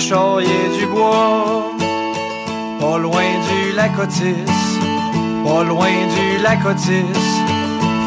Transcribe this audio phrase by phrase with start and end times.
[0.00, 1.72] Du bois,
[2.80, 4.34] pas loin du lac Otis,
[5.44, 7.04] pas loin du lac Otis.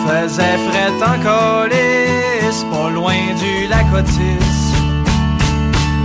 [0.04, 4.74] Faisait fret en colis, pas loin du lac Otis.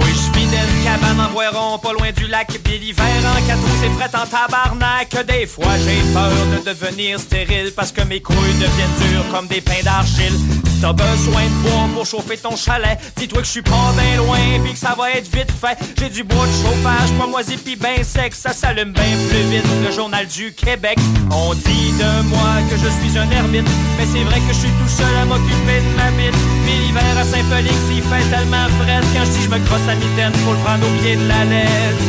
[0.02, 3.46] Oui, je vis d'une cabane en bois rond, pas loin du lac, puis l'hiver en
[3.46, 5.26] quatre c'est fret en tabarnak.
[5.26, 9.62] Des fois, j'ai peur de devenir stérile parce que mes couilles deviennent dures comme des
[9.62, 10.67] pains d'argile.
[10.80, 14.38] T'as besoin de bois pour chauffer ton chalet, dis-toi que je suis pas bien loin,
[14.62, 15.76] puis que ça va être vite fait.
[15.98, 19.66] J'ai du bois de chauffage, pas moisi pis ben sec, ça s'allume bien plus vite.
[19.84, 20.98] Le journal du Québec,
[21.32, 23.68] on dit de moi que je suis un ermite,
[23.98, 26.38] mais c'est vrai que je suis tout seul à m'occuper de ma bite.
[26.64, 29.96] Puis l'hiver à Saint-Félix, il fait tellement frais quand je dis je me crosse la
[29.96, 32.04] mitaine, faut le prendre au pied de la lettre.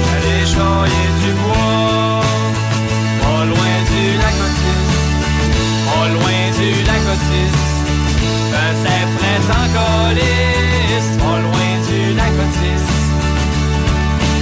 [0.00, 2.20] Allé charrier du bois,
[3.22, 4.34] pas loin du lac
[5.86, 6.39] pas loin
[7.10, 7.56] du lac Otis.
[8.50, 12.86] Faisait fret en colis, pas loin du lac Otis.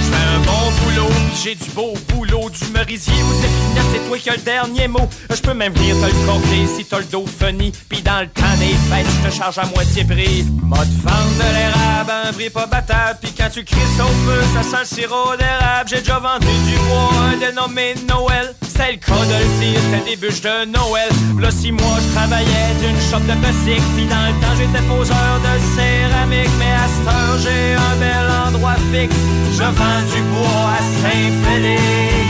[0.03, 4.17] J'fais un bon boulot, j'ai du beau boulot, du merisier ou de l'épinette, c'est toi
[4.17, 5.07] qui as le dernier mot.
[5.29, 8.27] Je peux même venir te le corder si t'as le dos funny, pis dans le
[8.27, 10.45] temps des fêtes, je te charge à moitié prix.
[10.63, 14.63] Mode vendre de l'érable, un prix pas battable, pis quand tu crisses au feu, ça
[14.63, 15.89] sent le sirop d'érable.
[15.89, 18.55] J'ai déjà vendu du bois, un dénommé Noël.
[18.61, 21.09] C'est le cas de le dire, c'était des bûches de Noël.
[21.39, 25.35] Là, six mois, je travaillais d'une shop de musique, pis dans le temps, j'étais poseur
[25.43, 26.53] de céramique.
[26.57, 29.15] Mais à cette heure, j'ai un bel endroit fixe.
[29.51, 32.28] Je vends du bois à Saint-Félix.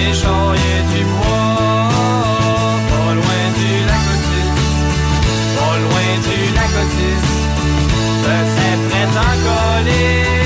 [0.00, 1.88] J'étais allé charrier du bois,
[2.88, 4.50] pas loin du lac Otis,
[5.56, 7.26] pas loin du lac Otis.
[8.22, 10.39] Faisait fret en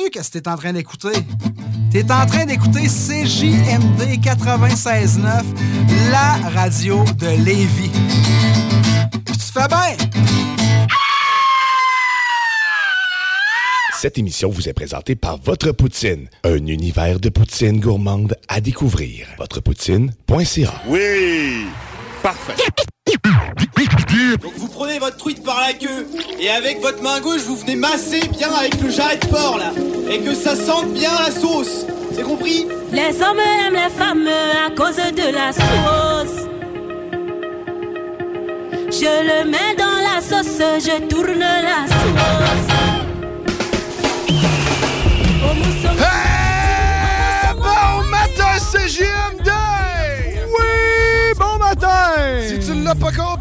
[0.00, 1.12] sais-tu qu'est-ce que t'es en train d'écouter?
[1.90, 5.42] T'es en train d'écouter CJMD 96.9,
[6.10, 7.90] la radio de Lévis.
[9.24, 9.96] Puis tu fais bien!
[13.98, 19.26] Cette émission vous est présentée par Votre Poutine, un univers de poutine gourmande à découvrir.
[19.38, 21.66] Votrepoutine.ca Oui!
[22.22, 22.54] Parfait.
[24.42, 26.06] Donc vous prenez votre truite par la queue
[26.38, 29.72] et avec votre main gauche vous venez masser bien avec le jarret de porc là
[30.10, 31.86] et que ça sente bien la sauce.
[32.14, 32.66] C'est compris?
[32.92, 34.28] Les hommes aiment les femmes
[34.66, 36.46] à cause de la sauce.
[38.90, 41.96] Je le mets dans la sauce, je tourne la sauce.
[45.98, 47.54] Hey!
[47.56, 49.50] Bon matin, CGMD!
[50.48, 52.40] Oui, bon matin!
[52.48, 53.39] Si tu ne l'as pas compris,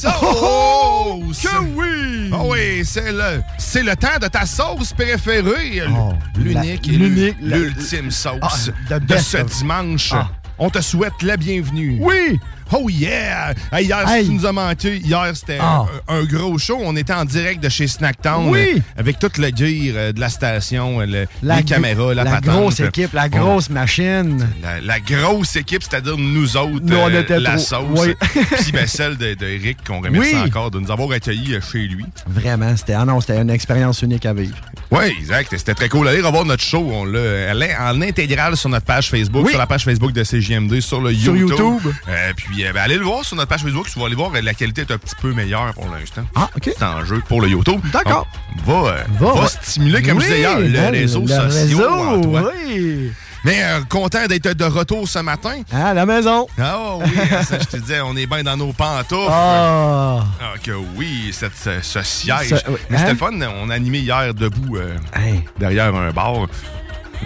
[0.00, 0.12] sauce!
[0.22, 2.30] Oh, que oui!
[2.32, 5.82] Ah oui, c'est le, c'est le temps de ta sauce préférée.
[5.88, 10.10] Oh, l'unique la- et l'unique, la- l'ultime sauce Ah, de ce dimanche.
[10.14, 10.28] Ah.
[10.58, 11.98] On te souhaite la bienvenue.
[12.00, 12.38] Oui!
[12.72, 13.52] Oh yeah!
[13.72, 14.22] Hey, hier, Hey.
[14.24, 15.84] si tu nous as manqué, hier, c'était Ah.
[16.08, 16.78] un, un gros show.
[16.82, 18.48] On était en direct de chez Snacktown.
[18.48, 18.74] Oui.
[18.76, 22.30] euh, avec toute le gear euh, de la station, euh, le- les caméras, la, la
[22.32, 22.44] patente.
[22.54, 24.46] grosse équipe, la grosse machine.
[24.62, 27.58] La, la grosse équipe, c'est-à-dire nous autres, Nous, on était la trop.
[27.58, 28.06] sauce.
[28.06, 28.14] Oui.
[28.60, 30.40] Puis ben, celle de, de qu'on remercie Oui.
[30.46, 32.04] encore de nous avoir accueillis chez lui.
[32.26, 34.56] Vraiment, c'était ah non, c'était une expérience unique à vivre.
[34.90, 35.48] Oui, exact.
[35.56, 36.08] C'était très cool.
[36.08, 36.88] Allez revoir notre show.
[36.92, 39.50] On l'a elle est en intégrale sur notre page Facebook, Oui.
[39.50, 41.58] sur la page Facebook de CJMD, sur le Sur YouTube.
[41.58, 41.92] YouTube.
[42.08, 43.88] Euh, puis euh, ben, allez le voir sur notre page Facebook.
[43.92, 46.22] Tu vas aller voir, euh, la qualité est un petit peu meilleure pour l'instant.
[46.34, 46.70] Ah, OK.
[46.76, 47.80] C'est en jeu pour le YouTube.
[47.92, 48.26] D'accord.
[48.56, 52.20] Donc, Va, euh, Va, va stimuler, comme je disais hier, le hein, réseau social réseau,
[52.22, 52.52] toi.
[52.66, 53.12] oui.
[53.42, 55.62] Mais euh, content d'être de retour ce matin.
[55.72, 56.46] À la maison.
[56.58, 57.08] Ah oui,
[57.48, 59.30] ça, je te disais, on est bien dans nos pantoufles.
[59.30, 60.18] Ah.
[60.42, 62.54] Ah, que oui, cette, ce, ce siège.
[62.68, 62.74] Oui.
[62.90, 63.12] Mais c'était Hein?
[63.12, 63.32] le fun,
[63.62, 65.40] on a animé hier debout euh, Hey.
[65.58, 66.48] derrière un bar.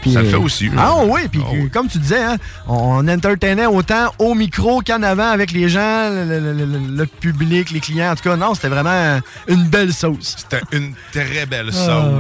[0.01, 0.71] Puis, ça le euh, fait aussi.
[0.77, 1.71] Ah oui, puis Ah oui.
[1.71, 2.37] comme tu disais, hein,
[2.67, 7.07] on entertainait autant au micro qu'en avant avec les gens, le, le- le- le- le
[7.07, 8.11] public, les clients.
[8.13, 10.37] En tout cas, non, c'était vraiment une belle sauce.
[10.39, 11.73] C'était une très belle Ah,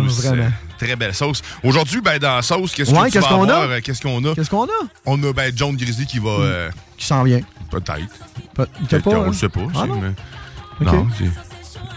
[0.06, 0.24] sauce.
[0.24, 0.50] vraiment.
[0.78, 1.42] Très belle sauce.
[1.62, 3.52] Aujourd'hui, ben, dans la sauce, qu'est-ce Ouais, que tu qu'est-ce vas qu'on a?
[3.54, 3.70] avoir?
[3.70, 4.34] Euh, Qu'est-ce qu'on a?
[4.34, 4.68] Qu'est-ce qu'on a?
[5.06, 6.30] On a ben, John Grizzly qui va...
[6.30, 7.40] euh, Qui s'en vient.
[7.70, 7.98] Peut-être.
[8.54, 9.10] Peut-être pas.
[9.10, 9.26] qu'on hein?
[9.26, 9.60] le sait pas.
[9.74, 10.00] Ah non?
[10.00, 10.84] mais-.
[10.86, 11.06] Non,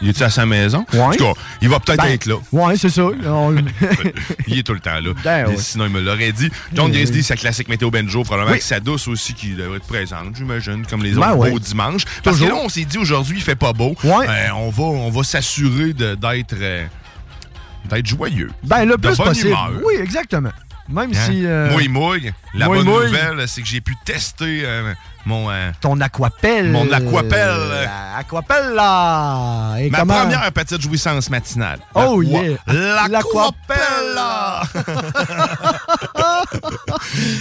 [0.01, 0.85] Il est à sa maison?
[0.93, 0.99] Ouais.
[0.99, 2.35] En tout cas, il va peut-être Ben, être là.
[2.51, 3.03] Ouais, c'est ça.
[3.05, 3.55] On-
[4.47, 5.11] Il est tout le temps là.
[5.23, 5.57] Ben ouais.
[5.57, 6.49] Sinon, il me l'aurait dit.
[6.73, 7.23] John Oui, Grizzly, oui.
[7.23, 8.59] sa classique météo Benjo, probablement Oui.
[8.59, 11.51] que sa douce aussi qui devrait être présente, j'imagine, comme les Ben autres ouais.
[11.51, 12.03] beaux dimanches.
[12.23, 13.95] Parce que là, on s'est dit aujourd'hui, il fait pas beau.
[14.05, 16.85] Euh, on va, on va s'assurer d'être euh,
[17.89, 18.49] d'être joyeux.
[18.63, 19.47] Ben, le De plus bonne possible.
[19.49, 19.71] humeur.
[19.85, 20.51] Oui, exactement.
[20.89, 21.25] Même Hein?
[21.29, 21.45] si.
[21.45, 22.31] euh, Mouille, mouille.
[22.53, 23.05] La mouille, bonne mouille.
[23.11, 24.93] nouvelle, c'est que j'ai pu tester euh,
[25.25, 26.69] mon, euh, Ton aquapelle.
[26.71, 27.57] Mon aquapelle.
[27.83, 29.75] La Aquapelle, là.
[29.79, 31.79] Et ma comment- première petite jouissance matinale.
[31.93, 33.07] Oh, L'aqua- yeah.
[33.09, 34.61] L'aquapella!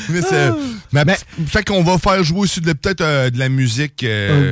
[0.09, 0.51] Mais c'est.
[0.93, 1.17] mais- Mais-
[1.47, 4.05] fait qu'on va faire jouer aussi peut-être euh, de la musique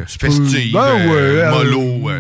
[0.07, 2.11] festive, Ben ouais, mollo,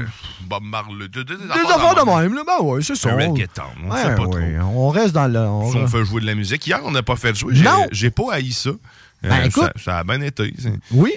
[0.44, 2.42] Bob Marley, de- de- des Des affaires de même, là.
[2.46, 3.14] Ben ouais, c'est ça.
[3.14, 5.38] Reggaeton, on Ouais, sait pas ouais, On reste dans le.
[5.40, 6.66] on Si on fait jouer de la musique.
[6.66, 7.54] Hier, on n'a pas fait jouer.
[7.54, 7.86] J'ai- Non.
[7.90, 8.70] J'ai pas haï ça.
[8.70, 8.76] Euh,
[9.22, 9.64] Ben, écoute.
[9.64, 10.52] ça, ça a bien été.
[10.90, 11.12] Oui,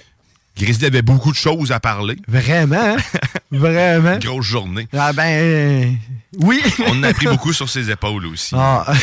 [0.57, 2.17] Grizzly avait beaucoup de choses à parler.
[2.27, 2.75] vraiment.
[2.75, 2.97] hein?
[3.51, 4.17] vraiment.
[4.19, 4.87] Grosse journée.
[4.97, 5.23] Ah, ben.
[5.25, 5.85] euh,
[6.41, 6.61] Oui.
[6.87, 8.55] On en a pris beaucoup sur ses épaules aussi.
[8.57, 8.85] Ah.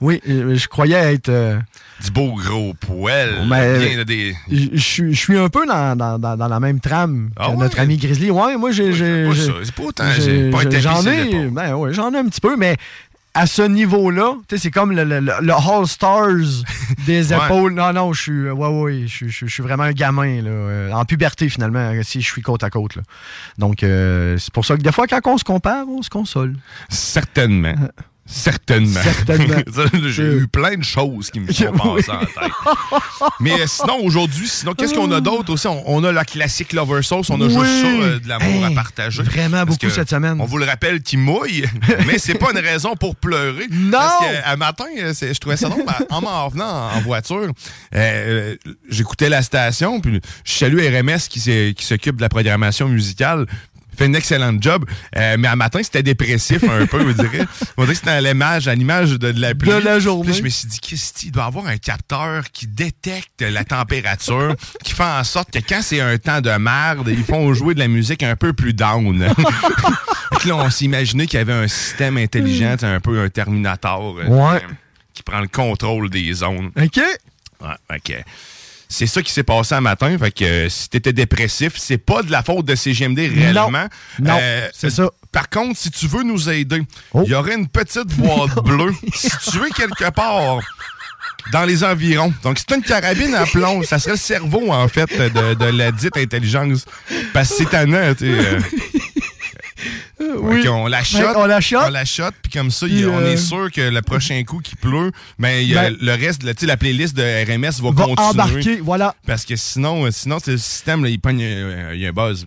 [0.00, 1.28] oui, euh, je croyais être.
[1.28, 1.58] euh,
[2.04, 3.34] Du beau gros poêle.
[3.46, 4.36] Bien des...
[4.50, 7.56] Je suis un peu dans, dans, dans, dans la même trame Ah que ouais?
[7.58, 8.30] notre ami Grizzly.
[8.30, 8.92] Ouais, moi, j'ai.
[8.92, 10.04] C'est pas autant.
[10.18, 11.48] j'ai- pas J'en ai.
[11.48, 12.76] Ben ouais, j'en ai un petit peu, mais
[13.36, 16.64] à ce niveau-là, tu sais, c'est comme le, le, le- All-Stars
[17.06, 17.44] des Ouais.
[17.44, 17.74] épaules.
[17.74, 18.50] Non, non, je suis.
[18.50, 20.50] Ouais, ouais, je, je suis vraiment un gamin, là.
[20.50, 23.02] euh, En puberté, finalement, si je suis côte à côte, là.
[23.58, 26.56] Donc, euh, c'est pour ça que des fois, quand on se compare, on se console.
[26.88, 27.74] Certainement.
[28.26, 29.00] Certainement.
[29.02, 29.56] Certainement.
[30.08, 32.52] J'ai eu plein de choses qui me sont passées en tête.
[33.40, 35.66] Mais euh, sinon, aujourd'hui, sinon, qu'est-ce qu'on a d'autre aussi?
[35.68, 37.30] On, on a la classique Lover Sauce.
[37.30, 37.52] On a Oui.
[37.54, 39.22] juste ça, euh, de l'amour à partager.
[39.22, 40.40] vraiment beaucoup cette semaine.
[40.40, 41.64] On vous le rappelle qu'il mouille,
[42.06, 43.66] mais c'est pas une raison pour pleurer.
[43.70, 43.92] Non!
[43.92, 45.84] Parce que, à matin, euh, c'est- je trouvais ça drôle.
[46.10, 47.48] En m'en revenant en, voiture,
[47.94, 48.56] euh,
[48.88, 53.46] j'écoutais la station, puis je salue RMS qui s'occupe de la programmation musicale
[53.96, 54.84] fait une excellente job.
[55.16, 57.44] Euh, mais à matin, c'était dépressif un peu, on dirait.
[57.76, 59.70] On dirait que c'était à l'image, à l'image de, de la pluie.
[59.70, 60.24] De la journée.
[60.24, 63.64] Puis là, je me suis dit, Christy, il doit avoir un capteur qui détecte la
[63.64, 67.74] température, qui fait en sorte que quand c'est un temps de merde, ils font jouer
[67.74, 69.26] de la musique un peu plus down.
[70.46, 74.56] Là, on imaginé qu'il y avait un système intelligent, un peu un Terminator, euh, Ouais.
[74.56, 74.68] euh,
[75.12, 76.70] qui prend le contrôle des zones.
[76.80, 77.00] OK?
[77.60, 78.12] Ouais, que
[78.88, 80.16] c'est ça qui s'est passé un matin.
[80.18, 83.88] Fait que euh, si t'étais dépressif, c'est pas de la faute de CGMD réellement.
[84.20, 85.10] Non, Euh, c'est ça.
[85.32, 87.24] Par contre, si tu veux nous aider, il Oh.
[87.26, 90.60] y aurait une petite boîte bleue située quelque part
[91.52, 92.32] dans les environs.
[92.42, 93.82] Donc, c'est une carabine à plomb.
[93.82, 96.86] Ça serait le cerveau, en fait, de, de la dite intelligence.
[97.32, 98.32] Parce que c'est tannant, tu sais.
[98.46, 98.60] euh,
[100.18, 100.66] oui.
[100.68, 101.18] on la shot.
[101.36, 101.78] on la shot.
[101.86, 104.74] On la shot, puis comme ça, on euh, est sûr que le prochain coup qui
[104.74, 108.28] pleut, ben, Ben- le reste, la, playlist de RMS va, Va continuer.
[108.28, 109.14] embarquer, voilà.
[109.26, 112.12] Parce que sinon, euh, sinon le système, là, il pogne, euh, il y a un
[112.12, 112.46] buzz.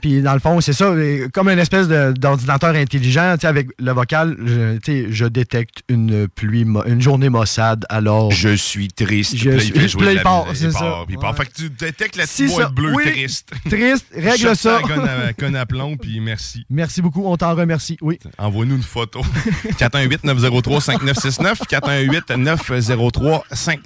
[0.00, 0.92] Puis, dans le fond, c'est ça,
[1.32, 7.86] comme une espèce d'ordinateur intelligent, avec le vocal, je, détecte une pluie, une journée maussade,
[7.88, 8.30] alors...
[8.30, 9.36] Je suis triste.
[9.36, 11.04] Je suis- il jouer part, c'est ça.
[11.06, 11.16] puis.
[11.16, 11.32] Ouais.
[11.36, 13.04] Fait que tu détectes la petite boîte bleue oui.
[13.10, 13.50] triste.
[13.68, 14.78] Triste, règle ça.
[14.78, 16.66] à conne à, plomb, puis merci.
[16.68, 18.18] Merci beaucoup, on t'en remercie, oui.
[18.38, 19.20] Envoie-nous une photo.
[19.78, 21.62] 418-903-5969.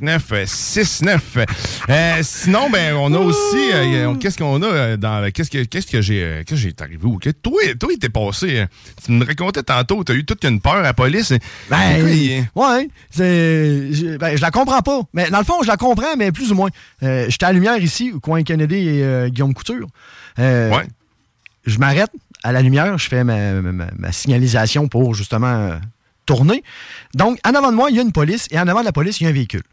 [0.06, 1.18] 418-903-5969.
[1.88, 3.70] Euh, sinon, ben, on a aussi.
[3.72, 5.30] euh, qu'est-ce qu'on a euh, dans.
[5.32, 6.42] Qu'est-ce que, qu'est-ce que j'ai.
[6.46, 7.18] qu'est-ce que j'ai arrivé où?
[7.18, 8.60] Que- Toi, toi, il t'est passé.
[8.60, 8.66] euh,
[9.04, 11.32] Tu me racontais tantôt, t'as eu toute une peur à la police.
[11.70, 15.00] Ben, il- ouais, c'est, je, ben, je la comprends pas.
[15.12, 16.70] Mais dans le fond, je la comprends, mais plus ou moins.
[17.02, 19.86] Euh, J'étais à la lumière ici, au coin Kennedy et Guillaume Couture.
[20.38, 20.86] Ouais.
[21.64, 22.10] Je m'arrête
[22.46, 25.76] à la lumière, je fais ma, signalisation pour justement euh,
[26.26, 26.62] tourner.
[27.12, 28.92] Donc, en avant de moi, il y a une police et en avant de la
[28.92, 29.64] police, il y a un véhicule.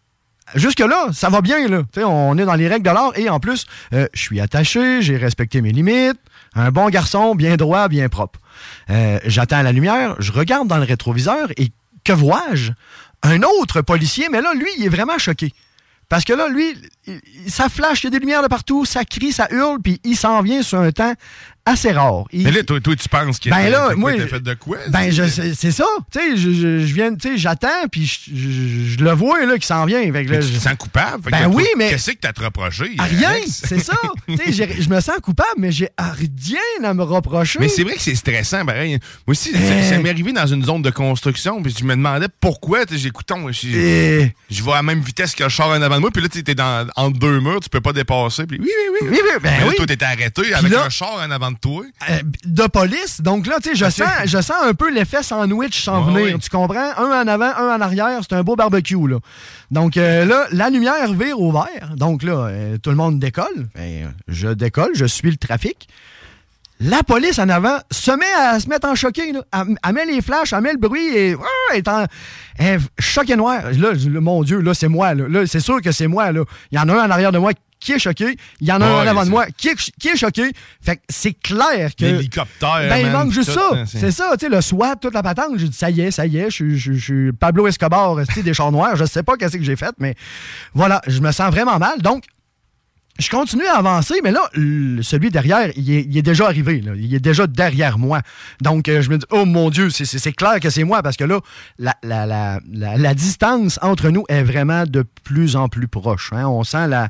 [0.56, 1.84] Jusque-là, ça va bien, là.
[2.04, 5.18] On est dans les règles de l'art et en plus, euh, je suis attaché, j'ai
[5.18, 6.20] respecté mes limites.
[6.56, 8.40] Un bon garçon, bien droit, bien propre.
[8.90, 11.70] Euh, J'attends la lumière, je regarde dans le rétroviseur et
[12.04, 12.72] que vois-je?
[13.22, 15.54] Un autre policier, mais là, lui, il est vraiment choqué.
[16.10, 16.76] Parce que là, lui,
[17.48, 20.16] ça flash, il y a des lumières de partout, ça crie, ça hurle, puis il
[20.16, 21.14] s'en vient sur un temps
[21.66, 22.26] assez rare.
[22.34, 24.78] Il- Mais là, toi, toi, tu penses qu'il Ben là, moi, fait de quoi?
[24.90, 25.24] ben, je-
[25.56, 25.86] c'est ça.
[26.12, 29.46] Tu sais, je, je- je viens, tu sais, j'attends, puis je, je- je le vois,
[29.46, 30.02] là, qui s'en vient.
[30.12, 31.32] Fait que là, Mais tu je- te sens coupable?
[31.32, 32.96] Ben oui, mais- Qu'est-ce que t'as te reproché?
[32.98, 33.94] Ah, rien, c'est ça.
[34.28, 37.60] Tu sais, je me sens coupable, mais j'ai rien à me reprocher.
[37.60, 38.92] Mais c'est vrai que c'est stressant, pareil.
[39.26, 39.84] Moi aussi, ça, Eh.
[39.90, 42.80] ça m'est arrivé dans une zone de construction, puis je me demandais pourquoi.
[42.92, 44.34] J'écoute, je, Eh.
[44.50, 46.30] je vais à la même vitesse que le char en avant de moi, puis là,
[46.30, 48.46] tu es dans, entre deux murs, tu peux pas dépasser.
[48.46, 49.08] Puis oui, oui, oui.
[49.12, 49.76] Oui, oui, ben Mais là, oui.
[49.76, 51.84] toi, t'étais arrêté avec là- un char en avant de toi.
[52.10, 53.22] Euh, de police.
[53.22, 56.40] Donc là, tu sais, je sens, je sens un peu l'effet sandwich s'en Ouais, venir.
[56.40, 56.92] Tu comprends?
[56.98, 58.20] Un en avant, un en arrière.
[58.22, 59.18] C'est un beau barbecue, là.
[59.72, 61.94] Donc euh, là, la lumière vire au vert.
[61.96, 63.68] Donc là, euh, tout le monde décolle.
[63.76, 65.88] Ben, je décolle, je suis le trafic.
[66.80, 69.32] La police en avant se met à se mettre en choqué.
[69.32, 69.42] Là.
[69.54, 72.06] Elle, elle met les flashs, elle met le bruit et ah, elle est en
[72.58, 73.64] elle est choquée noire.
[73.72, 75.14] Là, mon Dieu, là, c'est moi.
[75.14, 76.32] Là, Là, c'est sûr que c'est moi.
[76.32, 76.44] Là.
[76.72, 77.54] Il y en a un en arrière de moi
[77.84, 78.38] qui est choqué?
[78.62, 80.52] Il y en a un Ouais, en avant de moi qui est, qui est choqué?
[80.82, 82.06] Fait que c'est clair que.
[82.06, 82.88] L'hélicoptère.
[82.90, 83.70] Ben, il man, manque juste tout, ça.
[83.74, 85.58] hein, C'est ça, tu sais, le SWAT, toute la patente.
[85.58, 88.96] J'ai dit, ça y est, ça y est, je suis- Pablo Escobar, des chars noirs.
[88.96, 90.16] Je sais pas qu'est-ce que j'ai fait, mais
[90.74, 92.02] voilà, je me sens vraiment mal.
[92.02, 92.24] Donc,
[93.20, 96.82] je continue à avancer, mais là, celui derrière, il est, il est déjà arrivé.
[96.82, 96.94] là.
[96.96, 98.22] Il est déjà derrière moi.
[98.62, 101.24] Donc, euh, je me dis, oh mon Dieu, c'est- clair que c'est moi, parce que
[101.24, 101.40] là,
[101.78, 106.32] la, la- la- la- la distance entre nous est vraiment de plus en plus proche.
[106.34, 106.48] hein.
[106.48, 107.10] On sent la...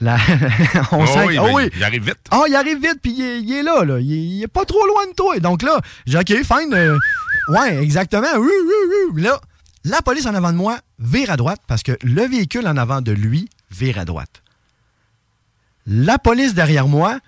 [0.00, 1.70] on Oh sent oui, ben, oh oui.
[1.76, 2.18] Il arrive vite.
[2.30, 3.98] Ah, il arrive vite, puis il, est- il est là, là.
[4.00, 5.38] Il, est- il est pas trop loin de toi.
[5.40, 6.72] Donc là, j'ai OK, fine.
[6.72, 6.96] euh,
[7.50, 8.26] ouais, exactement.
[9.16, 9.38] Là,
[9.84, 13.02] la police en avant de moi vire à droite parce que le véhicule en avant
[13.02, 14.42] de lui vire à droite.
[15.86, 17.18] La police derrière moi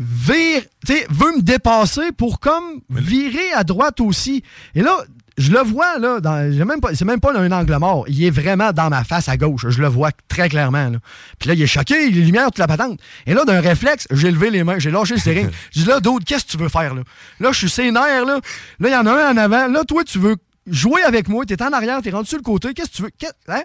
[0.00, 0.62] vire,
[1.10, 4.42] veut me dépasser pour comme virer à droite aussi.
[4.74, 4.96] Et là,
[5.36, 8.04] je le vois, là, dans, même pas, c'est même pas un angle mort.
[8.08, 9.66] Il est vraiment dans ma face à gauche.
[9.68, 10.90] Je le vois très clairement.
[10.90, 10.98] Là.
[11.38, 12.98] Puis là, il est choqué, les lumières, toute la patente.
[13.26, 15.50] Et là, d'un réflexe, j'ai levé les mains, j'ai lâché le steering.
[15.72, 17.02] Je dis là, d'autres, qu'est-ce que tu veux faire, là?
[17.38, 18.40] Là, je suis sénère, là.
[18.80, 19.68] Là, il y en a un en avant.
[19.68, 21.44] Là, toi, tu veux jouer avec moi.
[21.44, 22.74] T'es en arrière, t'es rendu sur le côté.
[22.74, 23.10] Qu'est-ce que tu veux?
[23.48, 23.62] Hein?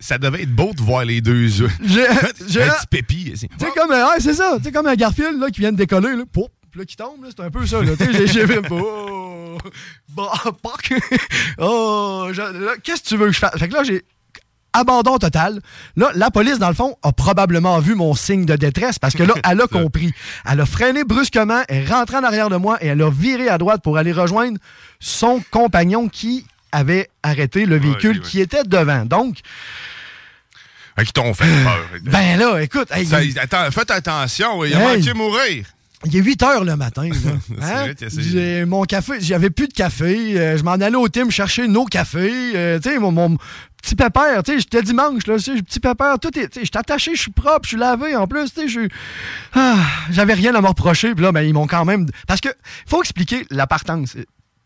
[0.00, 1.70] Ça devait être beau de voir les deux yeux.
[1.82, 3.32] j'ai, un petit pépi.
[3.36, 4.58] c'est- comme, ouais, c'est ça.
[4.72, 6.24] Comme un Garfield, là, qui vient de décoller, là.
[6.30, 7.30] Pouf, puis là, qui tombe, là.
[7.36, 9.58] C'est un peu ça, j'ai, fait, oh,
[10.08, 10.32] bah,
[11.58, 12.28] oh,
[12.82, 13.58] qu'est-ce que tu veux que je fasse?
[13.58, 14.02] Fait que là, j'ai
[14.74, 15.60] abandon total.
[15.96, 19.22] Là, la police, dans le fond, a probablement vu mon signe de détresse parce que
[19.22, 20.12] là, elle a compris.
[20.50, 23.48] Elle a freiné brusquement, elle est rentrée en arrière de moi et elle a viré
[23.48, 24.58] à droite pour aller rejoindre
[25.00, 28.22] son compagnon qui avait arrêté le véhicule ouais.
[28.22, 29.04] qui était devant.
[29.06, 29.38] Donc,
[30.96, 31.80] Fait qu'ils t'ont fait peur.
[32.02, 34.98] ben là, écoute, hey, Ça, attends, faites attention, il a Hey.
[34.98, 35.64] manqué mourir.
[36.06, 37.08] Il est 8 heures le matin.
[37.62, 37.86] Hein?
[38.18, 40.38] J'ai mon café, j'avais plus de café.
[40.38, 42.52] euh, je m'en allais au team chercher nos cafés.
[42.54, 43.38] euh, tu sais, mon, mon
[43.84, 46.76] petit pépère, tu sais, j'étais dimanche, là, tu sais, petit pépère, tout est, tu sais,
[46.76, 48.88] attaché, je suis propre, je suis lavé en plus, tu sais, je
[49.54, 49.76] ah,
[50.10, 51.14] j'avais rien à me reprocher.
[51.14, 52.06] Puis là, ben, ils m'ont quand même.
[52.26, 52.48] Parce que,
[52.86, 54.16] faut expliquer la partance.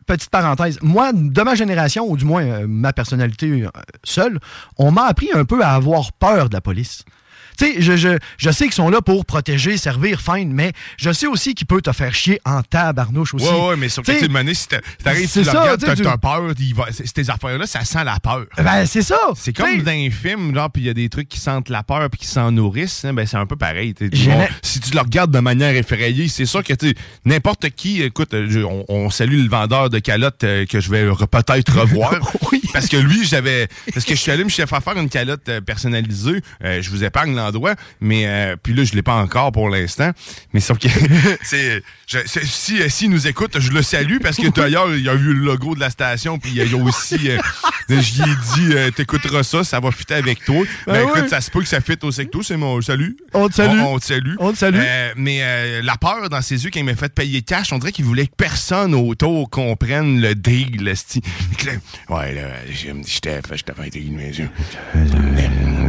[0.07, 3.69] Petite parenthèse, moi, de ma génération, ou du moins euh, ma personnalité euh,
[4.05, 4.39] seule,
[4.79, 7.05] on m'a appris un peu à avoir peur de la police.
[7.59, 11.13] Tu sais, je, je, je sais qu'ils sont là pour protéger, servir, fine, mais je
[11.13, 13.47] sais aussi qu'il peut te faire chier en tabarnouche aussi.
[13.47, 14.69] Ouais, ouais, mais sur tu le si
[15.03, 18.05] t'arrives, c'est tu le ça, regardes, t'as tu- peur, il va- ces affaires-là, ça sent
[18.05, 18.47] la peur.
[18.57, 19.19] Ben, c'est ça.
[19.37, 21.83] C'est comme dans un film, genre, puis il y a des trucs qui sentent la
[21.83, 23.95] peur puis qui s'en nourrissent, hein, ben c'est un peu pareil.
[24.01, 28.03] Bon, si tu le regardes de manière effrayée, c'est sûr que tu sais, n'importe qui,
[28.03, 31.27] écoute, euh, je- on, on salue le vendeur de calottes euh, que je vais re-
[31.27, 32.15] peut-être revoir.
[32.73, 33.67] Parce que lui, j'avais.
[33.93, 36.43] Parce que je suis allé me faire faire une calotte euh, personnalisée.
[36.65, 37.35] Euh, je vous épargne
[38.01, 40.13] mais euh, puis là, je l'ai pas encore pour l'instant.
[40.53, 40.89] Mais sauf que
[41.43, 41.83] c'est.
[42.07, 45.09] je- c'est- si euh, s'il nous écoute, je le salue parce que d'ailleurs, il y
[45.09, 47.31] a eu le logo de la station, puis il y a il y a aussi.
[47.31, 47.39] euh,
[47.89, 50.65] J'y ai dit, euh, t'écouteras ça, ça va fitter avec toi.
[50.87, 51.29] Ben, Ben écoute, oui.
[51.29, 53.17] ça se peut que ça fitte au secto, c'est mon salut.
[53.33, 53.79] On te salue.
[53.81, 54.35] On, on te salue.
[54.39, 54.77] On te salue.
[54.79, 57.79] Euh, mais euh, la peur dans ses yeux quand il m'a fait payer cash, on
[57.79, 60.93] dirait qu'il voulait que personne autour comprenne le deal.
[60.97, 61.73] Fait que là,
[62.11, 64.51] Ouais, là, je me dis, je t'ai fait, fait intégré mes yeux.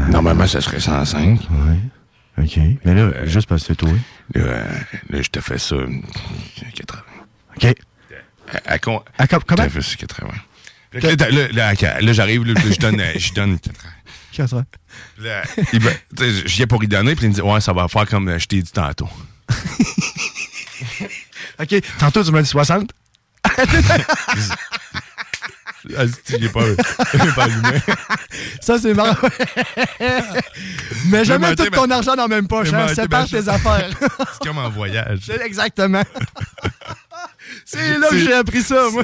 [0.10, 1.40] Normalement, ça serait 105.
[1.50, 2.44] Ouais.
[2.44, 2.58] OK.
[2.86, 3.90] Mais là, juste parce que c'est toi.
[4.34, 4.64] Là,
[5.10, 5.76] là, je te fais ça.
[5.76, 5.88] euh,
[6.76, 7.02] 80.
[7.58, 7.66] OK.
[8.52, 9.04] À, à À comment?
[9.64, 10.28] te fais ça 80.
[10.94, 11.16] Là,
[11.52, 13.90] là, là, j'arrive, je donne, euh, je donne 80.
[14.34, 14.66] 80.
[15.20, 15.44] Là,
[15.74, 17.74] il va- tu sais, j'y ai pour y donner, puis il me dit, ouais, ça
[17.74, 19.10] va faire comme euh, je t'ai dit tantôt.
[21.60, 21.76] OK.
[22.00, 22.92] Tantôt, tu m'as dit 60.
[25.98, 26.04] Ah,
[26.54, 26.62] pas,
[27.36, 27.82] pas allumé.
[28.62, 29.16] Ça, c'est marrant.
[31.06, 32.74] Mais jamais tout ton argent dans la même poche.
[32.74, 32.88] Hein?
[32.94, 33.90] Sépare tes je- affaires.
[34.34, 35.30] C'est comme en voyage.
[35.44, 36.04] Exactement.
[37.66, 39.04] c'est là que j'ai appris ça, moi.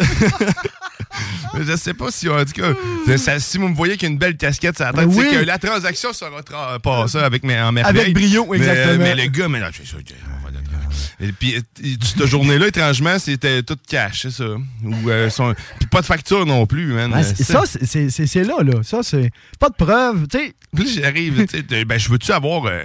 [1.60, 4.13] Je sais pas si, en tout cas, ça- si vous me voyez qu'il y a
[4.13, 5.31] une belle casquette sur la tête, Ben oui.
[5.31, 8.01] que la transaction sera tra- passée avec, mes, en merveille.
[8.01, 8.98] Avec brio, Mais, exactement.
[9.03, 11.62] Mais, le gars, mais là, c'est ça, on va le- Et puis, euh,
[12.01, 14.43] cette journée-là, étrangement, c'était tout cash, c'est ça.
[14.84, 17.13] Ou, euh, son- Puis pas de facture non plus, man.
[17.24, 18.84] C'est- ça, c'est- là, là.
[18.84, 20.27] Ça, c'est pas de preuve.
[20.27, 22.65] Tu sais, Puis j'arrive, tu sais, ben, je veux-tu avoir.
[22.65, 22.84] euh,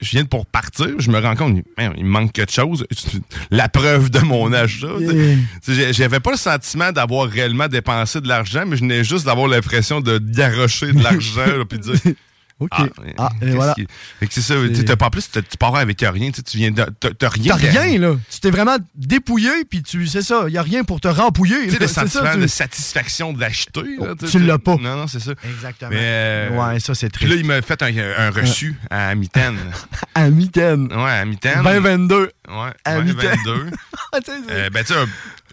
[0.00, 2.86] je viens de pour partir, je me rends compte, il me manque quelque chose.
[3.50, 4.88] La preuve de mon achat.
[4.98, 5.92] Yeah.
[5.92, 10.00] J'avais pas le sentiment d'avoir réellement dépensé de l'argent, mais je venais juste d'avoir l'impression
[10.00, 12.14] de garocher de l'argent, puis de dire.
[12.60, 12.70] OK.
[12.72, 12.84] Ah,
[13.18, 13.74] Ah, et voilà.
[13.74, 13.86] qui-
[14.20, 16.70] Fait que c'est ça, tu pas en plus, tu pars avec rien, tu tu viens
[16.70, 16.84] de.
[17.00, 17.56] T'as rien.
[17.56, 18.14] T'as rien, là.
[18.30, 20.44] Tu t'es vraiment dépouillé, puis tu c'est ça.
[20.48, 21.64] Il y a rien pour te rempouiller.
[21.64, 23.80] Tu sais, le C'est ça, sentiment tu- de satisfaction d'acheter.
[23.98, 24.76] Oh, sais, tu l'as pas.
[24.76, 25.32] Non, non, c'est ça.
[25.50, 25.90] Exactement.
[25.90, 27.44] Mais, euh, Ouais, ça, c'est Puis là, triste.
[27.44, 29.56] il m'a fait un, un reçu à mitaine.
[30.14, 30.92] À mitaine.
[30.92, 31.62] Ouais, à mitaine.
[31.62, 32.30] 2022.
[32.48, 32.54] Ouais,
[32.84, 33.36] À ouais, mitaine.
[33.46, 33.70] 22.
[34.12, 34.98] Ah, tu Euh, ben, tu sais,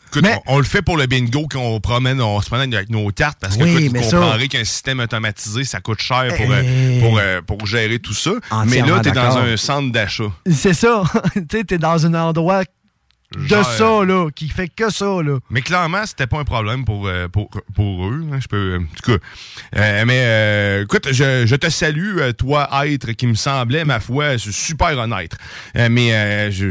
[0.07, 2.89] écoute, Mais- on, on le fait pour le bingo qu'on promène, on se promène avec
[2.89, 6.27] nos cartes parce que Oui, écoute, vous ça- comprendrez qu'un système automatisé, ça coûte cher
[6.35, 6.99] pour, euh, Eh.
[6.99, 8.31] pour, euh, pour gérer tout ça.
[8.65, 10.31] Mais là, tu es dans un centre d'achat.
[10.51, 11.03] C'est ça.
[11.49, 12.63] tu t'es dans un endroit
[13.35, 15.39] de ça, là, qui fait que ça, là.
[15.49, 18.25] Mais clairement, c'était pas un problème pour, euh, pour, pour eux.
[18.31, 19.17] hein, je peux, en tout cas.
[19.75, 24.37] Euh, mais euh, écoute, je, je te salue, toi, être qui me semblait, ma foi,
[24.37, 25.33] super honnête.
[25.75, 26.69] Euh, mais euh, je.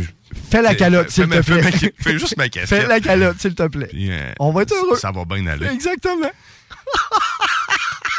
[0.50, 1.92] Fais la calotte, s'il te plaît.
[1.98, 2.68] Fais juste ma casquette.
[2.68, 3.86] Fais la calotte, s'il te plaît.
[3.86, 4.96] Puis, euh, On va être heureux.
[4.96, 5.66] Ça va bien aller.
[5.66, 6.30] Exactement.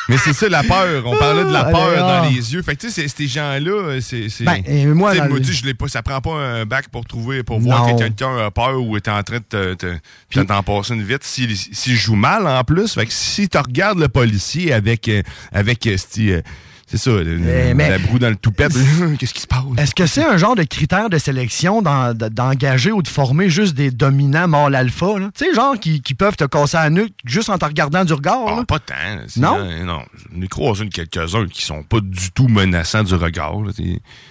[0.10, 1.04] Mais c'est ça la peur.
[1.06, 2.62] On parlait de la Ah, peur dans les yeux.
[2.62, 4.28] Fait que tu sais, ces gens-là, c'est.
[4.42, 5.88] Ben, et moi, dans je l'ai pas.
[5.88, 9.08] Ça prend pas un bac pour trouver, pour voir que quelqu'un a peur ou est
[9.08, 9.98] en train de te,
[10.36, 11.24] de t'en passer une vite.
[11.24, 15.22] S'il s'il joue mal en plus, fait que si tu regardes le policier avec, euh,
[15.52, 16.42] avec, c'ti, euh,
[16.88, 18.72] c'est ça, Eh, mais- la broue dans le toupette,
[19.20, 19.62] qu'est-ce qui se passe?
[19.78, 23.92] Est-ce que c'est un genre de critère de sélection d'engager ou de former juste des
[23.92, 25.08] dominants mâles alpha?
[25.36, 28.14] Tu sais, genre qui, qui peuvent te casser la nuque juste en te regardant du
[28.14, 28.60] regard?
[28.60, 28.94] Ah, pas tant.
[29.38, 29.58] Non?
[29.60, 30.00] euh, non.
[30.34, 33.60] J'en ai croisé une quelques-uns qui sont pas du tout menaçants du regard.
[33.62, 33.72] là.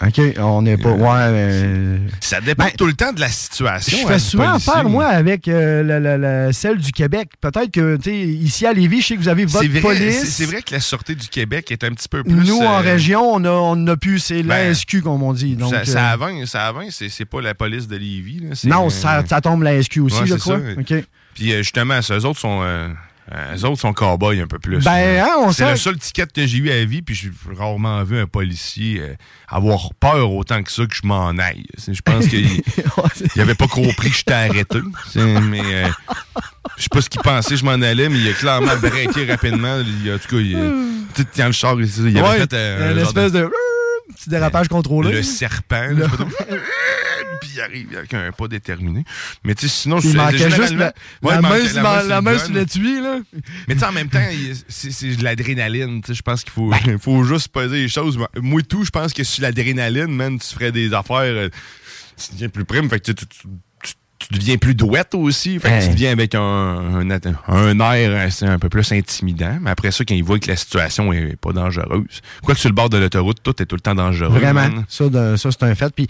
[0.07, 0.91] OK, on n'est pas...
[0.93, 1.99] Ouais, mais...
[2.21, 3.99] Ça dépend Ben, tout le temps de la situation.
[3.99, 7.31] Je hein, fais souvent affaire, moi, avec euh, la- la- la- celle du Québec.
[7.41, 10.21] Peut-être que, tu sais, ici à Lévis, je sais que vous avez votre vrai, police.
[10.21, 12.46] c'est- c'est vrai que la Sûreté du Québec est un petit peu plus.
[12.47, 15.57] Nous, en euh, région, on a, on a pu, c'est ben, l'ASQ, comme on dit.
[15.57, 18.41] Donc, ça, euh, ça avance, ça avance, c'est pas la police de Lévis.
[18.41, 20.59] là, non, euh, ça, ça tombe l'ASQ aussi, ouais, je crois.
[20.59, 20.97] ça.
[21.35, 22.63] Puis justement, eux autres sont.
[22.65, 24.83] eux autres sont cow-boys un peu plus.
[24.85, 27.31] Ben, hein, on c'est le seul ticket que j'ai eu à la vie, puis j'ai
[27.59, 29.15] rarement vu un policier euh,
[29.49, 31.65] avoir peur autant que ça que je m'en aille.
[31.87, 32.47] Je pense qu'il
[33.37, 34.79] il avait pas compris que j'étais arrêté.
[35.15, 35.89] Mais euh,
[36.77, 39.81] je sais pas ce qu'il pensait, je m'en allais, mais il a clairement breaké rapidement.
[39.81, 40.57] Il, en tout cas, il,
[41.37, 43.49] quand le char, il, avait Ouais, fait euh, une espèce de...
[44.15, 45.13] petit dérapage contrôlé.
[45.13, 45.89] le serpent.
[46.13, 46.25] trop.
[47.41, 49.05] Puis il arrive avec un pas déterminé.
[49.45, 52.03] Mais tu sais, sinon, je manquait juste la, la Ouais, il main, manquait sur la,
[52.03, 52.55] la main le sur gun.
[52.55, 53.19] l'étui, là.
[53.69, 54.23] Mais tu sais, en même temps,
[54.69, 56.01] c'est de l'adrénaline.
[56.03, 56.99] tu sais, Je pense qu'il faut, Ben.
[57.03, 58.19] faut juste peser les choses.
[58.41, 61.21] Moi, tout, je pense que sur l'adrénaline, man, tu ferais des affaires.
[61.21, 61.49] euh,
[62.17, 62.89] tu deviens plus prime.
[62.89, 63.49] Fait que tu, tu, tu-
[64.33, 65.59] tu deviens plus douette aussi.
[65.59, 67.11] Fait que tu deviens avec un, un,
[67.49, 69.59] un air un peu plus intimidant.
[69.61, 72.21] Mais après ça, quand il voit que la situation est pas dangereuse.
[72.43, 74.31] Quoi que sur le bord de l'autoroute, tout est tout le temps dangereux.
[74.39, 74.85] Vraiment, man.
[74.89, 75.95] ça, de- ça c'est un fait.
[75.95, 76.09] Puis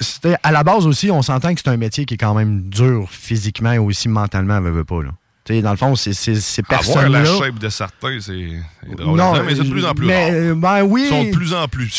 [0.00, 2.62] c'était à la base aussi, on s'entend que c'est un métier qui est quand même
[2.68, 5.10] dur physiquement et aussi mentalement, veut, veut pas là.
[5.44, 6.30] Tu sais, dans le fond, c'est ces
[6.68, 7.24] Avoir la personnes-là.
[7.46, 8.48] shape de certains, c'est
[8.96, 9.18] drôle.
[9.18, 10.32] Non, mais c'est de plus en plus mais, rare.
[10.34, 11.02] euh, ben oui.
[11.06, 11.90] Ils sont de plus en plus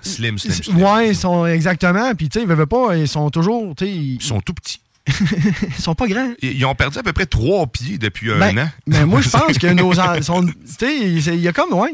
[0.00, 0.82] slim, slim, slim.
[0.82, 2.14] Ouais, ils sont exactement.
[2.14, 4.80] Puis tu sais, ils veulent pas, ils sont toujours, Ils sont tout petits.
[5.08, 6.32] Ils sont pas grands.
[6.42, 8.68] Ils ont perdu à peu près trois pieds depuis un Ben, an.
[8.86, 9.92] mais moi, je pense que nos.
[9.94, 11.92] il y a comme, ouais.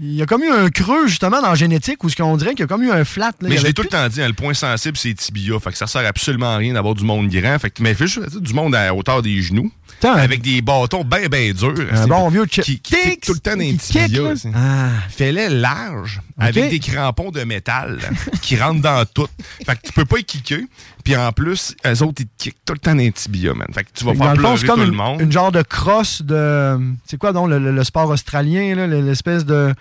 [0.00, 2.50] Il y a comme eu un creux, justement, dans la génétique, où ce qu'on dirait
[2.52, 3.32] qu'il y a comme eu un flat.
[3.40, 3.48] là.
[3.48, 5.58] Mais je l'ai tout le temps dit, hein, le point sensible, c'est les tibias.
[5.58, 7.58] Fait que ça sert absolument à rien d'avoir du monde grand.
[7.58, 9.72] Fait que, mais fais juste du monde à hauteur des genoux.
[10.00, 11.74] Putain, avec des bâtons bien, bien durs.
[11.92, 14.22] Un C'est- bon vieux qui, qui kick tout le temps dans les qui kick, tibias.
[14.30, 14.36] là.
[14.36, 14.88] c'est- Ah.
[15.10, 17.98] Fais-les large, avec des crampons de métal
[18.40, 19.26] qui rentrent dans tout.
[19.66, 20.62] Fait que tu peux pas y kicker.
[21.04, 23.66] Puis en plus, eux autres, ils te kickent tout le temps dans les tibias, man.
[23.74, 25.20] Fait que tu vas faire le fond, pleurer c'est tout comme le monde.
[25.20, 26.78] une genre de crosse de.
[27.04, 29.74] C'est quoi donc le, le- le sport australien, l'espèce de.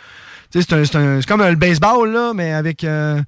[0.52, 3.22] C'est comme le baseball, là, mais avec euh,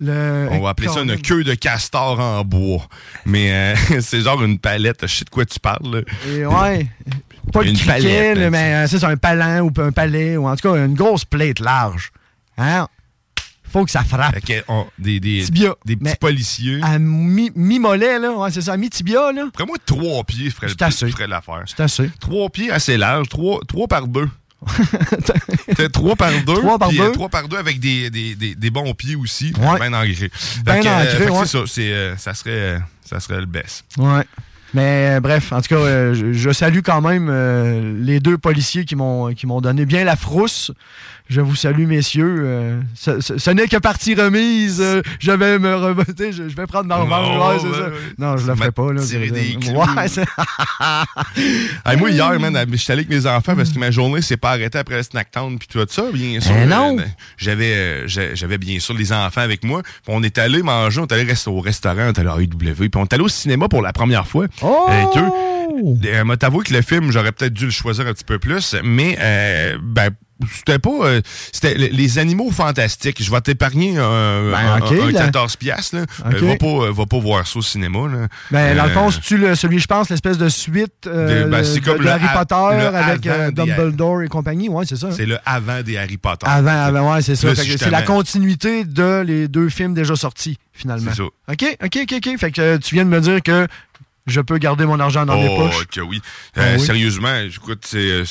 [0.00, 0.48] le.
[0.50, 2.86] On va appeler ça une queue de castor en bois.
[3.24, 4.98] Mais euh, c'est genre une palette.
[5.06, 5.96] Je sais de quoi tu parles.
[5.96, 6.00] là.
[6.28, 6.86] Et ouais.
[7.52, 10.36] Pas le Une criquet, palette, là, là, mais euh, c'est un palan ou un palais,
[10.36, 12.10] ou en tout cas une grosse plate large.
[12.58, 12.88] Hein?
[13.68, 14.34] Faut que ça frappe.
[14.68, 15.74] On- des, des, Tibia.
[15.84, 16.80] des petits Mais- policiers.
[16.82, 19.44] À mi- mi-mollet, là, ouais, c'est ça, mi-tibia, là.
[19.48, 20.50] Après moi, trois pieds
[20.80, 21.08] assez.
[21.10, 21.62] ferait l'affaire.
[21.66, 22.10] C'est assez.
[22.18, 24.28] Trois pieds assez larges, trois, trois par deux.
[25.76, 26.54] T'as trois par deux.
[26.54, 27.12] Trois par puis, euh, deux?
[27.12, 29.52] trois par deux avec des, des, des, des bons pieds aussi.
[29.58, 29.78] Ouais.
[29.78, 29.90] Bien.
[30.64, 31.38] Ben Donc, euh, que ouais.
[31.44, 31.64] C'est ça.
[31.66, 33.84] c'est, euh, ça, serait, euh, ça serait le best.
[33.98, 34.24] Ouais.
[34.74, 38.36] Mais euh, bref, en tout cas, euh, je, je salue quand même euh, les deux
[38.36, 40.70] policiers qui m'ont qui m'ont donné bien la frousse.
[41.28, 42.42] Je vous salue, messieurs.
[42.44, 44.80] Euh, ce ce- ce n'est que partie remise.
[44.80, 46.30] Euh, je vais me revoter.
[46.32, 47.62] Je, je vais prendre ma revanche.
[47.64, 47.92] Oh, Ouais.
[48.18, 48.92] Non, je le Tu ferai pas.
[48.92, 49.58] Là, tiré Je- des.
[49.70, 49.84] Ouais,
[51.84, 54.50] Hey, moi, hier, man, j'étais allé avec mes enfants parce que ma journée s'est pas
[54.50, 56.54] arrêtée après le snack town puis tout ça, bien sûr.
[56.62, 56.96] Eh non.
[56.98, 57.02] Euh,
[57.36, 59.82] J'avais, euh, j'avais bien sûr les enfants avec moi.
[59.82, 62.36] Puis on est allé manger, on est allé rester au restaurant, on est allé à
[62.40, 64.86] AEW, puis on est allé au cinéma pour la première fois Oh!
[64.88, 65.28] avec eux.
[66.06, 69.18] Euh, t'avoué que le film, j'aurais peut-être dû le choisir un petit peu plus, mais
[69.20, 70.10] euh, ben
[70.54, 71.20] c'était pas euh,
[71.52, 73.22] c'était le- les animaux fantastiques.
[73.22, 75.20] Je vais t'épargner un, Ben, un- ok, un là.
[75.26, 75.96] 14 piastres.
[75.96, 76.02] là.
[76.26, 76.34] Ok.
[76.34, 78.28] Euh, va pas euh, va pas voir ça au cinéma là.
[78.50, 81.64] Ben, dans le Euh, fond, c'est-tu le- celui, je pense, l'espèce de suite De- ben,
[81.64, 84.68] c'est de- comme de le Harry Potter avec des- Dumbledore et compagnie?
[84.68, 85.10] Ouais, c'est ça.
[85.12, 86.46] c'est le avant des Harry Potter.
[86.48, 87.54] Avant, avant, ouais, c'est ça.
[87.54, 91.10] C'est la continuité de les deux films déjà sortis, finalement.
[91.14, 91.24] C'est ça.
[91.24, 92.38] OK, OK, OK, OK.
[92.38, 93.66] Fait que tu viens de me dire que
[94.26, 95.86] je peux garder mon argent dans mes oh, poches.
[96.08, 96.20] oui.
[96.56, 96.80] Ah oui?
[96.80, 98.24] Sérieusement, écoute, c'est.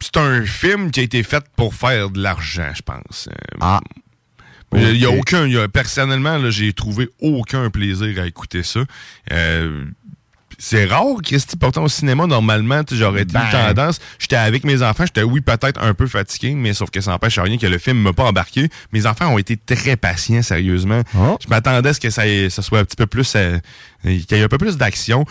[0.00, 3.28] C'est- un film qui a été fait pour faire de l'argent, je pense.
[3.30, 3.80] Euh, Ah.
[4.72, 5.46] Il n'y a aucun.
[5.48, 8.80] y a- personnellement, j'ai trouvé aucun plaisir à écouter ça.
[9.32, 9.84] Euh,
[10.58, 11.56] c'est rare, Christy.
[11.56, 13.40] Pourtant, au cinéma, normalement, j'aurais Ben.
[13.44, 13.98] une tendance.
[14.20, 15.06] J'étais avec mes enfants.
[15.06, 17.98] J'étais, oui, peut-être un peu fatigué, mais sauf que ça n'empêche rien que le film
[17.98, 18.68] ne m'a pas embarqué.
[18.92, 21.02] Mes enfants ont été très patients, sérieusement.
[21.16, 21.36] Oh.
[21.42, 23.32] Je m'attendais à ce que ça, ça soit un petit peu plus.
[23.34, 23.58] euh,
[24.04, 25.26] qu'il y ait un peu plus d'action.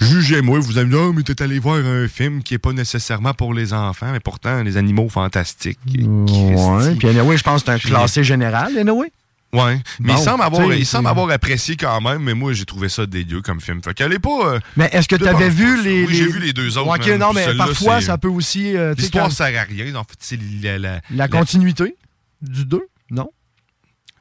[0.00, 2.72] Jugez-moi, vous allez me dire, oh, mais t'es allé voir un film qui est pas
[2.72, 5.78] nécessairement pour les enfants, mais pourtant, les animaux fantastiques.
[5.94, 6.94] Ouais.
[6.96, 9.12] Puis, anyway, je pense que c'est un classé général, anyway.
[9.52, 12.64] Ouais, mais Bon, il semble avoir, il semble avoir apprécié quand même, mais moi j'ai
[12.64, 13.82] trouvé ça dégueu comme film.
[13.82, 14.54] Fait qu'elle est pas.
[14.54, 16.04] euh, Mais est-ce que tu avais vu les.
[16.06, 16.88] Oui, j'ai vu les deux autres.
[16.88, 18.76] Ouais, non, mais parfois, ça peut aussi.
[18.76, 19.92] euh, L'histoire quand- sert à rien.
[19.96, 21.96] En fait, c'est la, la, La continuité
[22.40, 23.28] du 2, non?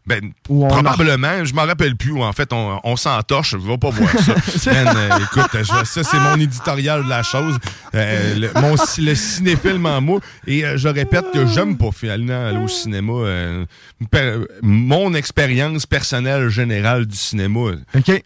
[0.10, 2.20] Ben, Ou probablement, je m'en rappelle plus.
[2.22, 4.74] En fait, on, on s'entorche, va pas voir ça.
[4.74, 7.58] Man, euh, écoute, je- ça c'est mon éditorial de la chose.
[7.96, 10.20] Euh, le, mon, le cinéphile en moi.
[10.48, 13.14] Et euh, je répète que j'aime pas finalement aller au cinéma.
[14.12, 17.60] per- mon expérience personnelle générale du cinéma.
[17.96, 18.08] OK.
[18.08, 18.22] Je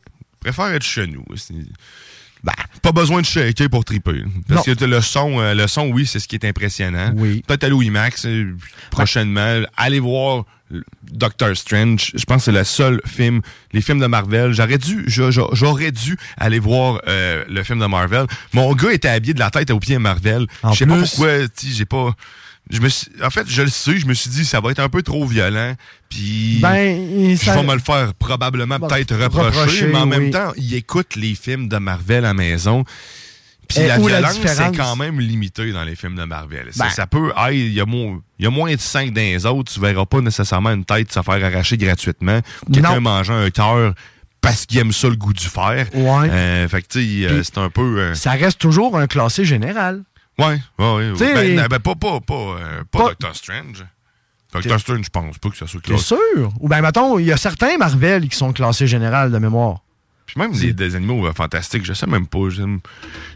[0.51, 1.23] préfère être chez nous.
[2.45, 4.23] C'est- pas besoin de shaker pour triper.
[4.49, 4.75] Parce Non.
[4.75, 7.13] que le son, euh, le son, oui, c'est ce qui est impressionnant.
[7.15, 7.41] Oui.
[7.47, 8.55] Peut-être IMAX euh,
[8.91, 9.61] prochainement.
[9.77, 10.43] Allez voir
[11.11, 12.11] Doctor Strange.
[12.15, 14.51] Je pense que c'est le seul film, les films de Marvel.
[14.53, 18.25] J'aurais dû, j'aurais dû aller voir euh, le film de Marvel.
[18.53, 20.47] Mon gars était habillé de la tête aux pieds Marvel.
[20.71, 21.29] Je sais pas pourquoi,
[21.63, 22.13] j'ai pas.
[22.69, 24.79] Je me suis, en fait, je le sais, je me suis dit, ça va être
[24.79, 25.75] un peu trop violent.
[26.09, 26.59] Puis.
[26.61, 30.31] Ben, Je ça- vais me le faire probablement Bon, peut-être reprocher, reprocher, mais en même
[30.31, 32.83] temps, il écoute les films de Marvel à la maison.
[33.67, 36.67] Puis Et la violence, c'est quand même limité dans les films de Marvel.
[36.71, 36.89] Ça- Ben.
[36.91, 39.45] Ça, peut, hey, il y, a moins- il y a moins de 5 dans les
[39.45, 42.39] autres, tu verras pas nécessairement une tête se faire arracher gratuitement.
[42.71, 43.93] Quelqu'un mangeant un cœur
[44.41, 45.87] parce qu'il aime ça le goût du fer.
[45.93, 46.29] Ouais.
[46.29, 47.99] Euh, fait que tu sais, euh, c'est un peu...
[47.99, 50.03] euh, Ça reste toujours un classé général.
[50.39, 51.55] Ouais, ouais, ouais.
[51.55, 53.85] Ben, ben, pas, pas, pas, euh, pas Pas- Doctor Strange.
[54.51, 56.15] Doctor Strange, je pense pas que ça soit classé.
[56.15, 56.53] sûr?
[56.59, 59.79] Ou bien, mettons, il y a certains Marvel qui sont classés général de mémoire.
[60.25, 62.39] Puis même des, des animaux euh, fantastiques, je sais même pas.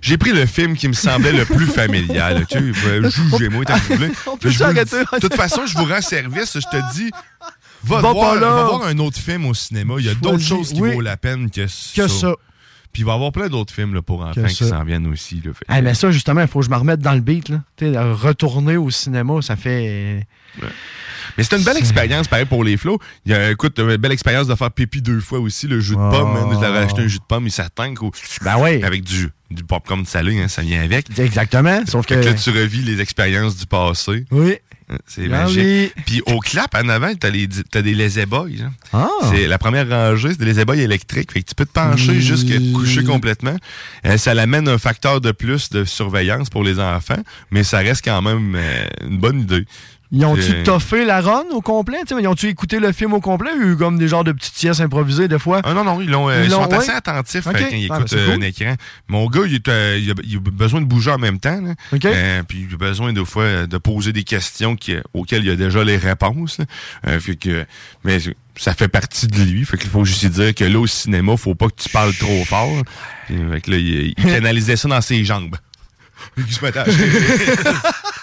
[0.01, 2.45] J'ai pris le film qui me semblait le plus familial.
[2.49, 4.99] Tu sais, euh, jugez-moi s'arrêter.
[4.99, 5.05] dis.
[5.13, 6.53] De toute façon, je vous rends service.
[6.59, 7.11] Je te dis,
[7.83, 9.95] va, Va voir, va voir un autre film au cinéma.
[9.99, 10.93] Il y a d'autres choses qui oui.
[10.93, 12.33] vaut la peine que, Que ça.
[12.97, 15.35] Puis il va y avoir plein d'autres films là, pour enfants qui s'en viennent aussi.
[15.35, 15.51] Là.
[15.53, 17.47] Fait Ah, mais ça, justement, il faut que je me remette dans le beat.
[17.47, 17.61] Là.
[18.13, 20.25] Retourner au cinéma, ça fait.
[21.37, 22.97] Mais c'est une belle expérience, pareil, pour les flots.
[23.23, 25.91] Il y a, écoute, une belle expérience de faire pipi deux fois aussi, le jus
[25.93, 26.35] de pomme.
[26.37, 26.49] hein.
[26.55, 27.93] Je l'avais acheté un jus de pomme, il s'attend
[28.41, 28.81] Ben oui.
[28.83, 31.19] Avec du, du popcorn salé, hein, ça vient avec.
[31.19, 31.81] Exactement.
[31.85, 32.15] Sauf que.
[32.15, 34.25] Que là, tu revis les expériences du passé.
[34.31, 34.55] Oui.
[35.05, 35.63] C'est Ah magique.
[35.63, 35.91] oui.
[36.05, 38.47] Puis au clap, en avant, t'as, les, t'as des lazy boys.
[38.63, 38.71] hein.
[38.93, 39.09] Ah.
[39.31, 41.31] C'est la première rangée, c'est des lazy boys électriques.
[41.33, 42.19] Fait que tu peux te pencher Mm.
[42.21, 43.55] jusqu'à te coucher complètement.
[44.05, 47.21] Euh, ça l'amène un facteur de plus de surveillance pour les enfants,
[47.51, 49.65] mais ça reste quand même euh, une bonne idée.
[50.11, 51.97] Ils ont-tu toffé la run au complet?
[52.09, 53.51] Ils ont-tu écouté le film au complet?
[53.51, 55.61] Ou comme des genres de petites siestes improvisées des fois?
[55.65, 56.95] Ah non, non, ils, l'ont, euh, Ils ils sont assez ouais?
[56.95, 58.43] attentifs quand ils Ah, écoutent ben, euh, cool.
[58.43, 58.75] un écran.
[59.09, 61.59] Mon gars, il, est, euh, il a, il a besoin de bouger en même temps.
[61.61, 61.73] là.
[61.91, 62.05] OK.
[62.05, 65.55] Euh, puis il a besoin des fois de poser des questions qui, auxquelles il a
[65.57, 66.59] déjà les réponses.
[67.19, 67.65] fait que,
[68.05, 68.19] mais
[68.55, 69.65] ça fait partie de lui.
[69.65, 72.45] Fait qu'il faut juste dire que là, au cinéma, faut pas que tu parles trop
[72.45, 72.81] fort.
[73.25, 75.57] Puis, fait que là, il, il canalisait ça dans ses jambes.
[76.37, 76.85] Il se mettait à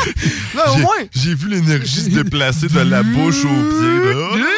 [0.54, 0.94] Au J'ai- moins.
[1.14, 4.14] J'ai vu l'énergie se déplacer de la bouche au pied.
[4.14, 4.46] là.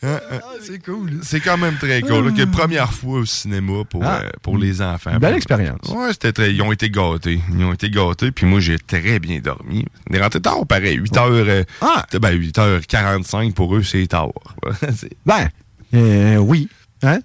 [0.00, 0.38] Hein, hein.
[0.62, 1.18] c'est cool.
[1.24, 2.32] C'est quand même très cool.
[2.32, 4.20] que première fois au cinéma pour, Ah.
[4.22, 5.18] euh, pour les enfants.
[5.18, 5.88] Belle expérience.
[5.88, 6.54] Ouais, c'était très.
[6.54, 7.40] Ils ont été gâtés.
[7.52, 8.30] Ils ont été gâtés.
[8.30, 9.84] Puis moi, j'ai très bien dormi.
[10.08, 10.94] On est rentré tard, pareil.
[10.98, 12.06] 8 h euh, Ah.
[12.12, 14.28] ben, 8h45 pour eux, c'est tard.
[15.26, 15.48] Ben,
[15.94, 16.68] euh, oui.
[17.02, 17.18] Hein?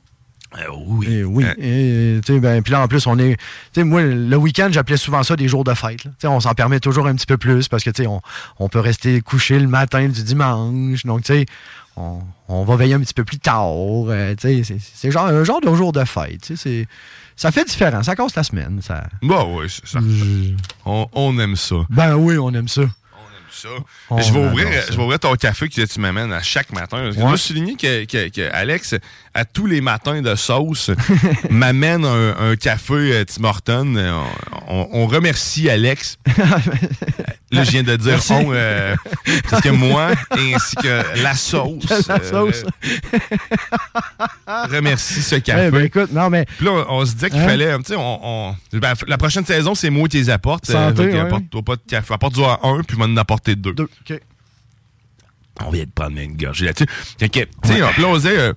[0.86, 1.08] Oui.
[1.10, 1.46] Eh oui.
[1.58, 3.36] Et, tu sais, ben, puis là, en plus, on est.
[3.38, 6.04] Tu sais, moi, le week-end, j'appelais souvent ça des jours de fête.
[6.06, 6.12] là.
[6.12, 8.22] Tu sais, on s'en permet toujours un petit peu plus parce que, tu sais, on,
[8.60, 11.06] on peut rester couché le matin du dimanche.
[11.06, 11.46] Donc, tu sais,
[11.96, 13.72] on, on va veiller un petit peu plus tard.
[13.74, 16.42] euh, tu sais, c'est- genre un genre de jour de fête.
[16.42, 16.88] tu sais, c'est-
[17.36, 18.04] Ça fait différent.
[18.04, 18.80] Ça casse la semaine.
[18.84, 19.06] Ça...
[19.24, 20.00] Bon, oui, c'est ça.
[20.86, 21.78] On, on aime ça.
[21.90, 22.84] Ben oui, on aime ça.
[23.54, 23.70] Ça.
[24.10, 24.92] On je, vais ouvrir, ça.
[24.92, 27.12] je vais ouvrir ton café que tu m'amènes à chaque matin.
[27.12, 28.96] Je dois souligner que, que- que Alex,
[29.34, 30.92] à tous les matins de sauce,
[31.50, 33.96] m'amène un, un café euh, Tim Hortons.
[33.96, 34.22] Euh,
[34.68, 36.18] On, on remercie Alex.
[37.54, 38.96] Là, je viens de dire on, euh,
[39.50, 42.64] parce que moi, ainsi que la sauce, La sauce.
[44.48, 45.72] euh, remercie ce café.
[45.72, 46.46] Ben, écoute, non, mais.
[46.46, 47.48] Puis là, on, on se disait qu'il Hein?
[47.48, 50.66] fallait, tu sais, on, on- ben, la prochaine saison, c'est moi qui les apporte.
[50.66, 51.20] Santé, Fait que ouais.
[51.22, 52.14] apporte-toi pas de café.
[52.14, 53.74] Apporte-toi un, puis vais en apporter deux.
[53.74, 54.20] Deux, OK.
[55.66, 56.86] On vient de prendre une gorgée là-dessus.
[57.20, 57.48] Que, tu sais,
[57.94, 58.54] puis là, on disait, euh,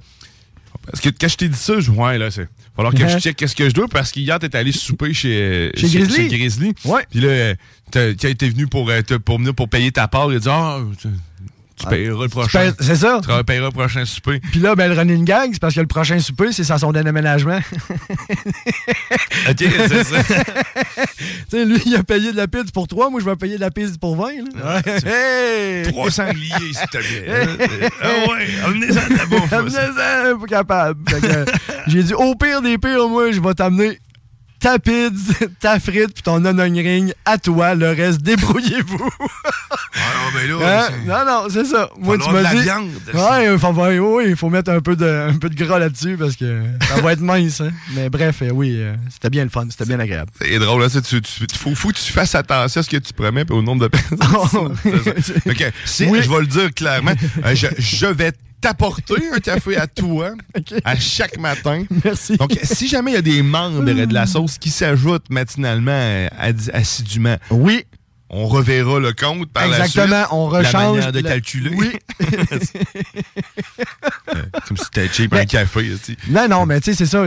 [0.87, 2.49] parce que quand je t'ai dit ça, je ouais, là, c'est.
[2.77, 3.21] Falloir que je Ouais.
[3.21, 6.29] check qu'est-ce que je dois parce qu'hier, t'es allé souper chez, Chez Grizzly.
[6.31, 6.75] Chez Grizzly.
[6.85, 7.07] Ouais.
[7.11, 7.55] Puis là, euh,
[8.13, 11.09] était venu pour, euh, pour venir pour payer ta part, il a dit, ah, tu,
[11.77, 12.73] tu payeras le prochain.
[12.81, 13.21] c'est ça?
[13.23, 14.41] Tu payeras le prochain souper.
[14.51, 16.93] Puis là, ben, le running gag, c'est parce que le prochain souper, c'est ça son
[16.93, 17.59] déménagement.
[19.49, 20.23] OK, c'est ça.
[20.25, 21.05] tu
[21.51, 23.61] sais, lui, il a payé de la pizza pour 3, moi, je vais payer de
[23.61, 24.29] la pizza pour 20.
[24.55, 24.83] Là.
[25.07, 25.83] Hey!
[25.93, 27.91] 300 liés, s'il te plaît.
[28.03, 29.53] ah ouais, amenez-en de la bouffe.
[29.53, 31.01] Amenez-en, pas capable.
[31.25, 31.45] Euh,
[31.87, 33.99] J'ai dit, au pire des pires, moi, je vais t'amener
[34.61, 37.75] ta pizza, ta frite, puis ton onion ring à toi.
[37.75, 39.11] Le reste, débrouillez-vous.
[39.99, 40.89] Ah, ben là, Hein?
[41.07, 41.89] Non, non, c'est ça.
[41.99, 42.61] Moi, tu m'as dit.
[42.63, 42.91] viande.
[43.15, 46.37] Ouais, il faut, ouais, faut mettre un peu de, un peu de gras là-dessus parce
[46.37, 47.63] que ça va être mince.
[47.63, 47.71] hein.
[47.95, 50.31] Mais bref, euh, oui, euh, c'était bien le fun, c'était bien agréable.
[50.41, 52.97] C'est drôle, là, c'est- tu, tu, faut, faut que tu fasses attention à ce que
[52.99, 54.77] tu promets et au nombre de personnes.
[55.47, 56.21] OK, si, Oui.
[56.23, 57.15] je vais le dire clairement,
[57.45, 60.31] euh, je, je vais t'apporter un café à toi
[60.85, 61.85] à chaque matin.
[62.05, 62.37] Merci.
[62.37, 66.29] Donc, si jamais il y a des membres de la sauce qui s'ajoutent matinalement euh,
[66.73, 67.85] assidûment, oui.
[68.31, 69.97] on reverra le compte par la suite.
[69.99, 70.97] Exactement, on La rechange.
[70.97, 71.71] manière de la- calculer.
[71.77, 71.93] Oui.
[74.35, 75.83] Euh, Comme si t'étais cheap un café.
[76.05, 76.17] tu sais.
[76.29, 77.25] Non, non, mais tu sais, c'est ça.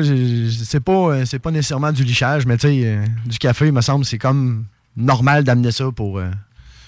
[0.65, 3.71] C'est pas, euh, c'est pas nécessairement du lichage, mais tu sais, euh, du café, il
[3.73, 4.65] me semble, c'est comme
[4.97, 6.29] normal d'amener ça pour euh,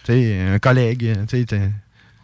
[0.10, 1.14] un collègue.
[1.30, 1.72] tu sais, t'es- on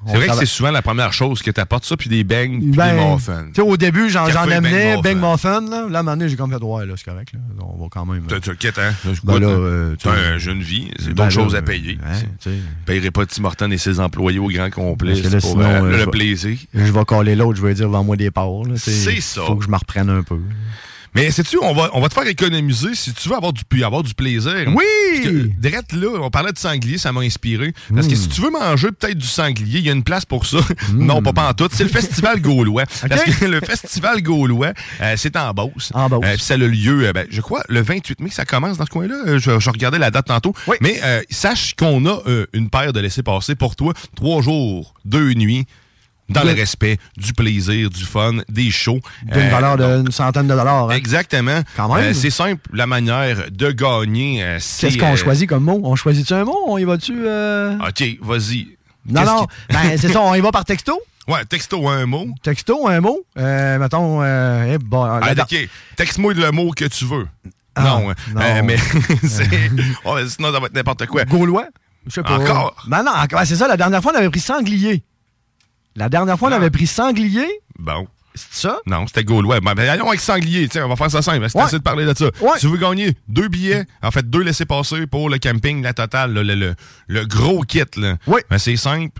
[0.07, 2.71] C'est vrai que c'est souvent la première chose que t'apportes ça, puis des beignes, puis
[2.71, 3.45] Ben, des muffins.
[3.47, 5.61] tu sais, au début, j'en, amenais, bang, Bang muffin.
[5.61, 5.69] Muffin.
[5.69, 7.33] Là, là, à un moment donné, j'ai comme fait, ouais, là, c'est correct.
[7.33, 7.39] Là.
[7.59, 8.23] On va quand même.
[8.23, 8.93] T'inquiète, hein?
[9.23, 11.97] Ben là, euh, t'as une jeune vie, c'est ben d'autres là, choses à euh, payer.
[12.05, 12.51] hein,
[12.85, 16.11] payerai pas Tim Horton et ses employés au grand complet là, pour sinon, euh, le
[16.11, 16.57] plaisir.
[16.73, 18.63] Je vais coller l'autre, je vais dire, vends-moi des parts.
[18.77, 19.41] C'est ça.
[19.45, 20.39] Faut que je me reprenne un peu.
[21.15, 24.03] Mais sais-tu, on va, on va te faire économiser si tu veux avoir du, avoir
[24.03, 24.53] du plaisir.
[24.67, 24.83] Oui!
[25.13, 27.73] Parce que, direct là, on parlait de sanglier, ça m'a inspiré.
[27.93, 28.17] Parce que Mm.
[28.17, 30.59] si tu veux manger peut-être du sanglier, il y a une place pour ça.
[30.93, 31.67] non, pas, pas en tout.
[31.71, 32.83] C'est le Festival Gaulois.
[33.09, 35.91] Parce que le Festival Gaulois, euh, c'est en Beauce.
[35.93, 36.23] En Beauce.
[36.25, 38.77] Euh, puis ça a le lieu, euh, ben, je crois, le 28 mai, ça commence
[38.77, 39.15] dans ce coin-là.
[39.27, 40.53] Euh, Je, je regardais la date tantôt.
[40.81, 43.93] Mais euh, sache qu'on a euh, une paire de laissés-passer pour toi.
[44.15, 45.65] Trois jours, deux nuits.
[46.29, 48.99] Dans le respect, du plaisir, du fun, des shows.
[49.23, 50.89] D'une Euh, valeur d'une centaine de dollars.
[50.89, 50.95] hein.
[50.95, 51.61] Exactement.
[51.77, 52.05] Quand même.
[52.05, 54.43] Euh, c'est simple, la manière de gagner.
[54.43, 55.79] euh, c'est, Qu'est-ce qu'on euh, choisit comme mot?
[55.83, 56.57] On choisit-tu un mot?
[56.67, 57.13] On y va-tu?
[57.13, 58.67] OK, vas-y.
[59.09, 59.45] Non, non.
[59.45, 60.99] qui- Ben, c'est ça, on y va par texto?
[61.29, 62.27] Ouais, texto un mot.
[62.43, 63.19] Texto, un mot.
[63.35, 67.27] Mettons, euh, eh, bon, Ah, OK, texte-moi le mot que tu veux.
[67.75, 68.63] Ah, non, non.
[68.63, 68.77] mais
[69.23, 69.47] c'est...
[70.05, 71.25] ouais, sinon, ça va être n'importe quoi.
[71.25, 71.67] Gaulois?
[72.07, 72.37] Je sais pas.
[72.37, 72.75] Encore?
[72.87, 75.03] Ben non, encore- c'est ça, la dernière fois, on avait pris sanglier.
[75.97, 76.55] La dernière fois, on Ah.
[76.57, 77.47] avait pris sanglier.
[77.77, 78.07] Bon.
[78.35, 78.77] C'est ça?
[78.85, 79.59] Non, c'était Gaulois.
[79.61, 80.67] Ben, ben, allons avec Sanglier.
[80.69, 81.49] Tiens, on va faire ça simple.
[81.49, 81.71] C'est Ouais.
[81.71, 82.25] de parler de ça.
[82.39, 82.59] Ouais.
[82.59, 86.43] Tu veux gagner deux billets, en fait, deux laissés-passer pour le camping, la totale, là,
[86.43, 86.75] le, le,
[87.07, 87.81] le gros kit.
[87.95, 88.17] Là.
[88.27, 88.41] Oui.
[88.47, 89.19] Ben, c'est simple.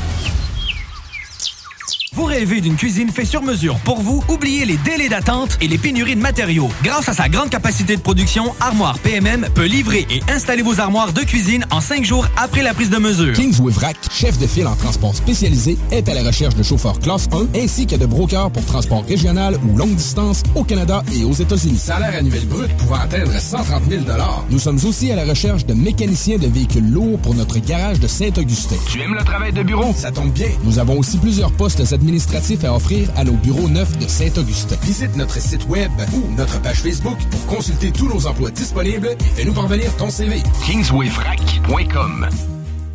[2.13, 4.21] Vous rêvez d'une cuisine faite sur mesure pour vous?
[4.27, 6.67] Oubliez les délais d'attente et les pénuries de matériaux.
[6.83, 11.13] Grâce à sa grande capacité de production, Armoire PMM peut livrer et installer vos armoires
[11.13, 13.31] de cuisine en cinq jours après la prise de mesure.
[13.31, 17.29] Kingsway Vrac, chef de file en transport spécialisé, est à la recherche de chauffeurs classe
[17.31, 21.31] 1 ainsi que de brokers pour transport régional ou longue distance au Canada et aux
[21.31, 21.77] États-Unis.
[21.77, 24.03] Salaire annuel brut pouvant atteindre 130 000
[24.49, 28.07] Nous sommes aussi à la recherche de mécaniciens de véhicules lourds pour notre garage de
[28.07, 28.75] Saint-Augustin.
[28.89, 29.93] Tu aimes le travail de bureau?
[29.95, 30.49] Ça tombe bien.
[30.65, 34.75] Nous avons aussi plusieurs postes administratifs à offrir à nos bureaux neufs de Saint-Augustin.
[34.83, 39.35] Visite notre site web ou notre page Facebook pour consulter tous nos emplois disponibles et
[39.35, 40.41] fais-nous parvenir ton CV.
[40.65, 42.50] KingswayFrac.com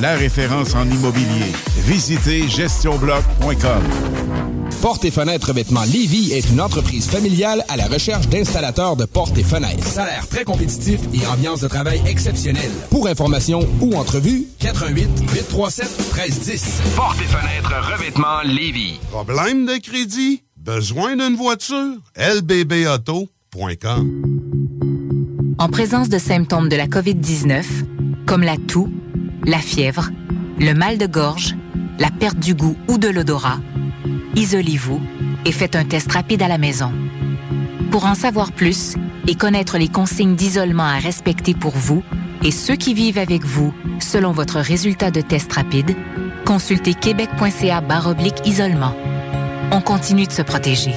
[0.00, 1.52] La référence en immobilier.
[1.86, 3.82] Visitez gestionbloc.com.
[4.80, 9.36] Portes et fenêtres revêtement Lévis est une entreprise familiale à la recherche d'installateurs de portes
[9.36, 9.84] et fenêtres.
[9.84, 12.70] Salaire très compétitif et ambiance de travail exceptionnelle.
[12.90, 16.82] Pour information ou entrevue, 88 837 1310.
[16.94, 19.00] Portes et fenêtres revêtement Lévis.
[19.10, 20.42] Problème de crédit?
[20.56, 21.96] Besoin d'une voiture?
[22.16, 23.28] lbbauto.com
[25.58, 27.64] En présence de symptômes de la COVID-19,
[28.26, 28.92] comme la toux,
[29.48, 30.10] la fièvre,
[30.58, 31.56] le mal de gorge,
[31.98, 33.58] la perte du goût ou de l'odorat,
[34.36, 35.00] isolez-vous
[35.46, 36.92] et faites un test rapide à la maison.
[37.90, 38.94] Pour en savoir plus
[39.26, 42.02] et connaître les consignes d'isolement à respecter pour vous
[42.44, 45.96] et ceux qui vivent avec vous selon votre résultat de test rapide,
[46.44, 47.82] consultez québec.ca
[48.44, 48.94] isolement.
[49.72, 50.92] On continue de se protéger.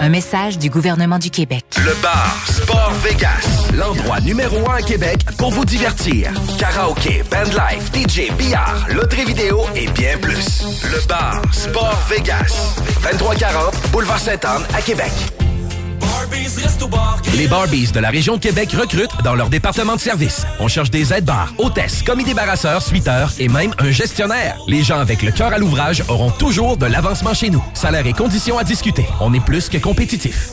[0.00, 1.64] Un message du gouvernement du Québec.
[1.76, 6.30] Le bar Sport Vegas, l'endroit numéro un à Québec pour vous divertir.
[6.58, 10.62] Karaoke, bandlife, DJ, billard, loterie vidéo et bien plus.
[10.84, 15.10] Le bar Sport Vegas, 2340 Boulevard Sainte-Anne à Québec.
[17.36, 20.44] Les Barbies de la région de Québec recrutent dans leur département de service.
[20.60, 24.58] On cherche des aides-bars, hôtesses, commis débarrasseurs, suiteurs et même un gestionnaire.
[24.66, 27.64] Les gens avec le cœur à l'ouvrage auront toujours de l'avancement chez nous.
[27.74, 29.06] Salaire et conditions à discuter.
[29.20, 30.52] On est plus que compétitif.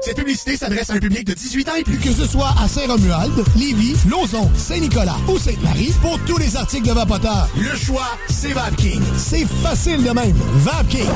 [0.00, 1.98] Cette publicité s'adresse à un public de 18 ans et plus.
[1.98, 6.92] Que ce soit à Saint-Romuald, Lévis, Lauson, Saint-Nicolas ou Sainte-Marie, pour tous les articles de
[6.92, 9.02] Vapoteur, le choix, c'est VapKing.
[9.16, 10.36] C'est facile de même.
[10.54, 11.08] VapKing.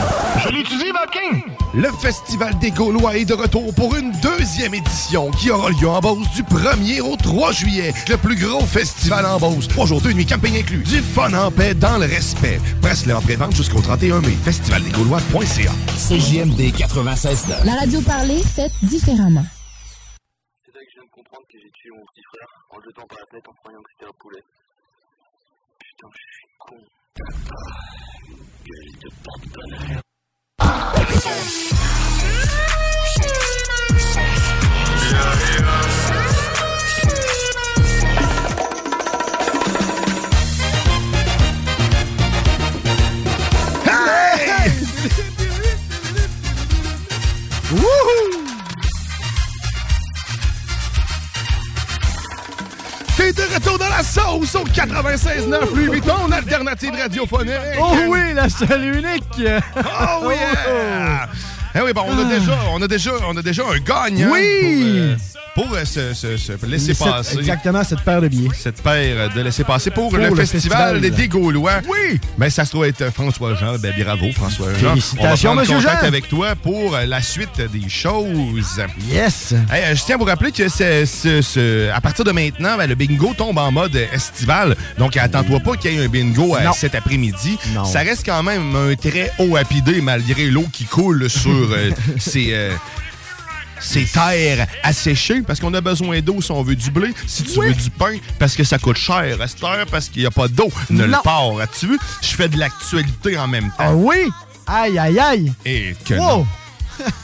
[0.44, 1.42] Je l'utilise, VapKing.
[1.74, 6.00] Le Festival des Gaulois est de retour pour une deuxième édition qui aura lieu en
[6.00, 7.94] Beauce du 1er au 3 juillet.
[8.10, 9.68] Le plus gros festival en Beauce.
[9.68, 10.82] Trois jours, deux nuits, camping inclus.
[10.82, 12.60] Du fun en paix dans le respect.
[12.82, 14.36] Presse-le en pré-vente jusqu'au 31 mai.
[14.44, 15.72] Festivaldesgaulois.ca.
[15.96, 19.44] CJMD 96 La radio parlée, faite différemment.
[20.64, 22.84] C'est là que je viens de comprendre que j'ai tué mon petit frère en le
[22.84, 24.42] jetant par la fenêtre en croyant que c'était un poulet.
[25.78, 26.76] Putain, je suis con.
[28.64, 30.02] Gueule de porte-bonheur.
[43.84, 44.38] Hey!
[53.22, 57.54] T'es de retour dans la sauce au 96.9 Louis Vuitton, alternative radiophonique.
[57.80, 59.22] Oh oui, la seule unique.
[59.38, 60.34] Oh oui!
[60.34, 61.28] yeah!
[61.74, 64.28] Eh oui, bon, on a déjà, on a déjà, on a déjà un gagnant.
[64.32, 64.58] Oui!
[64.60, 67.38] Pour, euh, pour, euh, se, se- se laisser Cette- passer.
[67.38, 68.48] Exactement, cette paire de billets.
[68.58, 71.10] Cette paire de laisser passer pour, Pour le, le festival, festival.
[71.16, 71.80] des Gaulois.
[71.88, 72.18] Oui!
[72.38, 73.76] Ben, ça se trouve être François Jean.
[73.78, 74.90] Ben, bravo, François Jean.
[74.90, 76.06] Félicitations, On va prendre contact Jean.
[76.08, 78.80] avec toi pour euh, la suite des choses.
[79.10, 79.52] Yes!
[79.70, 82.94] Hey, euh, je tiens à vous rappeler que c'est- à partir de maintenant, ben, le
[82.94, 84.76] bingo tombe en mode estival.
[84.98, 86.72] Donc, attends-toi pas qu'il y ait un bingo euh, Non.
[86.72, 87.58] cet après-midi.
[87.74, 87.84] Non.
[87.84, 92.48] Ça reste quand même un très haut apidé malgré l'eau qui coule sur euh, ces,
[92.52, 92.70] euh,
[93.82, 97.12] ces terres asséchées parce qu'on a besoin d'eau si on veut du blé.
[97.26, 100.22] Si tu veux du pain, parce que ça coûte cher à cette heure, parce qu'il
[100.22, 101.20] n'y a pas d'eau nulle Non.
[101.22, 101.58] part.
[101.60, 101.98] As-tu vu?
[102.22, 103.74] Je fais de l'actualité en même temps.
[103.78, 104.30] Ah oui?
[104.66, 105.52] Aïe, aïe, aïe!
[105.64, 106.46] Et que Wow!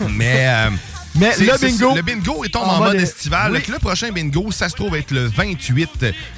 [0.01, 0.09] non.
[0.09, 0.71] Mais, euh,
[1.15, 3.53] Mais le bingo- Le bingo est tombé en en mode estival.
[3.53, 3.63] oui.
[3.69, 5.89] Le prochain bingo, ça se trouve être le 28,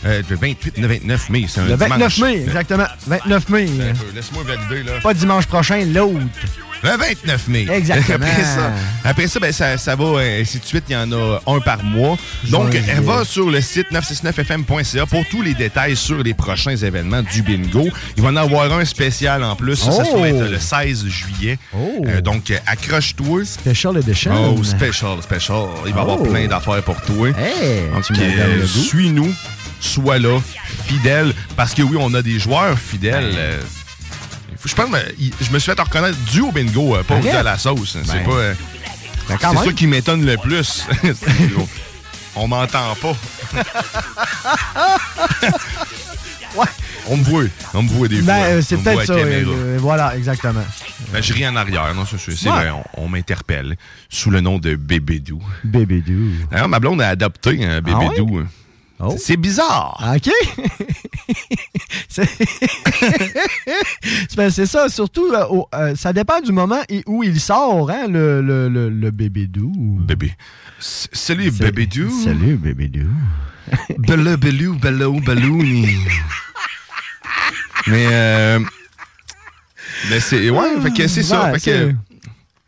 [0.05, 1.45] euh, le 28, le 29 mai.
[1.49, 2.19] C'est un Le 29 dimanche.
[2.19, 2.87] mai, exactement.
[3.07, 3.67] 29 mai.
[4.15, 5.01] Laisse-moi valider, là.
[5.03, 6.21] Pas dimanche prochain, l'autre.
[6.83, 7.67] Le 29 mai.
[7.71, 8.25] Exactement.
[8.31, 8.73] Après ça,
[9.05, 10.85] après ça, ben, ça, ça va euh, ainsi de suite.
[10.89, 12.17] Il y en a un par mois.
[12.49, 17.23] Donc, elle va sur le site 969fm.ca pour tous les détails sur les prochains événements
[17.23, 17.87] du bingo.
[18.17, 19.77] Il va en avoir un spécial en plus.
[19.77, 20.21] Ça, ça Oh.
[20.21, 21.59] va être le 16 juillet.
[21.77, 23.45] Euh, donc, accroche-toi.
[23.45, 24.55] Special Edition.
[24.57, 25.65] Oh, special, special.
[25.87, 26.25] Il va y avoir Oh.
[26.25, 27.29] plein d'affaires pour toi.
[27.29, 27.35] Hey,
[27.93, 28.67] euh, le goût.
[28.67, 29.35] suis-nous,
[29.81, 30.39] sois là,
[30.87, 33.35] fidèle, parce que oui, on a des joueurs fidèles.
[33.37, 33.61] euh,
[34.65, 34.97] je pense, que
[35.41, 37.97] je me suis fait reconnaître dû au bingo, euh, pas dû à la sauce.
[38.05, 38.25] C'est Ben.
[38.25, 38.31] pas.
[38.33, 38.55] euh,
[39.29, 40.87] Ben, c'est ça qui m'étonne le plus.
[42.37, 43.17] on m'entend pas.
[47.07, 47.45] On me voit.
[47.75, 48.27] On me voit des fois.
[48.35, 49.15] Ben, c'est peut-être ça.
[49.15, 50.63] euh, voilà, exactement.
[51.13, 52.51] Ben, je ris en arrière, non, ça, c'est Ouais.
[52.57, 53.77] vrai, on, on m'interpelle
[54.09, 55.41] sous le nom de Bébédou.
[55.65, 56.31] Bébédou.
[56.51, 58.43] D'ailleurs, ma blonde a adopté un Bébédou.
[59.03, 59.17] Oh.
[59.19, 60.03] C'est bizarre.
[60.17, 60.29] OK.
[62.09, 67.41] c'est C'est- ben, c'est ça, surtout, euh, euh, ça dépend du moment et où il
[67.41, 69.73] sort, hein, le, le, le, le bébé doux.
[69.77, 70.35] Bébé.
[70.79, 72.11] Salut, Bébédou.
[72.25, 73.11] Salut, bébé doux.
[73.99, 75.97] Bella Bellou, Bello, Ballouni.
[77.87, 78.59] Mais, euh.
[80.11, 80.51] Mais c'est.
[80.51, 81.53] Ouais, fait que c'est ça.
[81.53, 81.95] Ouais, fait que.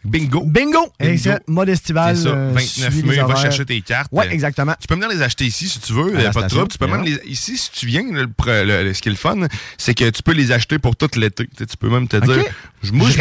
[0.04, 0.42] Bingo.
[0.44, 0.92] Bingo!
[1.00, 2.16] Et c'est mode estival.
[2.16, 4.10] C'est ça, euh, 29 suivi mai, va chercher tes cartes.
[4.12, 4.74] Ouais, exactement.
[4.80, 6.68] Tu peux venir les acheter ici si tu veux, euh, pas de trouble.
[6.68, 7.16] Tu peux même bien.
[7.24, 9.46] les, ici, si tu viens, le, le- le- ce qui est le fun,
[9.78, 11.44] c'est que tu peux les acheter pour tout l'été.
[11.46, 12.44] Tu sais, tu peux même te dire,
[12.82, 13.18] je- moi, Je je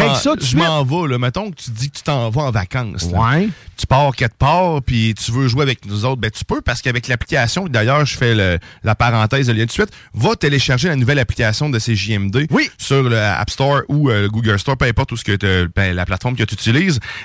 [0.58, 1.08] m'en- vais.
[1.08, 1.18] Là.
[1.20, 3.04] Mettons que tu dis que tu t'en vas en vacances.
[3.14, 3.50] Ouais.
[3.78, 6.82] Tu pars quelque part, puis tu veux jouer avec nous autres, ben tu peux, parce
[6.82, 10.96] qu'avec l'application, d'ailleurs, je fais le- la parenthèse de lien de suite, va télécharger la
[10.96, 15.12] nouvelle application de CJMD sur le App Store ou euh, le Google Store, peu importe
[15.12, 16.71] où ce que ben, la plateforme que tu utilises.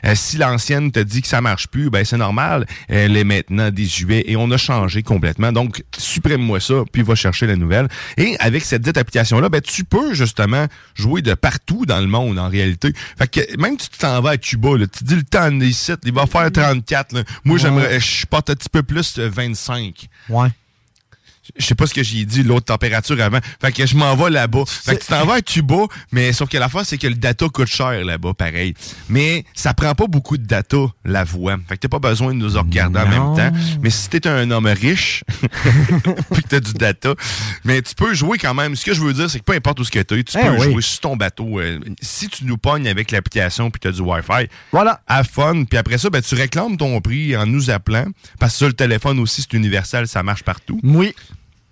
[0.04, 2.66] Euh, si l'ancienne te dit que ça marche plus, ben c'est normal.
[2.88, 5.52] Elle est maintenant désuet et on a changé complètement.
[5.52, 7.88] Donc, supprime-moi ça, puis va chercher la nouvelle.
[8.16, 12.38] Et avec cette dite application-là, ben tu peux justement jouer de partout dans le monde,
[12.38, 12.92] en réalité.
[13.18, 15.92] Fait que même si tu t'en vas à Cuba, là, tu dis le temps ici,
[16.04, 17.12] il va faire 34.
[17.12, 17.22] là.
[17.44, 17.60] Moi, Ouais.
[17.62, 20.08] j'aimerais, je porte un petit peu plus euh, 25.
[20.28, 20.48] Ouais.
[21.58, 23.38] Je sais pas ce que j'ai dit, l'autre température avant.
[23.60, 24.64] Fait que je m'en vais là-bas.
[24.66, 27.14] Fait que tu t'en vas à Cuba, mais sauf que la fois, c'est que le
[27.14, 28.74] data coûte cher là-bas, pareil.
[29.08, 31.56] Mais ça prend pas beaucoup de data, la voix.
[31.68, 33.56] Fait que t'as pas besoin de nous regarder en même temps.
[33.82, 35.24] Mais si t'es un homme riche,
[36.32, 37.14] puis que t'as du data,
[37.64, 38.76] mais tu peux jouer quand même.
[38.76, 40.42] Ce que je veux dire, c'est que peu importe où ce que t'es, tu Eh
[40.42, 40.72] peux oui.
[40.72, 41.60] jouer sur ton bateau.
[41.60, 45.00] Euh, si tu nous pognes avec l'application puis t'as du Wi-Fi, voilà.
[45.06, 45.64] à fun.
[45.64, 48.06] Puis après ça, ben, tu réclames ton prix en nous appelant.
[48.38, 50.80] Parce que ça, le téléphone aussi, c'est universel, ça marche partout.
[50.82, 51.14] Oui.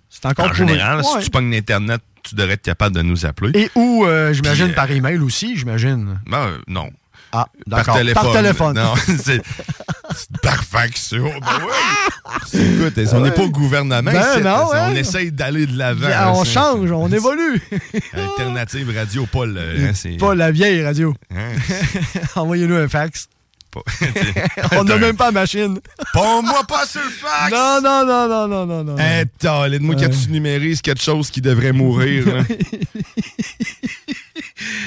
[0.09, 3.59] C'est encore En général, si tu pognes l'Internet, tu devrais être capable de nous appeler.
[3.59, 6.19] Et où, euh, j'imagine, Puis, euh, par email aussi, j'imagine.
[6.25, 6.89] Ben, euh, non.
[7.31, 7.97] Ah, Par d'accord.
[7.97, 8.23] téléphone.
[8.23, 8.75] Par téléphone.
[8.77, 9.41] Non, c'est
[10.15, 11.13] c'est par fax.
[11.13, 12.87] Oh, ben ouais.
[12.87, 14.93] Écoute, on n'est pas au gouvernement Ben ici, non, On hein.
[14.95, 16.07] essaye d'aller de l'avant.
[16.07, 17.61] Bien, on C'est- change, on évolue.
[18.13, 19.59] Alternative radio, pas le...
[19.59, 21.13] hein, c'est- Pas la vieille radio.
[21.35, 21.49] Hein?
[22.35, 23.27] Envoyez-nous un fax.
[23.83, 25.79] Pas- on n'a même pas la machine.
[26.13, 27.51] Pas-moi pas sur le fax!
[27.51, 28.97] Non, non, non, non, non, non, non.
[28.97, 29.25] Hey,
[29.81, 30.07] moi Ouais.
[30.09, 32.25] que tu numérises quelque chose qui devrait mourir.
[32.25, 32.43] là.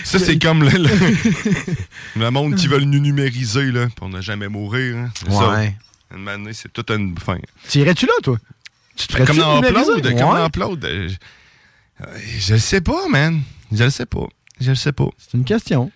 [0.05, 1.17] Ça, c'est comme le, le-
[2.21, 4.97] le monde qui veut nous numériser là, pour ne jamais mourir.
[4.97, 5.11] hein.
[5.21, 5.51] C'est ça.
[5.51, 5.75] Ouais.
[6.11, 7.39] Donné, c'est toute une fin.
[7.69, 8.39] T'irais-tu là, toi?
[8.97, 9.63] Tu te Ben, comme dans?
[9.63, 10.21] Upload, comme Ouais.
[10.39, 10.85] dans Upload.
[10.85, 13.43] euh, Je, euh, je le sais pas, man.
[13.71, 14.27] Je le sais pas.
[14.61, 15.09] Je le sais pas.
[15.19, 15.91] C'est une question.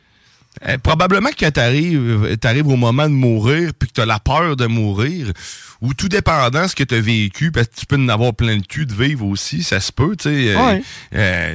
[0.69, 4.67] Euh, probablement que t'arrives arrives au moment de mourir puis que t'as la peur de
[4.67, 5.33] mourir
[5.81, 8.61] ou tout dépendant ce que t'as vécu parce que tu peux en avoir plein le
[8.61, 10.83] cul de vivre aussi ça se peut tu sais Ouais.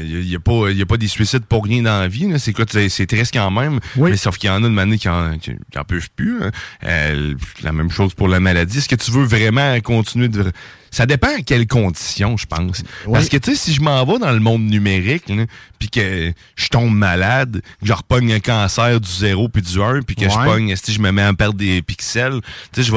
[0.04, 2.54] il y, a pas y a pas des suicides pour rien dans la vie c'est
[2.54, 3.80] quoi c'est triste quand même
[4.10, 6.42] mais sauf qu'il y en a de manière qui en, qui, qui en peuvent plus
[6.44, 6.52] hein.
[6.84, 10.52] Euh, la même chose pour la maladie est-ce que tu veux vraiment continuer de
[10.98, 12.82] ça dépend à quelles conditions, je pense.
[13.12, 15.32] Parce que, tu sais, si je m'en vais dans le monde numérique,
[15.78, 20.02] puis que je tombe malade, que je repogne un cancer du 0 puis du 1,
[20.02, 20.46] puis que je Ouais.
[20.46, 22.42] pogne, si je me mets à perdre des pixels,
[22.74, 22.92] tu sais, je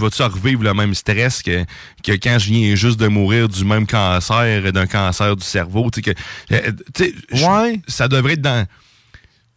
[0.00, 1.64] vais-tu revivre le même stress que,
[2.02, 6.00] que quand je viens juste de mourir du même cancer, d'un cancer du cerveau, tu
[6.02, 6.20] sais, que,
[6.54, 6.72] euh,
[7.34, 8.66] je- ça devrait être dans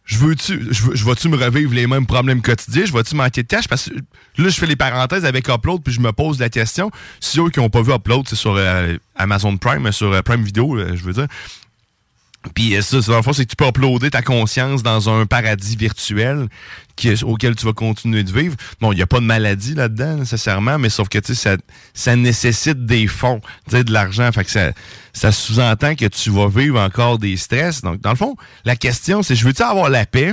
[0.06, 2.84] je veux-tu, je veux, je vais-tu me revivre les mêmes problèmes quotidiens?
[2.84, 3.66] Je vais-tu manquer de cash?
[3.66, 6.92] Parce que là, je fais les parenthèses avec Upload, puis je me pose la question.
[7.18, 10.44] Si eux qui n'ont pas vu Upload, c'est sur euh, Amazon Prime, sur euh, Prime
[10.44, 11.26] Video, euh, je veux dire.
[12.54, 15.08] Puis euh, ça, c'est dans le fond, c'est que tu peux uploader ta conscience dans
[15.10, 16.48] un paradis virtuel
[16.96, 18.56] qui auquel tu vas continuer de vivre.
[18.80, 21.56] Bon, il n'y a pas de maladie là-dedans, nécessairement, mais sauf que tu sais, ça,
[21.92, 24.30] ça nécessite des fonds, tu sais, de l'argent.
[24.32, 24.72] Fait que ça,
[25.12, 27.82] ça sous-entend que tu vas vivre encore des stress.
[27.82, 28.34] Donc, dans le fond,
[28.64, 30.32] la question, c'est je veux-tu avoir la paix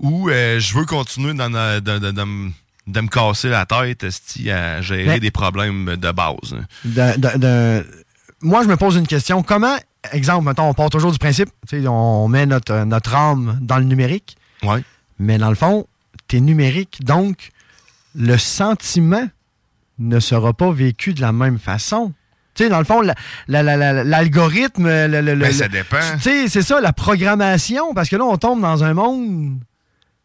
[0.00, 2.50] ou, euh, je veux continuer dans, de, me-
[2.86, 4.04] de me casser la tête
[4.50, 6.56] à gérer Mais- des problèmes de base?
[8.42, 9.42] Moi, je me pose une question.
[9.42, 9.76] Comment,
[10.12, 11.48] exemple, mettons, on part toujours du principe,
[11.86, 14.36] on met notre, notre âme dans le numérique.
[14.62, 14.82] Ouais.
[15.18, 15.86] Mais dans le fond,
[16.28, 17.50] tu es numérique, donc
[18.14, 19.26] le sentiment
[19.98, 22.12] ne sera pas vécu de la même façon.
[22.54, 23.14] Tu sais, dans le fond, la-
[23.48, 25.98] la- la- la- l'algorithme, le- Ben, ça dépend.
[26.16, 29.58] Tu sais, c'est ça, la programmation, parce que là, on tombe dans un monde.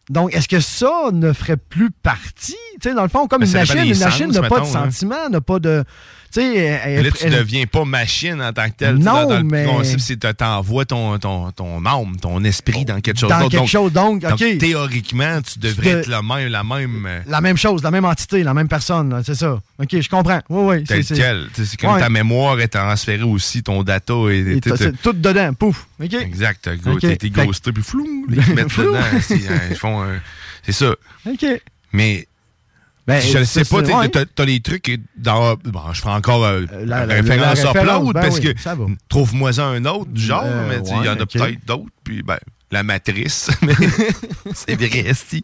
[0.10, 2.56] Donc, est-ce que ça ne ferait plus partie?
[2.82, 4.66] Tu sais, dans le fond, comme Ben, une machine, une machine n'a pas de hein.
[4.66, 5.84] sentiment, n'a pas de.
[6.32, 8.98] Tu sais, là, tu elle- deviens pas machine en tant que tel.
[8.98, 12.44] Tu sais, Non, dans, dans mais- Le c'est que t'envoies ton, ton, ton âme, ton
[12.44, 14.24] esprit dans quelque chose Dans quelque chose, donc,
[14.60, 17.06] théoriquement, tu devrais de- être le même, la même.
[17.08, 19.60] euh, La même chose, la même entité, la même personne, c'est ça.
[19.80, 20.42] OK, je comprends.
[20.50, 20.84] Oui, oui.
[20.88, 21.16] c'est-.
[21.16, 22.00] Tu comme Ouais.
[22.00, 24.40] ta mémoire est transférée aussi, ton data est.
[24.40, 25.88] Et t'es- t'es- c'est tout dedans, pouf.
[26.02, 26.14] OK.
[26.14, 26.60] Exact.
[26.62, 27.00] T'as go- OK.
[27.02, 28.94] t'as été Fait que- ghosté, puis flou, ils te mettent dedans.
[28.96, 30.06] euh, ils font,
[30.64, 30.92] c'est ça.
[31.28, 31.46] OK.
[31.92, 32.28] Mais.
[33.10, 35.55] Ben, je ne sais pas, t'as t'as les trucs dans.
[35.66, 38.53] Bon, je ferai encore euh, la- la- référence la à référence, Upload ben parce oui,
[38.53, 41.66] que trouve-moi un autre du genre, Euh, mais tu sais, il y en a peut-être
[41.66, 41.86] d'autres.
[42.03, 42.38] Puis, ben,
[42.72, 43.49] la matrice.
[43.64, 43.74] mais
[44.53, 45.43] c'est vrai, si.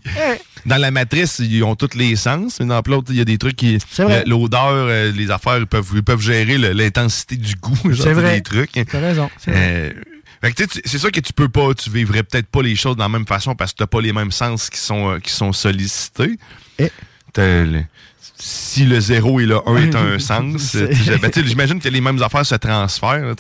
[0.66, 3.38] Dans la matrice, ils ont tous les sens, mais dans Upload, il y a des
[3.38, 3.80] trucs qui.
[4.28, 7.76] L'odeur, euh, les affaires, ils peuvent, ils peuvent gérer l'intensité du goût.
[7.92, 8.36] genre, C'est vrai.
[8.36, 8.72] Des trucs.
[8.92, 9.30] T'as raison.
[9.40, 9.96] c'est vrai.
[10.44, 12.96] Euh, tu tu- c'est sûr que tu peux pas, tu vivrais peut-être pas les choses
[12.96, 15.32] de la même façon parce que t'as pas les mêmes sens qui sont, euh, qui
[15.32, 16.38] sont sollicités.
[16.78, 16.92] Eh.
[18.38, 22.46] Si le zéro et le 1 est un sens, ben, j'imagine que les mêmes affaires
[22.46, 23.34] se transfèrent.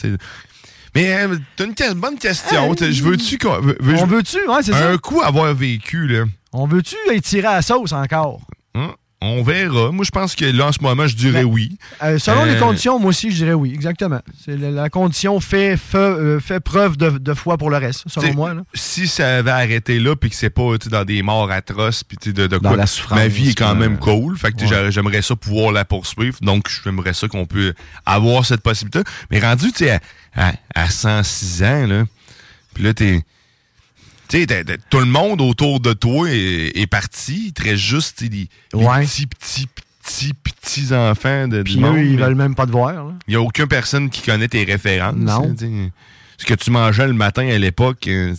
[0.96, 2.74] Mais euh, t'as une bonne question.
[2.80, 4.38] Je veux-tu qu'on- veux- veux- On veut-tu?
[4.48, 4.92] Ouais, c'est ça.
[4.92, 6.24] un coup avoir vécu, là?
[6.54, 8.40] On veut-tu être tiré à la sauce encore?
[8.76, 8.94] hein,
[9.26, 9.92] On verra.
[9.92, 11.78] Moi, je pense que là, en ce moment, je dirais Ben, oui.
[12.04, 13.72] Euh, selon les Euh, conditions, moi aussi, je dirais oui.
[13.74, 14.20] Exactement.
[14.44, 18.04] C'est la, la condition fait, fait, euh, fait preuve de, de foi pour le reste,
[18.08, 18.54] selon T'sais, moi.
[18.54, 18.62] là.
[18.74, 22.48] Si ça avait arrêté là, puis que c'est pas dans des morts atroces, puis de,
[22.48, 24.38] de Dans quoi, la souffrance, ma vie est quand euh, même cool.
[24.38, 24.92] Fait que ouais.
[24.92, 26.38] j'aimerais ça pouvoir la poursuivre.
[26.42, 27.74] Donc, j'aimerais ça qu'on peut
[28.06, 29.02] avoir cette possibilité.
[29.32, 30.00] Mais rendu, tu sais, à,
[30.36, 32.04] à, à 106 ans, là,
[32.74, 33.22] puis là, t'es...
[34.36, 37.54] Tu sais, tout le monde autour de toi est, est parti.
[37.58, 39.04] Reste juste les, les Ouais.
[39.06, 39.68] petits, petits,
[40.04, 41.96] petits, petits enfants de, du Puis monde.
[41.98, 42.94] eux, ils mais- veulent même pas te voir.
[43.28, 45.16] il n'y a aucune personne qui connaît tes références.
[45.16, 45.56] Non.
[46.38, 48.34] Ce que tu mangeais le matin à l'époque, euh,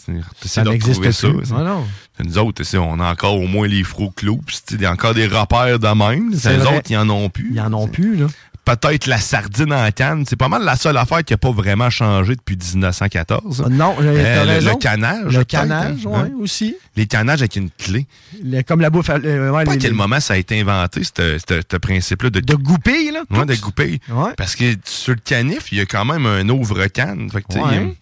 [0.45, 1.15] Ça n'existe plus.
[1.15, 1.29] ça.
[1.57, 1.87] Ah non.
[2.23, 4.93] Nous autres, on a encore au moins les Fro Cloops, tu sais, il y a
[4.93, 6.31] encore des repères de même.
[6.31, 7.51] Les autres, ils en ont plus.
[7.53, 8.27] Ils en ont plus, là.
[8.67, 10.25] Peut-être la sardine en canne.
[10.29, 13.62] C'est pas mal la seule affaire qui n'a pas vraiment changé depuis 1914.
[13.64, 14.71] Ah, Non, euh, le, raison.
[14.73, 15.25] le canage.
[15.25, 16.11] Le peut-être, canage, hein?
[16.11, 16.31] oui, Hein?
[16.41, 16.77] aussi.
[16.97, 18.07] Les canages avec une clé.
[18.45, 19.09] Le- comme la bouffe.
[19.09, 22.55] euh, ouais, Pas à quel les- moment ça a été inventé, ce- principe-là de, De
[22.55, 23.23] goupille, là.
[23.31, 24.01] Ouais, de goupille.
[24.11, 24.33] Ouais.
[24.37, 27.31] Parce que sur le canif, il y a quand même un ouvre-canne.
[27.31, 27.95] Fait que, tu sais, Ouais.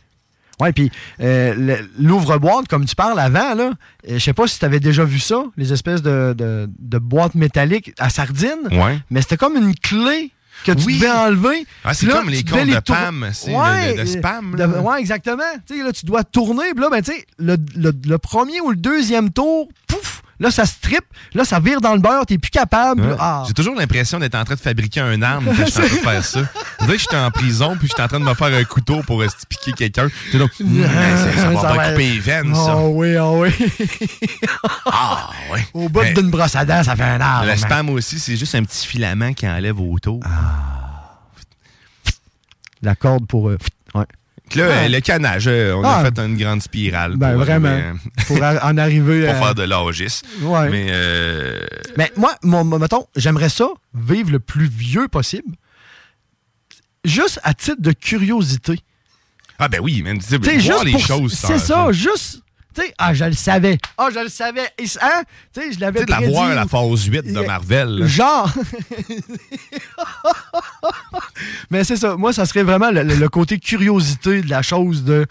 [0.61, 0.91] Oui, puis
[1.21, 3.73] euh, l'ouvre-boîte, comme tu parles avant, là,
[4.09, 7.35] je sais pas si tu avais déjà vu ça, les espèces de, de, de boîtes
[7.35, 8.69] métalliques à sardines.
[8.71, 8.99] Ouais.
[9.11, 10.31] Mais c'était comme une clé
[10.65, 10.99] que tu Oui.
[10.99, 11.67] devais enlever.
[11.85, 15.43] Ah, c'est là, comme les comptes de PAM, c'est Ouais, de spam, de- ouais, exactement.
[15.71, 18.77] Là, tu dois tourner, puis là, ben, tu sais, le, le- le premier ou le
[18.77, 22.51] deuxième tour, pouf, là, ça se tripe, là, ça vire dans le beurre, t'es plus
[22.51, 23.01] capable.
[23.01, 23.09] Ouais.
[23.09, 23.45] là, ah.
[23.47, 25.97] J'ai toujours l'impression d'être en train de fabriquer un arme quand je suis en train
[25.97, 26.41] de faire ça.
[26.81, 29.03] On dirait que j'étais en prison puis j'étais en train de me faire un couteau
[29.07, 30.09] pour euh, piquer quelqu'un.
[30.35, 32.77] Donc, Hum, ben, ça, ça va va- couper les veines, ça.
[32.77, 33.51] Oh oui, oh oui.
[34.87, 35.61] Ah, oui.
[35.75, 37.47] Au bout d'une brosse à dents, ça fait un arbre.
[37.51, 40.21] Le spam aussi, c'est juste un petit filament qui enlève autour.
[42.83, 43.49] La corde pour.
[43.49, 43.59] euh,
[43.95, 44.05] ouais.
[44.55, 44.89] Là, Ah.
[44.89, 45.97] le canage, euh, on Ah.
[45.99, 47.17] a fait une grande spirale.
[47.17, 47.69] Ben, pour vraiment.
[47.69, 49.65] arriver, euh, Pour en arriver pour faire de.
[50.43, 50.69] Ouais.
[50.69, 51.61] Mais euh,
[51.97, 55.55] Mais moi, mon, mettons, j'aimerais ça, vivre le plus vieux possible,
[57.05, 58.79] juste à titre de curiosité.
[59.59, 61.33] Ah ben oui, même, tu sais, juste les pour- choses.
[61.33, 62.43] C'est ça, juste.
[62.75, 63.79] Tu sais, ah, je le savais.
[63.97, 64.69] Ah, je le savais.
[65.01, 65.23] Hein?
[65.53, 66.55] Tu sais, je l'avais Tu sais, de la prédit.
[66.55, 67.89] la phase 8 de Marvel.
[68.01, 68.07] là.
[68.07, 68.53] Genre.
[71.71, 72.17] Mais c'est ça.
[72.17, 75.27] Moi, ça serait vraiment le, côté curiosité de la chose de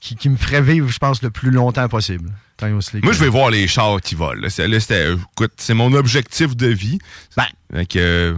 [0.00, 2.30] qui, qui me ferait vivre, je pense, le plus longtemps possible.
[2.62, 4.40] Moi, je vais voir les chars qui volent.
[4.40, 4.48] là.
[4.50, 6.98] C'était- écoute, c'est mon objectif de vie.
[7.36, 7.44] Ben.
[7.72, 8.36] Fait que,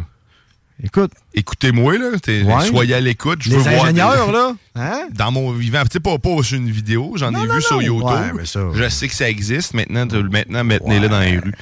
[0.83, 1.13] écoute.
[1.35, 2.07] Écoutez-moi, là.
[2.27, 2.67] Ouais.
[2.67, 3.41] Soyez à l'écoute.
[3.43, 4.53] Je Les veux voir des- ingénieurs, là.
[4.79, 5.09] Hein?
[5.15, 5.81] Dans mon vivant.
[5.85, 7.15] Tu sais, pas, pas sur une vidéo.
[7.17, 8.05] J'en ai vu sur YouTube.
[8.11, 9.73] Ouais, mais ça- Je sais que ça existe.
[9.73, 11.55] Maintenant, maintenant maintenez-le dans les rues.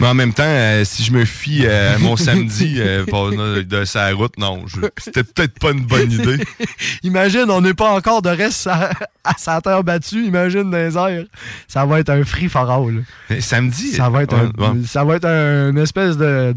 [0.00, 3.84] mais en même temps, euh, si je me fie à mon samedi euh, de, de
[3.84, 4.64] sa route, non.
[4.66, 6.38] je- C'était peut-être pas une bonne idée.
[7.04, 8.90] Imagine, on n'est pas encore de reste à,
[9.22, 10.24] à sa terre battue.
[10.26, 11.26] Imagine dans les airs.
[11.68, 13.04] Ça va être un free for all.
[13.40, 13.92] Samedi.
[13.92, 14.82] Ça va être, ouais, un, bon.
[14.84, 16.52] ça va être un- une espèce de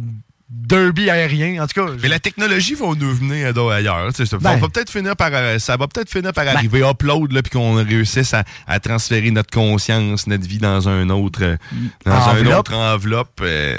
[0.54, 1.62] derby aérien.
[1.64, 4.10] En tout cas, Mais la technologie va nous venir à- ailleurs.
[4.40, 4.52] Ben.
[4.52, 7.52] on va peut-être finir par, euh, ça va peut-être finir par arriver upload là, puis
[7.52, 11.58] qu'on réussisse à, à transférer notre conscience, notre vie dans un autre, euh,
[12.06, 12.60] dans un Enveloppe.
[12.60, 13.40] autre enveloppe.
[13.42, 13.78] euh,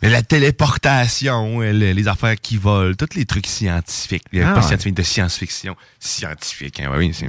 [0.00, 4.22] Mais la téléportation, euh, le- les affaires qui volent, tous les trucs scientifiques.
[4.34, 4.66] euh, Ah pas ouais.
[4.68, 5.74] scientifiques, de science-fiction.
[5.98, 7.12] Scientifique, hein, oui.
[7.12, 7.28] c'est-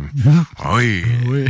[0.57, 1.03] Ah oui.
[1.25, 1.45] Oui.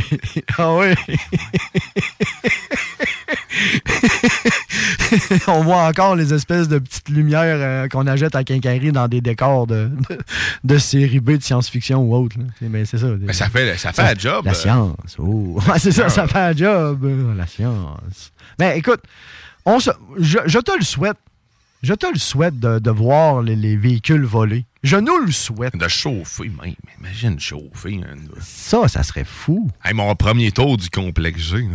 [0.56, 0.94] Ah oui.
[5.48, 9.20] On voit encore les espèces de petites lumières euh, qu'on achète à Quincaillerie dans des
[9.20, 10.18] décors de, de,
[10.64, 12.36] de série B de science-fiction ou autre.
[12.60, 13.06] Mais c'est ça.
[13.20, 14.44] Mais ça fait, ça fait la job.
[14.44, 14.54] La euh.
[14.54, 15.16] science.
[15.18, 15.58] Oh.
[15.68, 17.04] Ouais, c'est ça, ça fait un job.
[17.04, 18.32] euh, La science.
[18.58, 19.00] Mais écoute,
[19.66, 21.16] on se- je, je te le souhaite.
[21.82, 24.64] Je te le souhaite de, de voir les, les véhicules volés.
[24.82, 25.76] Je nous le souhaite.
[25.76, 26.74] De chauffer, même.
[27.00, 28.00] Imagine chauffer.
[28.02, 28.16] hein.
[28.40, 29.70] Ça, ça serait fou.
[29.84, 31.66] Hey, mon premier tour du complexe G.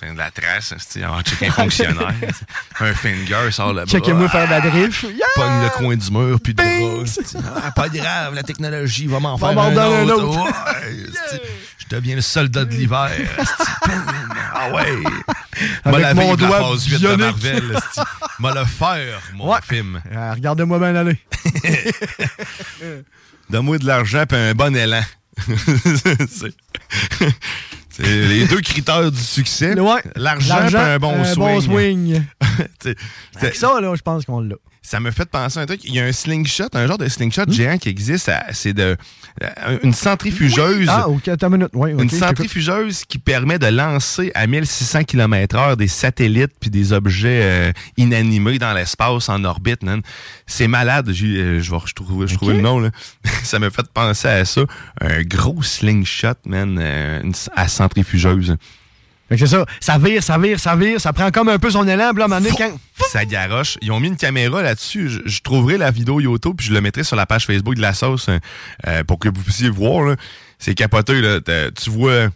[0.00, 2.14] C'est de la trace, c'est en check un fonctionnaire.
[2.80, 3.86] un finger sort le bras.
[3.86, 5.02] Checkez-moi faire de la drift.
[5.02, 5.26] Yeah!
[5.34, 7.52] Pogne le coin du mur, puis de bras.
[7.66, 10.24] Ah, pas grave, la technologie va m'en faire un donner un autre.
[10.38, 10.44] autre.
[10.44, 10.96] Ouais,
[11.32, 11.42] c'est-
[11.78, 13.10] Je deviens le soldat de l'hiver.
[14.54, 15.02] ah ouais.
[15.84, 17.16] Avec laver mon de la doigt phase 8 de.
[17.16, 17.78] Marvel.
[18.38, 20.00] M'a le faire, mon film.
[20.12, 21.18] Euh, Regardez-moi bien aller.
[23.50, 25.02] Donne-moi de l'argent et un bon élan.
[27.90, 29.74] c'est les deux critères du succès.
[30.16, 31.36] L'argent et un bon swing.
[31.36, 32.22] bon swing.
[33.36, 34.56] Avec ça, là, je pense qu'on l'a.
[34.88, 35.84] Ça me fait penser à un truc.
[35.84, 38.30] Il y a un slingshot, un genre de slingshot géant qui existe.
[38.52, 38.96] C'est de
[39.42, 40.86] euh, une centrifugeuse.
[40.88, 41.70] Ah, ok, attends une minute.
[41.74, 47.40] Oui, une centrifugeuse qui permet de lancer à 1600 km/h des satellites puis des objets
[47.42, 49.82] euh, inanimés dans l'espace en orbite.
[49.82, 50.00] man.
[50.46, 51.10] C'est malade.
[51.10, 52.80] Euh, je vais je trouve, je trouvais le nom.
[52.80, 52.88] Là.
[53.44, 54.62] ça me fait penser à ça.
[55.02, 58.56] Un gros slingshot, man, euh, une- à centrifugeuse.
[59.30, 59.66] C'est ça.
[59.80, 61.00] Ça vire, ça vire, ça vire.
[61.00, 62.12] Ça prend comme un peu son élan.
[62.14, 62.78] Puis là, à quand...
[63.10, 63.78] Ça garoche.
[63.82, 65.08] Ils ont mis une caméra là-dessus.
[65.08, 67.82] Je, je trouverai la vidéo YouTube puis je le mettrai sur la page Facebook de
[67.82, 68.38] la sauce euh,
[68.86, 70.04] euh, pour que vous puissiez voir.
[70.04, 70.16] là.
[70.58, 71.20] C'est capoté.
[71.20, 71.40] Là.
[71.70, 72.28] Tu vois,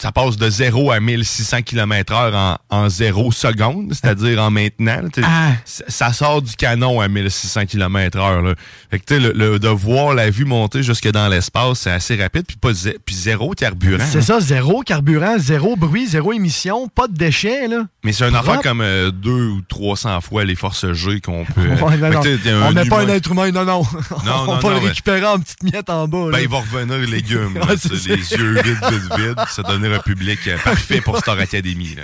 [0.00, 5.00] ça passe de 0 à 1600 km heure en, en 0 secondes, c'est-à-dire en maintenant.
[5.22, 5.52] Ah.
[5.64, 8.42] ça, sort du canon à 1600 km heure.
[8.42, 8.54] Là.
[8.90, 11.90] Fait que tu sais, le, le- de voir la vue monter jusque dans l'espace, c'est
[11.90, 12.44] assez rapide.
[12.46, 12.70] Puis pas
[13.04, 14.04] puis zéro carburant.
[14.08, 14.22] C'est hein.
[14.22, 17.84] ça, zéro carburant, zéro bruit, zéro émission, pas de déchets, là.
[18.04, 21.60] Mais c'est un affaire comme euh, deux ou 300 fois les forces G qu'on peut...
[21.60, 21.88] euh, non,
[22.22, 22.66] fait non.
[22.68, 23.82] On met pas un être humain, non, non.
[24.24, 26.30] Non, On va le récupérer en petites miettes en bas.
[26.32, 29.40] Ben, il va revenir légumes, là, Ouais, les yeux vides, vides, vides.
[29.50, 29.62] Ça
[29.92, 31.94] un public euh, parfait pour Star Academy.
[31.94, 32.02] là.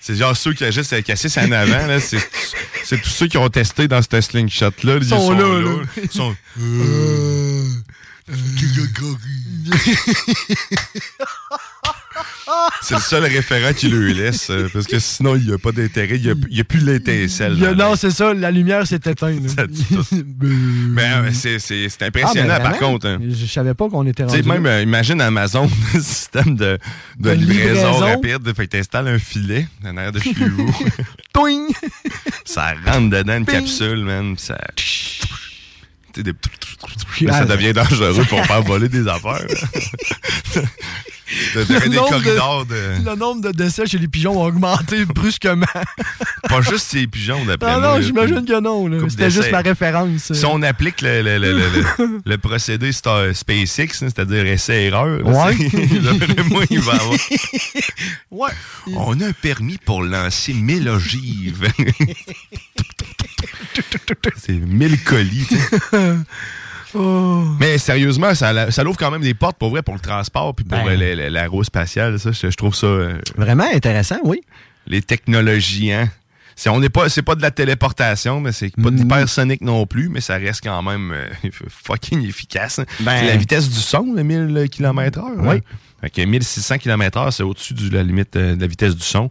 [0.00, 1.86] C'est genre ceux qui agissent avec assis en avant.
[1.86, 2.18] là, C'est
[2.84, 4.98] c'est tous ceux qui ont testé dans ce slingshot-là.
[5.00, 5.82] Ils sont là, là.
[6.02, 6.36] Ils sont...
[12.82, 15.72] C'est le seul référent qui le laisse, euh, parce que sinon, il n'y a pas
[15.72, 16.16] d'intérêt.
[16.16, 17.54] Il n'y a, plus l'étincelle.
[17.76, 19.20] Non, c'est ça, la lumière s'est éteinte.
[19.56, 19.64] là.
[20.40, 21.56] Mais euh, c'est-
[22.00, 22.92] Ah, impressionnant, ben, par vraiment?
[22.92, 23.06] contre.
[23.08, 23.18] hein.
[23.28, 24.42] Je savais pas qu'on était rendu.
[24.42, 26.78] même, euh, imagine Amazon, le système de,
[27.18, 27.98] de De livraison, livraison?
[28.00, 28.54] rapide.
[28.54, 30.74] Fait que t'installes un filet en arrière de chez vous.
[31.32, 31.68] Toing!
[32.44, 33.56] ça rentre dedans une Ping!
[33.60, 34.34] capsule, man.
[34.38, 34.58] ça.
[36.16, 36.32] Des-
[37.28, 39.44] Ah, ça- devient dangereux pour faire voler des affaires.
[41.54, 43.02] Des corridors de.
[43.04, 45.64] Le nombre de décès chez les pigeons a augmenté brusquement.
[46.48, 47.94] Pas juste ces pigeons, d'après Non, moi.
[47.96, 49.08] non, j'imagine que non.
[49.08, 50.32] C'était juste ma référence.
[50.32, 55.54] Si on applique le, le- le- le- procédé Star- SpaceX, hein, c'est-à-dire essai-erreur, Ouais.
[56.02, 57.18] d'après moi, il va avoir.
[58.30, 58.50] Ouais.
[58.94, 61.68] On a un permis pour lancer 1000 ogives.
[64.36, 65.46] c'est 1000 colis.
[66.94, 67.44] Oh.
[67.60, 68.52] Mais sérieusement, ça,
[68.84, 70.88] l'ouvre quand même des portes pour vrai pour le transport puis pour Ben.
[71.00, 71.48] euh, la-.
[72.18, 72.86] Ça, je, je trouve ça.
[72.86, 74.40] euh, Vraiment intéressant, oui.
[74.86, 76.08] les technologies, hein.
[76.56, 79.86] C'est, on n'est pas, c'est pas de la téléportation, mais c'est pas de l'hypersonique non
[79.86, 81.26] plus, mais ça reste quand même euh,
[81.68, 82.78] fucking efficace.
[82.78, 82.84] hein.
[83.00, 83.18] Ben.
[83.18, 85.56] C'est la vitesse du son, le 1000 km h Oui.
[86.00, 89.30] Fait que 1600 km h c'est au-dessus de la limite de la vitesse du son.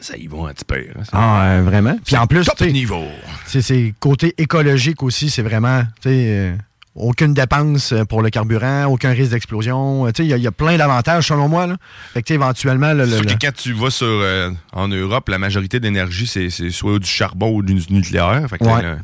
[0.00, 0.76] Ça y va un petit peu.
[0.76, 1.02] hein.
[1.12, 1.96] Ah, euh, vraiment?
[2.04, 3.04] Puis en plus, top niveau.
[3.46, 6.56] c'est c'est côté écologique aussi, c'est vraiment, tu sais, euh,
[6.96, 10.06] aucune dépense euh, pour le carburant, aucun risque d'explosion.
[10.06, 11.66] Euh, Tu sais, il y a- il y, a plein d'avantages selon moi.
[11.66, 11.76] Là.
[12.14, 14.88] Fait que éventuellement, le, C'est le- sûr que le- quand tu vas sur, euh, en
[14.88, 18.46] Europe, la majorité d'énergie, c'est, c'est soit du charbon ou du nucléaire.
[18.48, 18.82] Fait que Ouais.
[18.82, 18.96] le,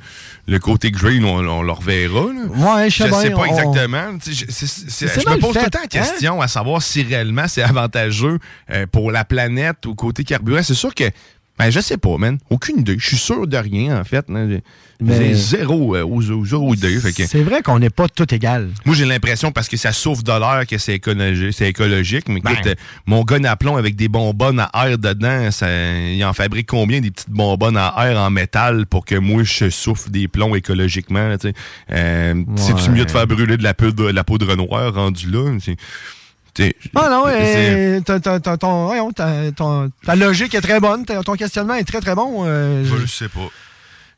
[0.46, 2.20] le côté green, on, on le reverra.
[2.32, 2.74] là.
[2.76, 4.18] Ouais, je sais pas on- exactement.
[4.26, 5.86] Je- c'est- c'est- C'est je me pose fait, tout le temps la hein?
[5.88, 8.38] question à savoir si réellement c'est avantageux
[8.70, 10.62] euh, pour la planète ou côté carburant.
[10.62, 11.04] C'est sûr que,
[11.58, 12.38] ben, je sais pas, man.
[12.50, 12.96] Aucune idée.
[12.98, 14.24] Je suis sûr de rien, en fait.
[15.04, 16.98] J'ai- zéro, euh, zéro idée.
[17.16, 18.70] Que- c'est vrai qu'on n'est pas tout égal.
[18.84, 22.28] moi, j'ai l'impression, parce que ça souffre de l'air, que c'est écologique.
[22.28, 22.70] Mais écoute, Ben.
[22.70, 22.74] euh,
[23.06, 25.66] mon gun à plomb avec des bonbonnes à air dedans, ça,
[25.98, 29.70] il en fabrique combien des petites bonbonnes à air en métal pour que moi, je
[29.70, 31.34] souffle des plombs écologiquement?
[31.90, 35.50] Euh, C'est-tu mieux de faire brûler de la poudre, de la poudre noire rendue là?
[36.94, 37.26] Ah non,
[39.12, 42.44] ta, ton- logique est très bonne, ton questionnement est très très bon.
[42.44, 43.48] euh, Je je- le sais pas.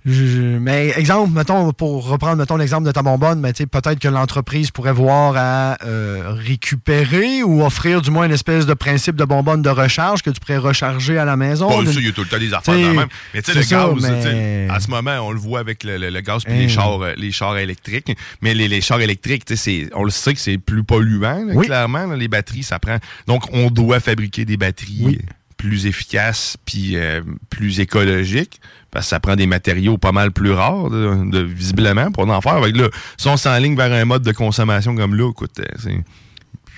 [0.05, 3.99] Je- mais exemple, mettons, pour reprendre mettons l'exemple de ta bonbonne, mais tu sais, peut-être
[3.99, 9.17] que l'entreprise pourrait voir à euh, récupérer ou offrir du moins une espèce de principe
[9.17, 11.69] de bonbonne de recharge que tu pourrais recharger à la maison.
[11.69, 13.07] Pas D'une- ça, il y a tout le temps des affaires même.
[13.33, 15.97] Mais tu sais, le ça, gaz, mais- à ce moment, on le voit avec le,
[15.99, 16.59] le- le gaz puis Hein.
[16.59, 18.17] les, chars, euh, les chars électriques.
[18.43, 21.45] Mais les, les chars électriques, tu sais, c'est- on le sait que c'est plus polluant,
[21.45, 21.67] là, Oui.
[21.67, 22.07] clairement.
[22.07, 22.99] là, les batteries, ça prend.
[23.27, 25.19] Donc, on doit fabriquer des batteries
[25.57, 28.61] plus efficaces puis euh, plus écologiques.
[28.91, 32.41] Parce que ça prend des matériaux pas mal plus rares, de, de- visiblement, pour en
[32.41, 32.53] faire.
[32.55, 35.99] Avec là, si on s'enligne vers un mode de consommation comme là, écoute, euh, c'est.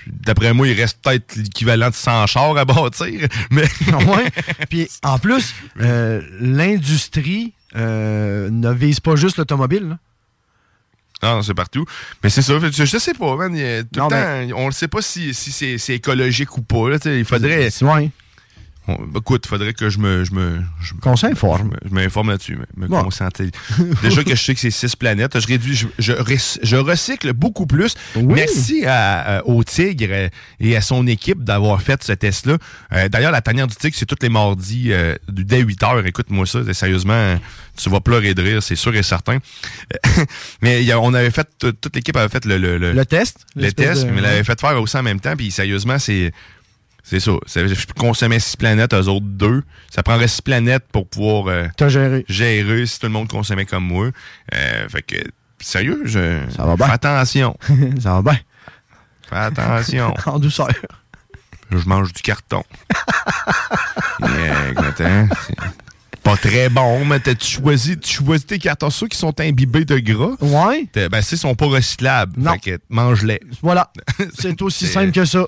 [0.07, 3.63] D'après moi, il reste peut-être l'équivalent de 100 chars à bâtir, mais...
[3.89, 4.31] ouais.
[4.71, 9.99] Puis en plus, euh, l'industrie euh, ne vise pas juste l'automobile.
[11.23, 11.85] Ah, non, c'est partout.
[12.23, 12.55] Mais c'est ça.
[12.61, 13.55] Je, je sais pas, man.
[13.57, 16.89] il tout Non, le temps, on ne sait pas si, si c'est écologique ou pas.
[16.91, 17.69] Là, il faudrait.
[18.89, 20.25] On- bah, écoute, il faudrait que je me.
[20.25, 21.77] Je me je, Qu'on s'informe.
[21.89, 22.57] je m'informe là-dessus.
[22.57, 23.03] Me, me Bon.
[24.03, 26.13] Déjà que je sais que c'est six planètes, je réduis, je, je,
[26.63, 27.95] je recycle beaucoup plus.
[28.35, 30.29] Merci à, à- au Tigre euh,
[30.61, 32.59] et à son équipe d'avoir fait ce test-là.
[32.93, 36.07] Euh, D'ailleurs, la tanière du Tigre, c'est tous les mardis euh, dès 8 heures.
[36.07, 37.37] Écoute-moi ça, sérieusement, euh,
[37.77, 39.39] tu vas pleurer de rire, c'est sûr et certain.
[39.95, 40.25] Euh,
[40.63, 43.05] mais y a- on avait fait, tout- toute l'équipe avait fait le, le, le, Le
[43.07, 43.39] test.
[43.57, 45.35] le test, de- mais l'avait fait faire aussi en même temps.
[45.37, 46.33] Puis sérieusement, c'est.
[47.09, 47.33] C'est ça.
[47.47, 49.63] Je consommais six planètes, eux autres deux.
[49.91, 52.25] Ça prendrait six planètes pour pouvoir euh, T'as géré.
[52.29, 54.09] gérer si tout le monde consommait comme moi.
[54.53, 55.17] Euh, fait que,
[55.61, 56.41] sérieux, je.
[56.57, 56.87] Ça va bien.
[56.87, 57.57] Fais attention.
[58.01, 58.41] Ça va bien.
[59.31, 60.15] Fais attention.
[60.27, 60.69] en douceur.
[61.71, 62.65] je mange du carton.
[64.21, 65.29] Yeah, écoute, hein,
[66.23, 68.89] pas très bon, mais t'as- tu choisis, tu choisis tes cartons.
[68.91, 70.87] Ceux qui sont imbibés de gras, Ouais.
[70.95, 72.33] ben, ils sont pas recyclables.
[72.39, 72.53] Non.
[72.55, 73.41] Fait que mange-les.
[73.63, 73.93] Voilà.
[74.39, 75.47] C'est aussi simple que ça.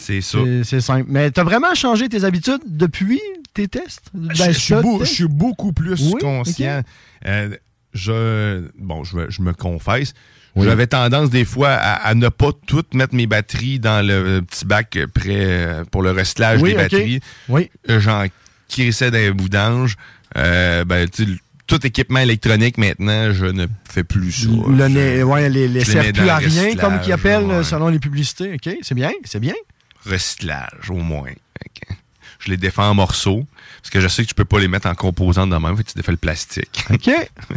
[0.00, 0.38] C'est ça.
[0.64, 1.06] C'est- simple.
[1.08, 3.20] Mais t'as vraiment changé tes habitudes depuis
[3.54, 4.10] tes tests?
[4.14, 5.10] Je, Ben, je suis ça, beau- test?
[5.10, 6.82] je suis beaucoup plus Oui, conscient.
[7.26, 7.50] Euh,
[7.94, 10.14] je, bon, je, me- je me confesse.
[10.56, 10.64] Oui.
[10.66, 14.64] J'avais tendance des fois à, à ne pas toutes mettre mes batteries dans le petit
[14.64, 17.20] bac prêt euh, pour le recyclage Oui, des batteries.
[17.48, 17.70] Oui.
[17.90, 18.24] Euh, J'en
[18.68, 19.96] crissais dans les boudanges.
[20.36, 21.08] Euh, ben,
[21.66, 24.48] tout équipement électronique maintenant, je ne fais plus ça.
[24.48, 27.62] Le Je- ouais, les, les les plus à rien, comme qu'ils appellent ouais.
[27.64, 28.54] selon les publicités.
[28.54, 29.54] OK, c'est bien, c'est bien.
[30.06, 31.32] Recyclage, au moins.
[32.40, 33.44] Je les défends en morceaux.
[33.82, 35.76] Parce que je sais que tu peux pas les mettre en composantes de même.
[35.76, 36.84] Fait que tu défais le plastique.
[36.90, 37.10] OK.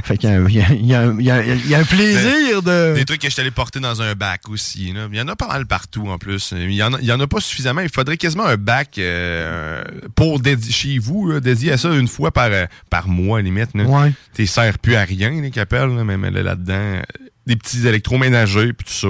[0.03, 1.29] fait qu'il y y a- y un- y
[1.75, 2.93] a- plaisir de...
[2.95, 4.91] Des trucs que je t'allais porter dans un bac aussi.
[4.93, 5.07] là.
[5.11, 6.53] Il y en a pas mal partout en plus.
[6.55, 7.81] Il y en a, il y en a pas suffisamment.
[7.81, 9.83] Il faudrait quasiment un bac euh,
[10.15, 10.39] pour
[10.71, 13.69] chez vous, là, dédié à ça une fois par, euh, par mois, limite.
[13.75, 13.83] Là.
[13.83, 14.11] Ouais.
[14.35, 15.51] Tu sers plus à rien, les
[15.95, 17.01] là, mais, mais là, là-dedans,
[17.45, 19.07] des petits électroménagers puis tout ça.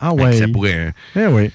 [0.00, 0.36] Ah ouais.
[0.38, 0.92] Ça pourrait.
[1.16, 1.50] Eh oui.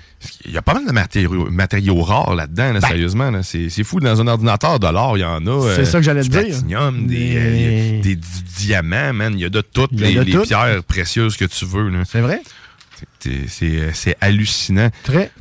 [0.45, 2.87] Il y a pas mal de matériaux, matériaux rares là-dedans, là, Ben.
[2.87, 3.29] sérieusement.
[3.31, 3.43] là.
[3.43, 3.99] C'est c'est fou.
[3.99, 5.75] Dans un ordinateur de l'or, il y en a.
[5.75, 6.31] C'est ça que j'allais dire.
[6.31, 8.27] platinium, des, Mais- euh, des, du
[8.57, 9.33] diamant, man.
[9.35, 10.41] Il y a de toutes a les, de les tout.
[10.41, 11.91] pierres précieuses que tu veux.
[12.09, 12.41] C'est vrai?
[13.19, 14.89] C'est- C'est c'est hallucinant.
[15.03, 15.31] Très.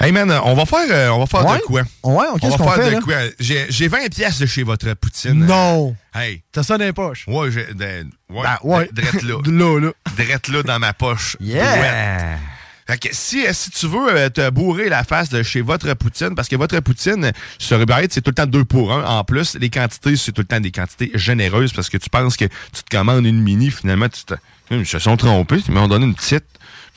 [0.00, 1.58] Hey man, on va faire, euh, on va faire Ouais?
[1.58, 1.80] de quoi?
[2.04, 3.00] Ouais, on va qu'on faire fait, de là?
[3.00, 3.14] quoi?
[3.40, 5.44] J'ai j'ai 20 pièces de chez votre poutine.
[5.44, 5.96] Non.
[6.14, 6.42] Hey.
[6.52, 7.24] T'as ça dans les poches?
[7.26, 7.66] Ouais, j'ai.
[7.74, 8.88] de- Ouais, Ben, ouais.
[8.92, 9.34] Drette là.
[9.44, 9.90] là, là.
[10.16, 11.36] Drette là dans ma poche.
[11.40, 12.38] Yeah!
[12.86, 15.92] Fait que si, euh, si tu veux euh, te bourrer la face de chez votre
[15.94, 19.04] poutine, parce que votre poutine, sur Uber c'est tout le temps deux pour un.
[19.04, 22.36] En plus, les quantités, c'est tout le temps des quantités généreuses parce que tu penses
[22.36, 24.34] que tu te commandes une mini, finalement, tu te.
[24.70, 26.44] Hum, Ils se sont trompés, ils m'ont donné une petite.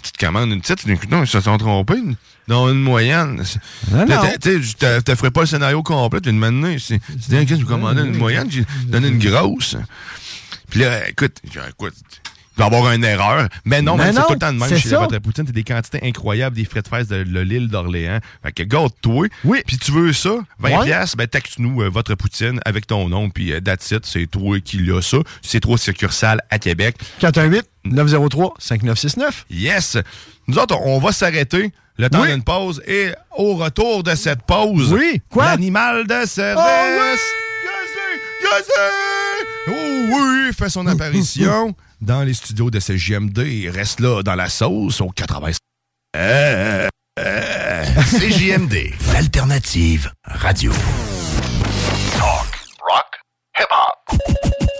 [0.03, 2.01] Tu te commandes une petite, tu dis, non, ils se sont trompés.
[2.47, 3.43] Non, une moyenne.
[3.91, 4.05] Non, non.
[4.07, 7.47] t'as- Tu sais, je te, te ferai pas le scénario complet, si tu dis, OK,
[7.49, 9.75] je vous commandais une moyenne, j'ai donné une grosse.
[10.69, 11.93] Puis là, écoute, j'ai- écoute,
[12.57, 13.47] il va y avoir une erreur.
[13.65, 14.99] Mais non, Mais c'est tout le temps de même chez ça.
[14.99, 15.45] votre poutine.
[15.47, 18.19] C'est des quantités incroyables, des frais de fraise de, l'île d'Orléans.
[18.43, 19.27] Fait que garde-toi.
[19.45, 19.61] Oui.
[19.65, 20.85] Puis tu veux ça, 20 Ouais.
[20.85, 23.29] piastres, ben texte-nous euh, votre poutine avec ton nom.
[23.29, 25.17] Puis euh, that's it, c'est toi qui l'as ça.
[25.41, 26.97] C'est trois succursales à Québec.
[27.21, 29.31] 418-903-5969.
[29.49, 29.97] Yes!
[30.47, 34.91] Nous autres, on va s'arrêter le temps d'une pause et au retour de cette pause.
[34.91, 35.45] Oui, quoi?
[35.45, 37.21] L'animal de service.
[39.67, 39.71] Oh
[40.13, 43.37] oui, fait son apparition dans les studios de ce JMD.
[43.39, 45.51] Il reste là dans la sauce au 80.
[46.15, 46.87] Euh,
[47.19, 47.85] euh,
[48.29, 48.91] JMD.
[49.13, 50.71] L'alternative radio.
[52.17, 53.21] Talk, rock,
[53.57, 53.90] hip-hop.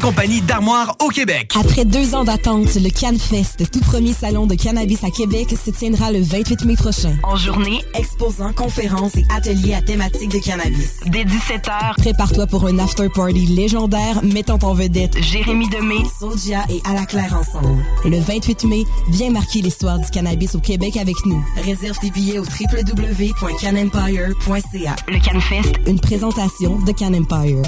[0.00, 1.52] compagnie d'armoires au Québec.
[1.58, 6.10] Après deux ans d'attente, le CanFest, tout premier salon de cannabis à Québec, se tiendra
[6.10, 7.14] le 28 mai prochain.
[7.22, 10.96] En journée, Exposants, conférences et ateliers à thématique de cannabis.
[11.06, 16.94] dès 17h, Prépare-toi pour un after-party légendaire mettant en vedette Jérémy Demé, Soulja et À
[16.94, 17.84] la Claire ensemble.
[18.04, 21.44] Le 28 mai, viens marquer l'histoire du cannabis au Québec avec nous.
[21.64, 24.96] Réserve tes billets au www.canempire.ca.
[25.08, 27.62] le CanFest, Une présentation de Can Empire.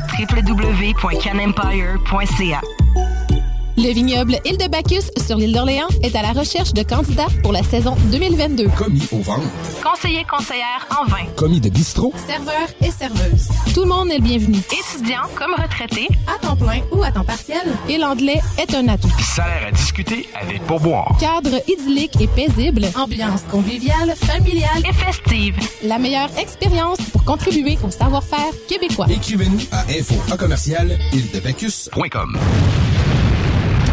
[2.27, 3.12] www.canempire.ca.
[3.79, 7.53] Le vignoble Île de Bacchus sur l'île d'Orléans est à la recherche de candidats pour
[7.53, 8.69] la saison 2022.
[8.77, 9.49] Commis au ventre.
[9.83, 11.25] Conseiller conseillère en vin.
[11.37, 12.13] Commis de bistrot.
[12.27, 13.49] Serveur et serveuse.
[13.75, 14.59] Tout le monde est le bienvenu.
[14.59, 17.63] Étudiant comme retraité, À temps plein ou à temps partiel.
[17.89, 19.11] Et l'anglais est un atout.
[19.35, 21.17] Salaire à discuter avec pourboire.
[21.19, 22.87] Cadre idyllique et paisible.
[22.95, 25.57] Ambiance conviviale, familiale et festive.
[25.83, 29.07] La meilleure expérience pour contribuer au savoir-faire québécois.
[29.09, 30.99] Écrivez-nous à info en commercial
[31.91, 32.39] Point.com.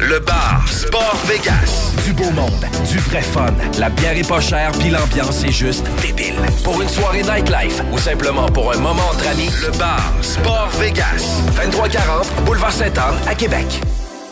[0.00, 1.92] Le bar Sport Vegas.
[2.04, 3.52] Du beau monde, du vrai fun.
[3.78, 6.36] La bière est pas chère, puis l'ambiance est juste débile.
[6.62, 11.42] Pour une soirée nightlife ou simplement pour un moment entre amis, le bar Sport Vegas.
[11.56, 13.80] 2340 Boulevard Sainte-Anne à Québec.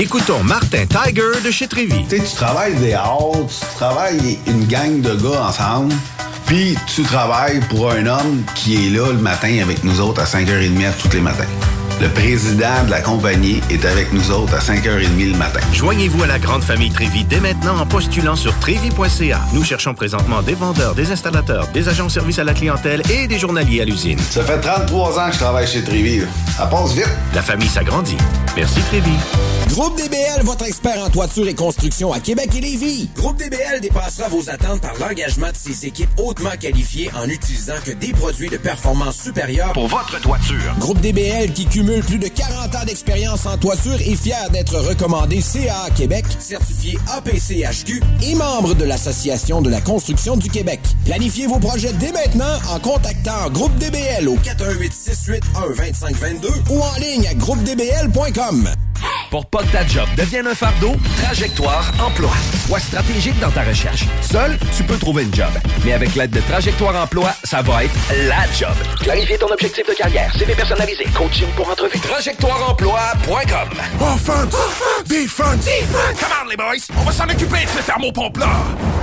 [0.00, 2.06] Écoutons Martin Tiger de chez Trévy.
[2.08, 5.92] Tu sais, tu travailles des heures, tu travailles une gang de gars ensemble,
[6.46, 10.24] puis tu travailles pour un homme qui est là le matin avec nous autres à
[10.24, 11.44] 5h30 tous les matins.
[12.00, 15.60] Le président de la compagnie est avec nous autres à 5h30 le matin.
[15.74, 19.40] Joignez-vous à la grande famille Trévi dès maintenant en postulant sur trévi.ca.
[19.52, 23.26] Nous cherchons présentement des vendeurs, des installateurs, des agents de service à la clientèle et
[23.26, 24.18] des journaliers à l'usine.
[24.18, 26.22] Ça fait 33 ans que je travaille chez Trévi.
[26.56, 27.10] Ça passe vite.
[27.34, 28.16] La famille s'agrandit.
[28.56, 29.12] Merci Trévi.
[29.68, 33.08] Groupe DBL, votre expert en toiture et construction à Québec et Lévis.
[33.14, 37.92] Groupe DBL dépassera vos attentes par l'engagement de ses équipes hautement qualifiées en utilisant que
[37.92, 40.74] des produits de performance supérieure Pour votre toiture.
[40.80, 45.40] Groupe DBL qui cumule plus de 40 ans d'expérience en toiture est fier d'être recommandé
[45.40, 50.80] CAA Québec, certifié APCHQ et membre de l'Association de la construction du Québec.
[51.04, 56.96] Planifiez vos projets dès maintenant en contactant Groupe DBL au 418 681 2522 ou en
[57.00, 58.68] ligne à groupedbl.com.
[59.30, 62.30] Pour pas que ta job devienne un fardeau, Trajectoire Emploi.
[62.66, 64.04] Sois stratégique dans ta recherche.
[64.22, 65.50] Seul, tu peux trouver une job.
[65.84, 67.94] Mais avec l'aide de Trajectoire Emploi, ça va être
[68.28, 68.74] la job.
[69.00, 71.98] Clarifier ton objectif de carrière, CV personnalisé, coaching pour entrevue.
[72.00, 73.68] TrajectoireEmploi.com
[74.00, 74.54] Offense!
[75.06, 75.64] Defense!
[75.64, 76.20] Defense!
[76.20, 76.86] Come on, les boys!
[76.98, 78.48] On va s'en occuper de ce thermopompe-là!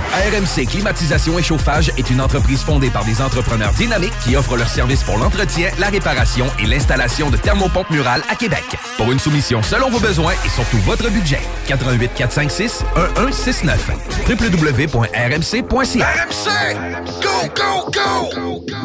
[0.08, 4.68] RMC Climatisation et Chauffage est une entreprise fondée par des entrepreneurs dynamiques qui offrent leurs
[4.68, 8.64] services pour l'entretien, la réparation et l'installation de thermopompes murales à Québec.
[8.96, 12.84] Pour une soumission selon vos besoins et surtout votre budget, 88 456
[13.16, 13.90] 1169
[14.28, 16.74] www.rmc.ca RMC!
[17.22, 18.78] Go, go, go!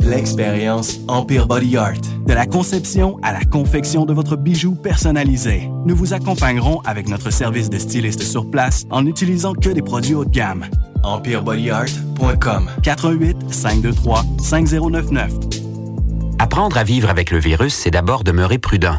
[0.00, 2.00] L'expérience Empire Body Art.
[2.26, 5.68] De la conception à la confection de votre bijou personnalisé.
[5.84, 10.14] Nous vous accompagnerons avec notre service de styliste sur place en n'utilisant que des produits
[10.14, 10.66] haut de gamme.
[11.02, 15.32] EmpireBodyArt.com 418 523 5099
[16.38, 18.98] Apprendre à vivre avec le virus, c'est d'abord demeurer prudent.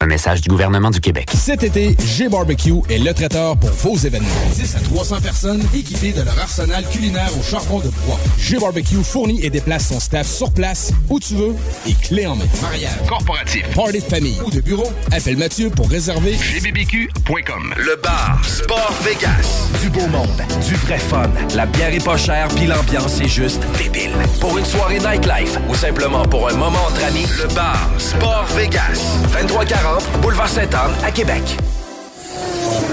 [0.00, 1.28] Un message du gouvernement du Québec.
[1.34, 4.28] Cet été, G-Barbecue est le traiteur pour vos événements.
[4.54, 8.16] 10 à 300 personnes équipées de leur arsenal culinaire au charbon de bois.
[8.38, 11.52] G-Barbecue fournit et déplace son staff sur place, où tu veux,
[11.84, 12.44] et clé en main.
[12.62, 17.74] Mariage, corporatif, party de famille ou de bureau, appelle Mathieu pour réserver gbbq.com.
[17.76, 19.68] Le bar Sport Vegas.
[19.82, 21.28] Du beau monde, du vrai fun.
[21.56, 24.12] La bière est pas chère, puis l'ambiance est juste débile.
[24.38, 29.00] Pour une soirée nightlife ou simplement pour un moment entre amis, le bar Sport Vegas.
[29.32, 29.87] 2340
[30.20, 31.56] Boulevard Sainte-Anne à Québec.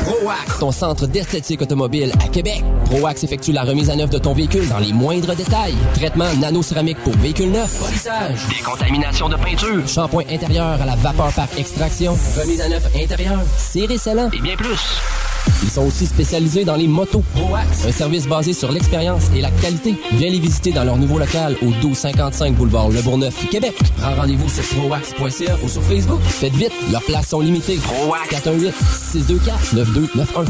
[0.06, 2.64] ProAx, ton centre d'esthétique automobile à Québec.
[2.86, 5.74] ProAx effectue la remise à neuf de ton véhicule dans les moindres détails.
[5.96, 11.48] Traitement nano-céramique pour véhicule neuf, polissage, décontamination de peinture, shampoing intérieur à la vapeur par
[11.58, 14.80] extraction, remise à neuf intérieur, serré scellant et bien plus.
[15.64, 17.24] Ils sont aussi spécialisés dans les motos.
[17.36, 19.96] ProAx, un service basé sur l'expérience et la qualité.
[20.14, 23.76] Viens les visiter dans leur nouveau local au 1255 boulevard Le Bourgneuf, Québec.
[23.98, 26.20] Prends rendez-vous sur proax.ca ou sur Facebook.
[26.22, 27.78] Faites vite, leurs places sont limitées.
[27.78, 30.48] ProAx 418 624 9291.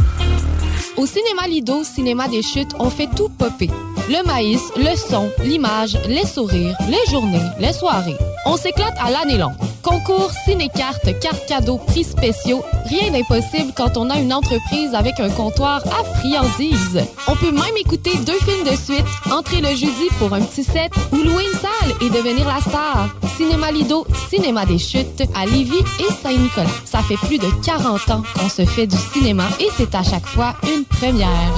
[0.98, 3.70] Au cinéma Lido, cinéma des chutes, on fait tout popper.
[4.10, 8.18] Le maïs, le son, l'image, les sourires, les journées, les soirées.
[8.46, 9.56] On s'éclate à l'année longue.
[9.84, 12.64] Concours, ciné-cartes, cartes cadeaux, prix spéciaux.
[12.86, 17.04] Rien d'impossible quand on a une entreprise avec un comptoir à friandises.
[17.28, 20.92] On peut même écouter deux films de suite, entrer le jeudi pour un petit set
[21.12, 23.10] ou louer une salle et devenir la star.
[23.38, 26.70] Cinéma Lido, cinéma des chutes à Lévis et Saint-Nicolas.
[26.86, 30.26] Ça fait plus de 40 ans qu'on se fait du cinéma et c'est à chaque
[30.26, 31.54] fois une première.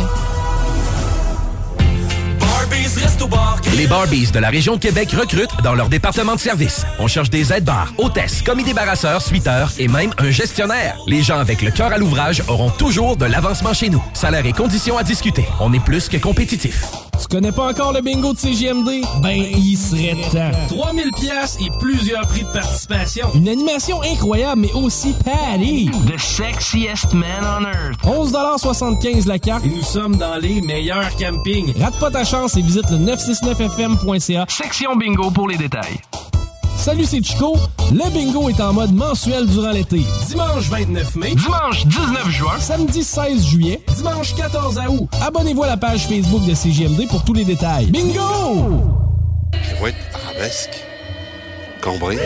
[3.76, 6.86] Les Barbies de la région de Québec recrutent dans leur département de service.
[7.00, 10.98] On cherche des aides-bars, hôtesses, commis débarrasseurs, suiteurs et même un gestionnaire.
[11.08, 14.04] Les gens avec le cœur à l'ouvrage auront toujours de l'avancement chez nous.
[14.14, 15.46] Salaire et conditions à discuter.
[15.60, 17.07] On est plus que compétitif.
[17.20, 19.02] Tu connais pas encore le bingo de CGMD?
[19.22, 20.76] Ben, il serait temps.
[20.76, 23.28] 3000 pièces et plusieurs prix de participation.
[23.34, 25.90] Une animation incroyable, mais aussi Patty.
[26.08, 28.00] The sexiest man on earth.
[28.04, 31.74] 11,75 la carte et nous sommes dans les meilleurs campings.
[31.80, 34.46] Rate pas ta chance et visite le 969fm.ca.
[34.48, 36.00] Section bingo pour les détails.
[36.88, 37.54] Salut, c'est Chico.
[37.92, 40.06] Le bingo est en mode mensuel durant l'été.
[40.30, 41.36] Dimanche 29 mai.
[41.36, 42.58] Dimanche 19 juin.
[42.62, 43.82] Samedi 16 juillet.
[43.98, 45.10] Dimanche 14 août.
[45.22, 47.88] Abonnez-vous à la page Facebook de CGMD pour tous les détails.
[47.88, 48.84] Bingo!
[49.52, 50.82] Je vais être arabesque.
[51.82, 52.18] Cambré.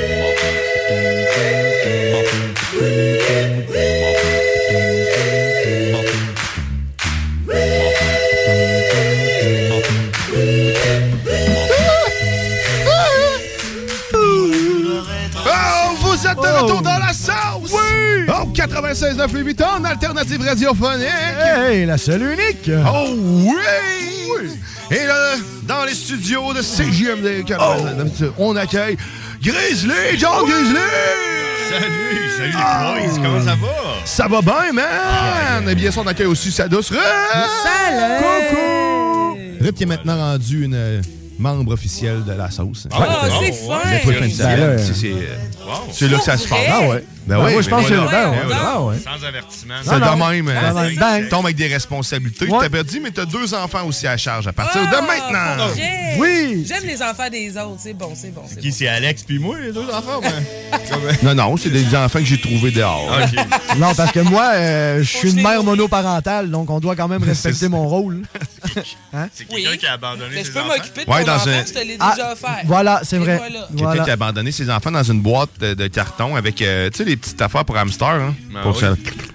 [18.72, 21.08] 96.9 les 8 en alternative radiophonique!
[21.44, 22.72] Hey, la seule unique!
[22.88, 24.50] Oh oui!
[24.90, 28.98] Et là, dans les studios de CJMD, 96.9, on accueille
[29.44, 30.78] Grizzly, John Grizzly!
[31.70, 32.94] Salut, salut les Ah!
[32.98, 33.68] boys, comment ça va?
[34.06, 35.70] Ça va bien, man!
[35.70, 36.92] Et bien sûr, on accueille aussi sa douce!
[36.92, 38.24] Salut!
[38.50, 39.38] Coucou!
[39.62, 41.02] Ruth qui est maintenant rendue une euh,
[41.40, 42.88] membre officielle de la sauce.
[42.92, 43.80] Ah, c'est fin!
[43.86, 45.14] Mais pas le fin C'est- c'est-
[45.94, 46.60] C'est là que ça se passe.
[46.70, 47.04] Ah ouais.
[47.28, 48.96] Ben Ben oui, je pense que- ben ouais, Ben ah ouais.
[48.98, 49.76] Sans avertissement.
[49.84, 50.46] C'est de même.
[50.46, 51.20] Bang, hein.
[51.22, 52.46] Tu tombes avec des responsabilités.
[52.48, 52.60] Tu Ouais.
[52.68, 55.66] t'avais dit, mais t'as deux enfants aussi à charge à partir de Ah, maintenant.
[56.20, 56.66] Oui.
[56.68, 58.42] J'aime les enfants des autres, c'est bon, c'est bon.
[58.48, 58.76] c'est Qui, bon.
[58.78, 60.20] c'est Alex puis moi, les deux enfants?
[60.22, 60.32] Ben?
[61.24, 63.08] Non, non, c'est des enfants que j'ai trouvés dehors.
[63.24, 63.78] OK.
[63.78, 67.24] Non, parce que moi, euh, je suis une mère monoparentale, donc on doit quand même
[67.24, 68.22] respecter mon rôle.
[69.14, 69.28] Hein?
[69.34, 70.70] C'est quelqu'un qui a abandonné Mais ses je peux enfants?
[70.78, 72.60] m'occuper de Ouais, ton enfant, un- je te l'ai Ah, déjà offert.
[72.66, 73.42] Voilà, c'est vrai.
[73.78, 77.00] Quelqu'un qui a abandonné ses enfants dans une boîte de, de carton avec, euh, tu
[77.00, 78.82] sais, les petites affaires pour hamster, hein, Ben pour oui.
[78.82, 78.90] ça-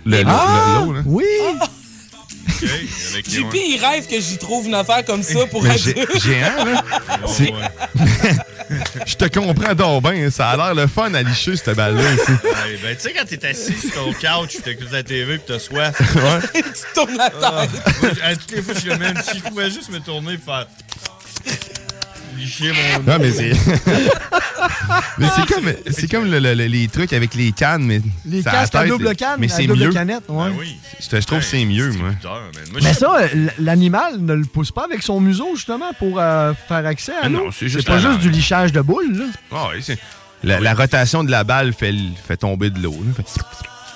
[0.05, 1.03] le, le- Ah, le- là.
[1.07, 1.25] oui!
[1.51, 2.71] OK,
[3.13, 6.83] avec JP, il rêve que j'y trouve une affaire comme ça pour Mais géant, là.
[7.27, 7.53] C'est-
[9.07, 10.29] Je te comprends donc bien.
[10.31, 12.03] Ça a l'air le fun à licher, cette balle-là.
[12.03, 15.45] Ouais, ben, tu sais, quand t'es assis sur ton couch, tu t'écoutes la TV pis
[15.47, 15.95] t'as soif.
[16.17, 16.63] Ouais.
[16.63, 16.63] tu
[16.95, 18.03] tournes la Ah, tête.
[18.03, 19.17] moi, à toutes les fois, je suis le même.
[19.23, 20.67] Si je pouvais juste me tourner et faire.
[22.37, 23.13] Mon.
[23.13, 23.53] Non, mais c'est.
[25.19, 28.01] mais c'est comme, c'est comme le- le- le- les trucs avec les cannes, mais.
[28.25, 29.93] Les ça casques à double canne, Mais à c'est double mieux.
[29.93, 30.51] canette, ouais.
[30.51, 30.77] Ben oui.
[31.01, 32.11] Je, je trouve que c'est mieux, moi.
[32.83, 36.87] Mais ça, l- l'animal ne le pousse pas avec son museau, justement, pour euh, faire
[36.87, 37.47] accès à Ah l'eau.
[37.47, 39.25] non, c'est C'est juste pas juste du lichage de boules, là.
[39.53, 39.99] Ah oui, c'est-
[40.45, 41.95] la, la rotation de la balle fait,
[42.27, 42.95] fait tomber de l'eau.
[43.17, 43.25] Fait-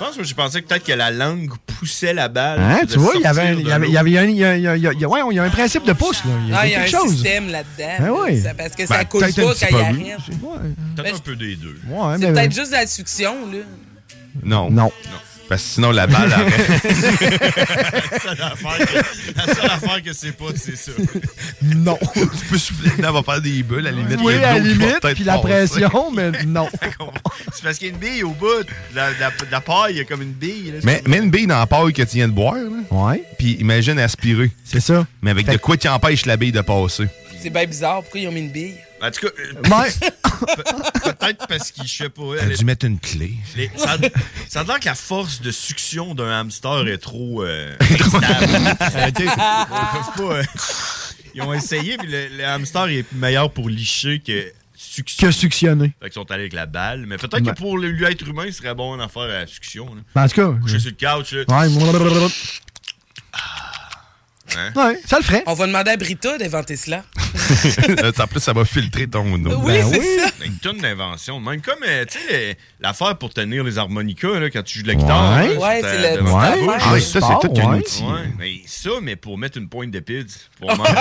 [0.05, 2.59] pense que j'ai pensé que peut-être que la langue poussait la balle.
[2.61, 3.99] Hein, tu vois, il y avait, de il y avait, il y l'eau?
[3.99, 5.01] avait, il y a un- il y a- il y a- il y a- il
[5.01, 6.31] y a- ouais, il y a un principe de pouce, là.
[6.45, 7.13] Il y a Ah, il y a un quelque chose.
[7.13, 7.95] système là-dedans.
[8.01, 8.41] Ben oui.
[8.43, 10.17] Ça- Parce que Ben, ça coule peut-être un pas quand il peu, arrête.
[10.97, 11.77] Peut-être Ben, un peu des deux.
[11.89, 13.59] Ouais, C'est peut-être juste la succion, là.
[14.43, 14.71] Non.
[14.71, 14.91] Non.
[15.51, 16.85] Parce que sinon, la balle arrête.
[16.85, 20.93] la, seule affaire que, la seule affaire que c'est pas, c'est ça.
[21.61, 21.99] Non.
[22.15, 24.21] tu peux souffler dedans, va faire des bulles, à la limite.
[24.23, 26.69] Oui, à la limite, puis la pression, mais non.
[27.53, 28.65] C'est parce qu'il y a une bille au bout.
[28.95, 30.71] La, la, la paille, il y a comme une bille.
[30.71, 32.55] Là, Mais, mets une bille dans la paille que tu viens de boire.
[32.55, 32.97] Là.
[32.97, 33.25] Ouais.
[33.37, 34.53] Puis imagine aspirer.
[34.63, 35.05] C'est ça.
[35.21, 37.09] Mais avec de quoi qui empêche la bille de passer.
[37.43, 38.03] C'est bien bizarre.
[38.03, 38.75] Pourquoi ils ont mis une bille?
[39.03, 39.91] En tout cas, euh, Ouais.
[40.21, 42.23] pe- peut-être parce qu'il, je sais pas.
[42.39, 43.33] T'as elle dû mettre une clé.
[43.57, 43.97] les- ça, a,
[44.49, 49.09] ça a l'air que la force de succion d'un hamster est trop euh, instable.
[49.09, 49.21] Ok.
[49.21, 50.43] Ils peuvent pas, euh,
[51.35, 55.27] ils ont essayé, puis le, le hamster est meilleur pour licher que succion.
[55.29, 55.93] Que suctionner.
[56.03, 57.07] Fait qu'ils sont allés avec la balle.
[57.07, 57.53] Mais peut-être Ben.
[57.55, 59.87] que pour le- l'être humain, ce serait bon d'en faire à la succion.
[59.95, 60.03] Là.
[60.15, 60.59] Ben, en tout cas.
[60.61, 61.33] Coucher sur le couch.
[61.33, 61.61] Là.
[61.61, 61.69] Ouais.
[64.59, 64.73] Hein?
[64.75, 65.43] ouais, ça le ferait.
[65.47, 67.05] On va demander à Brita d'inventer cela.
[68.19, 69.61] en plus, ça va filtrer ton eau.
[69.63, 70.27] Oui, Ben c'est ça.
[70.45, 71.41] Une tonne d'inventions.
[71.41, 74.89] Même comme, euh, tu sais, l'affaire pour tenir les harmonicas là, quand tu joues de
[74.89, 75.37] la guitare.
[75.39, 75.55] Ouais.
[75.55, 76.33] là, Ouais, c'est le bouche.
[76.81, 77.79] Ah, ça, c'est tout ouais.
[77.79, 78.03] outil.
[78.03, 80.27] Ouais, mais ça, mais pour mettre une pointe de pids
[80.59, 80.93] pour manger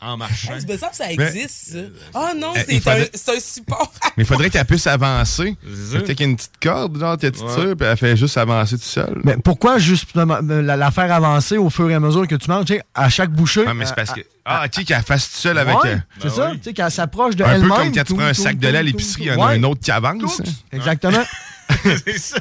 [0.00, 0.52] en marchant.
[0.54, 1.78] Ah, C'est ça, ça Mais- existe, ça.
[2.14, 3.92] Ah non, Euh, c'est il faudrait- un, c'est un support.
[4.16, 5.56] Mais il faudrait qu'elle puisse avancer.
[5.64, 5.98] C'est ça.
[6.02, 7.32] Peut-être qu'il y a une petite corde, genre, tu Ouais.
[7.32, 9.20] tires, puis elle fait juste avancer tout seul.
[9.24, 12.66] Mais pourquoi justement la, la faire avancer au fur et à mesure que tu manges,
[12.66, 13.64] tu sais, à chaque bouchée?
[13.66, 14.20] Ah, mais c'est parce euh, que.
[14.44, 15.82] Ah, tu sais, qu'elle fasse tout seul avec.
[15.82, 16.58] ouais, euh, c'est Ben ça, oui.
[16.58, 17.68] tu sais, qu'elle s'approche de un peu elle-même.
[17.70, 19.50] comme quand tu prends un tout, sac de lait à l'épicerie, il y en a
[19.50, 20.40] un autre qui avance.
[20.72, 21.22] Exactement.
[22.04, 22.36] c'est ça.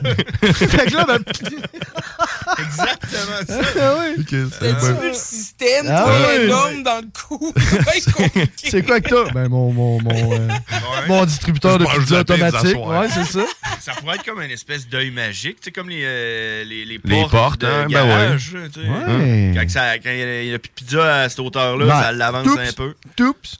[0.54, 1.20] fait que là, ben,
[2.60, 3.60] Exactement ça.
[3.82, 4.16] ah oui.
[4.22, 6.46] Ok, c'est T'as-tu vu le système, Ah toi, ouais.
[6.46, 7.54] énorme dans le cou?
[7.58, 8.70] C'est bien compliqué.
[8.72, 9.32] c'est quoi que t'as?
[9.34, 10.48] Ben, mon, mon, mon, euh,
[11.08, 12.78] mon distributeur de pizza automatique.
[12.78, 13.46] Ouais, c'est ça.
[13.82, 17.00] Ça pourrait être comme une espèce d'œil magique, tu sais, comme les, euh, les, les
[17.04, 18.52] Les portes, portes, de hein, ben garage.
[18.74, 18.88] tu sais.
[18.88, 19.54] Ouais.
[19.56, 22.48] Quand, ça, quand il y a- plus de pizza à cette hauteur-là, Ben, ça l'avance
[22.48, 22.94] un peu.
[23.16, 23.58] Toups.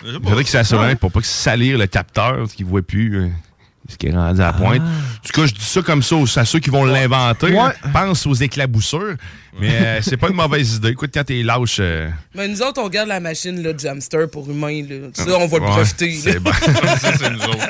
[0.00, 3.30] Faudrait qu'il s'assure pour pas que salir le capteur, ce qu'il voit plus.
[3.88, 4.82] Ce qui est rendu à la pointe.
[4.82, 7.52] En tout cas, je dis ça comme ça aux- à ceux qui vont l'inventer.
[7.92, 9.16] Pense aux éclaboussures.
[9.60, 10.90] Mais euh, c'est pas une mauvaise idée.
[10.90, 11.78] Écoute, quand t'es lâche.
[11.80, 14.82] euh, Mais nous autres, on garde la machine là, de hamster pour humains.
[14.88, 15.08] Là.
[15.12, 16.12] Ça, on va le ouais, profiter.
[16.12, 16.52] C'est bon.
[17.00, 17.68] ça, c'est nous autres.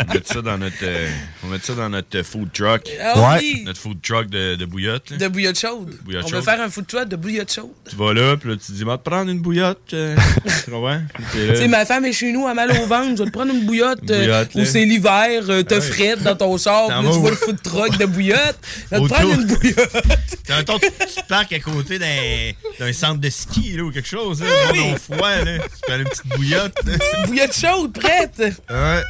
[0.00, 1.08] On va mettre ça dans notre, euh,
[1.42, 2.88] on va mettre ça dans notre food truck.
[3.02, 3.38] Ah Ouais.
[3.40, 5.10] oui, Notre food truck de, de bouillotte.
[5.10, 5.16] là.
[5.16, 5.94] de bouillotte chaude.
[6.04, 6.44] Bouillotte on chaude.
[6.44, 7.70] va faire un food truck de bouillotte chaude.
[7.90, 9.92] Tu vas là, puis là, tu te dis, va te prendre une bouillotte.
[9.94, 10.16] euh,
[10.64, 11.00] tu comprends?
[11.32, 13.16] Tu sais, ma femme est chez nous, elle a mal au ventre.
[13.18, 15.80] Je vais te prendre une bouillotte, Une euh, bouillotte, où c'est l'hiver, euh, t'as Ouais.
[15.82, 18.58] frette dans ton char, puis tu vois le food truck de bouillotte.
[18.90, 20.04] Je vais te prendre une bouillotte.
[20.80, 24.42] Tu, tu parques à côté d'un, centre de ski là, ou quelque chose.
[24.42, 24.94] Là, oui.
[24.98, 25.58] froid, là.
[25.58, 26.74] Tu prends une petite bouillotte.
[26.84, 27.26] là.
[27.26, 28.38] bouillotte chaude, prête.
[28.38, 29.02] Ouais.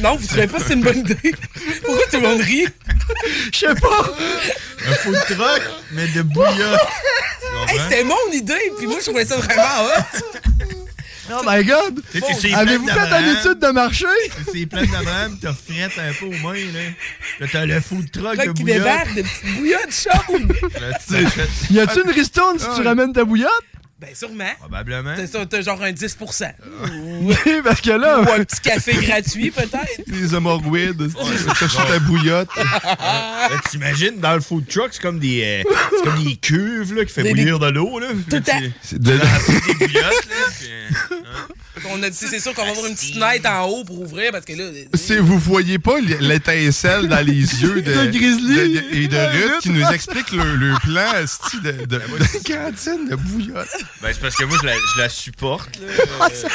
[0.00, 1.34] Non, vous trouvez pas que c'est une bonne idée?
[1.84, 2.66] Pourquoi tout le monde rit?
[3.52, 4.14] Je sais pas.
[4.88, 5.62] Un food truck,
[5.92, 6.80] mais de bouillotte.
[7.68, 10.76] Hey, c'était mon idée, puis moi, je trouvais ça vraiment hot.
[11.32, 12.00] Oh my god.
[12.54, 14.06] Avez-vous fait une étude de marché?
[14.52, 16.80] C'est plein d'Abraham, t'as frette un peu aux mains, là.
[17.40, 18.78] Là, t'as le food truck de qu'il bouillotte.
[18.78, 20.52] débarque de petites bouillottes chaudes.
[21.70, 23.50] Y a-tu une ristourne si tu ramènes ta bouillotte?
[24.00, 24.44] Ben, sûrement.
[24.58, 25.14] Probablement.
[25.14, 26.16] T'as ça, t'as genre un 10
[27.20, 28.20] Oui, parce que là.
[28.22, 30.02] Ou un petit café gratuit, peut-être.
[30.06, 31.12] Les hémorroïdes.
[31.58, 32.48] T'achètes ta bouillotte.
[32.56, 37.04] Là, T'imagines, dans le food truck, c'est comme des, euh, c'est comme des cuves là,
[37.04, 37.98] qui fait bouillir de l'eau.
[37.98, 38.06] Là.
[38.30, 40.28] Tout à- C'est de- des bouillottes.
[40.30, 40.68] Là, puis,
[41.88, 44.32] On a dit, c'est sûr qu'on va avoir une petite fenêtre en haut pour ouvrir
[44.32, 44.64] parce que là.
[44.94, 47.32] Si vous voyez pas l'étincelle dans les
[47.62, 48.54] yeux de, De Grizzly.
[48.54, 51.12] de- de- et de Ruth qui nous explique le, le plan
[51.62, 51.98] de, de, de
[52.46, 53.68] cantine de bouillotte.
[54.02, 55.70] Ben, c'est parce que moi, je la, je la supporte.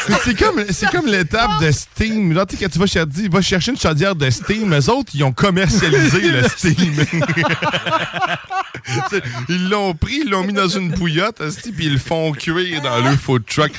[0.09, 2.33] Mais C'est comme, c'est comme l'étape de Steam.
[2.33, 6.43] Là, quand tu vas chercher, une chaudière de Steam, eux autres, ils ont commercialisé le
[6.49, 6.93] Steam.
[9.49, 11.41] Ils l'ont pris, ils l'ont mis dans une bouillotte,
[11.75, 13.71] puis ils le font cuire dans le food truck.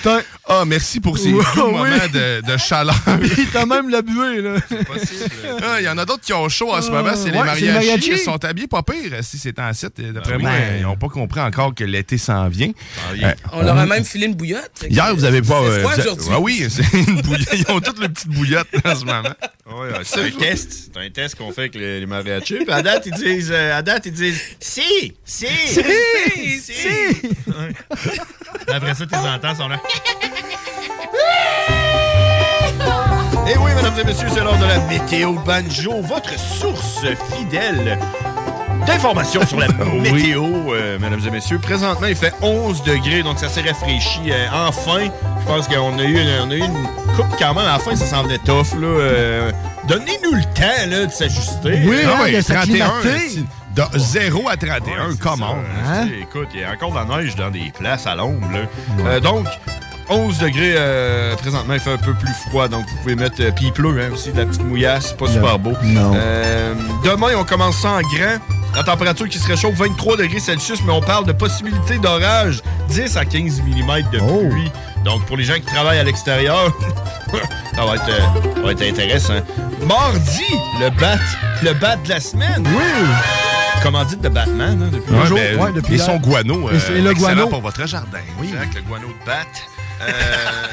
[0.49, 1.73] Ah, merci pour ces doux oui.
[1.73, 2.95] moments de, de chaleur.
[3.39, 4.55] Il t'a même la buée, là.
[5.63, 7.39] Ah, Il y en a d'autres qui ont chaud en ce Ah, moment, c'est les
[7.39, 7.89] ouais, c'est les mariachis.
[7.89, 8.11] mariachis.
[8.13, 10.01] Ils sont habillés pas pire si c'est en site.
[10.01, 10.43] D'après Ben oui.
[10.43, 12.71] moi, ils n'ont pas compris encore que l'été s'en vient.
[13.23, 14.85] Euh, On leur a même filé une bouillotte.
[14.89, 15.61] Hier, vous avez pas.
[15.95, 16.35] C'est euh, vous a-.
[16.37, 17.49] Ah oui, c'est une bouillotte.
[17.55, 19.23] Ils ont toutes les petites bouillottes en ce moment.
[19.69, 20.91] Ouais, c'est un test.
[20.95, 22.59] C'est un test qu'on fait avec les, les mariachis.
[22.65, 26.73] Puis à date, ils disent, euh, à date, ils disent si, si, Si, si.
[27.49, 27.73] Ouais.
[28.67, 29.81] Puis Après ça, tes entends sont là.
[33.49, 37.05] Et oui, mesdames et messieurs, c'est l'heure de la météo banjo, votre source
[37.37, 37.99] fidèle
[38.87, 39.69] d'informations sur la
[40.03, 41.59] météo, euh, mesdames et messieurs.
[41.59, 44.31] Présentement, il fait 11 degrés, donc ça s'est rafraîchi.
[44.31, 44.99] euh, enfin,
[45.41, 46.87] je pense qu'on a eu, on a eu une
[47.17, 47.65] coupe quand même.
[47.65, 48.75] À la fin, ça s'en venait tough.
[48.81, 49.53] Là, euh,
[49.87, 51.83] Donnez-nous le temps là, de s'ajuster.
[51.87, 52.43] Oui, ah oui, de 31.
[52.43, 53.29] s'acclimater.
[53.29, 53.47] si-
[53.77, 55.55] de 0 à 31, comment?
[55.87, 56.09] Hein?
[56.21, 58.49] Écoute, il y a encore de la neige dans des places à l'ombre.
[58.51, 58.61] là.
[59.07, 59.47] Euh, donc,
[60.09, 62.69] 11 degrés euh, présentement, il fait un peu plus froid.
[62.69, 63.37] Donc, vous pouvez mettre.
[63.41, 65.13] euh, Puis il pleut hein, aussi, de la petite mouillasse.
[65.15, 65.73] Pas super beau.
[65.83, 66.13] Non.
[66.15, 66.75] Euh,
[67.05, 68.39] demain, on commence ça en grand.
[68.75, 73.17] La température qui se réchauffe 23 degrés Celsius, mais on parle de possibilité d'orage 10
[73.17, 74.49] à 15 mm de Oh.
[74.51, 74.71] pluie.
[75.05, 76.73] Donc, pour les gens qui travaillent à l'extérieur,
[77.75, 79.35] ça, va être, euh, ça va être intéressant.
[79.87, 80.45] Mardi,
[80.81, 81.17] le bat,
[81.63, 82.65] le bat de la semaine.
[82.67, 83.46] Oui!
[83.83, 85.39] Commandite de Batman, hein, depuis Ouais, toujours.
[85.39, 86.05] ben, ouais, depuis et là.
[86.05, 86.71] son guano.
[86.71, 87.47] Et c'est euh, le excellent guano.
[87.49, 88.19] pour votre jardin.
[88.41, 88.49] Oui.
[88.53, 89.47] Exact, le guano de bat.
[90.03, 90.13] Euh,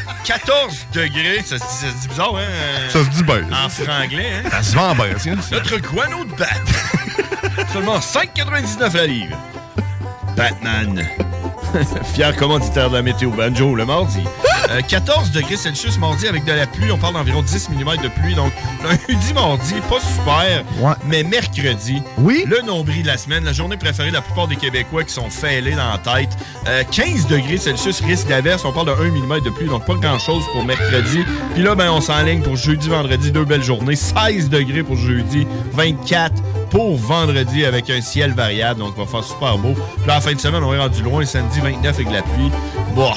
[0.26, 2.90] 14 degrés, ça se dit, ça se dit bizarre, hein?
[2.90, 3.42] Ça se dit bien.
[3.54, 4.50] En franglais, hein?
[4.50, 5.36] Ça se vend bien, tiens.
[5.52, 7.66] Notre guano de bat.
[7.74, 9.38] Seulement 5,99 la livre.
[10.36, 11.06] Batman.
[12.16, 14.24] Fier commanditaire de la météo banjo le mardi.
[14.70, 16.92] Euh, 14 degrés Celsius mardi avec de la pluie.
[16.92, 18.34] On parle d'environ 10 mm de pluie.
[18.36, 18.52] Donc,
[18.84, 20.64] lundi, mardi, pas super.
[20.80, 20.94] Ouais.
[21.06, 22.46] Mais mercredi, Oui.
[22.48, 25.30] le nombril de la semaine, la journée préférée de la plupart des Québécois qui sont
[25.30, 26.30] fêlés dans la tête.
[26.68, 28.64] Euh, 15 degrés Celsius, risque d'averse.
[28.66, 31.20] On parle de 1 mm de pluie, donc pas grand-chose pour mercredi.
[31.54, 33.96] Puis là, ben, on s'enligne pour jeudi, vendredi, deux belles journées.
[33.96, 36.34] 16 degrés pour jeudi, 24
[36.70, 39.74] pour vendredi avec un ciel variable, donc on va faire super beau.
[39.98, 42.22] Puis là, en fin de semaine, on est rendu loin, samedi 29 avec de la
[42.24, 42.50] pluie.
[42.96, 43.12] Bon,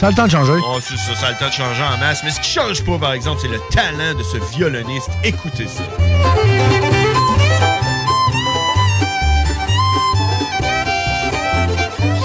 [0.00, 0.52] Ça a le temps de changer.
[0.64, 2.22] oh, c'est ça, ça a le temps de changer en masse.
[2.24, 5.10] Mais ce qui change pas, par exemple, c'est le talent de ce violoniste.
[5.22, 5.82] Écoutez ça.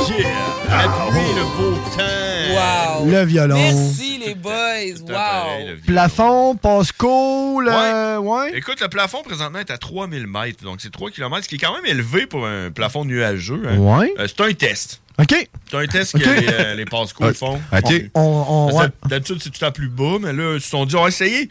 [0.07, 0.29] Yeah!
[0.71, 3.01] Appuyez le beau temps!
[3.01, 3.11] Wow.
[3.11, 3.55] Le violon.
[3.57, 4.51] Merci, les boys.
[4.51, 4.93] Pareil,
[5.63, 5.67] Wow.
[5.69, 5.81] le violon.
[5.87, 8.17] Plafond, Pasco, le...
[8.19, 8.57] Ouais.
[8.57, 11.59] Écoute, le plafond présentement est à 3000 mètres, donc c'est 3 km, ce qui est
[11.59, 13.61] quand même élevé pour un plafond nuageux.
[13.67, 13.77] hein.
[13.77, 14.13] Ouais.
[14.19, 15.01] Euh, c'est un test.
[15.17, 15.47] OK.
[15.71, 17.33] C'est un test que les, euh, les Pasco Ok.
[17.35, 17.59] font.
[17.71, 17.93] OK.
[18.15, 18.87] On, ouais.
[19.07, 21.49] D'habitude, c'est tout temps plus bas, mais là, ils se sont dit, on va essayer.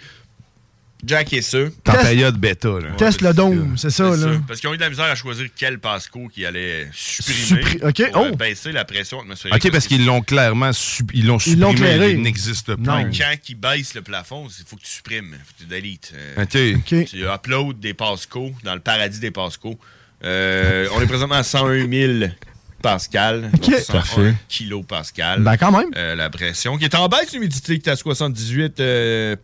[1.06, 1.58] Jack et ça.
[1.82, 2.90] T'es en Test- période bêta, là.
[2.96, 4.16] Test le dôme, c'est ça, là.
[4.16, 4.28] ça.
[4.46, 7.88] Parce qu'ils ont eu de la misère à choisir quel Pasco qui allait supprimer Suppri-
[7.88, 8.36] OK, pour euh, oh.
[8.36, 9.64] baisser la pression atmosphérique.
[9.64, 10.70] OK, parce qu'ils l'ont clairement
[11.12, 11.74] ils l'ont Ils l'ont supprimé.
[11.96, 12.12] clairé.
[12.12, 12.84] Il n'existe Non.
[12.84, 13.04] pas.
[13.04, 15.36] Quand ils baissent le plafond, il faut que tu supprimes.
[15.44, 16.12] faut que tu deletes.
[16.14, 16.80] Euh, OK.
[16.92, 17.04] OK.
[17.06, 19.78] Tu uploads des Pasco dans le paradis des Pasco.
[20.24, 22.30] Euh, on est présentement à 101 000
[22.84, 23.50] Pascal.
[23.54, 23.60] OK.
[23.70, 24.34] donc 101 Parfait.
[24.48, 25.40] kilopascal.
[25.42, 25.90] Ben, quand même.
[25.96, 29.36] Euh, la pression qui est en baisse, l'humidité qui est à 78 euh.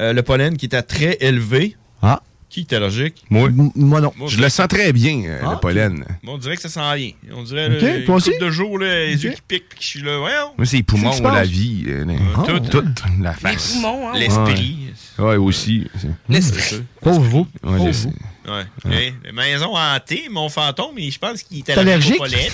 [0.00, 1.76] Euh, le pollen qui est à très élevé.
[2.02, 2.22] Ah.
[2.48, 3.24] Qui est allergique?
[3.28, 4.12] Moi, M- Moi, non.
[4.16, 6.04] Moi, je le sens très bien, euh, Ah, le pollen.
[6.22, 7.10] Moi, on dirait que ça sent rien.
[7.34, 8.30] On dirait Ok, là, toi une aussi?
[8.30, 10.16] couple de jours, là, les yeux qui piquent, puis je suis là.
[10.18, 10.52] Voyons.
[10.56, 12.04] Moi, c'est les poumons, se la vie, euh,
[12.36, 12.42] Ah.
[12.46, 12.60] tout.
[12.60, 13.72] toute la Les face.
[13.74, 14.12] poumons, hein?
[14.18, 14.78] L'esprit.
[15.18, 15.88] Ouais, aussi.
[16.28, 16.82] L'esprit.
[17.02, 17.46] Pauvre vous.
[17.64, 18.14] Ouais, Pauvre vous.
[18.48, 19.12] Ouais.
[19.24, 22.14] Les maisons hantées, mon fantôme, mais je pense qu'il est allergique?
[22.14, 22.50] au pollen.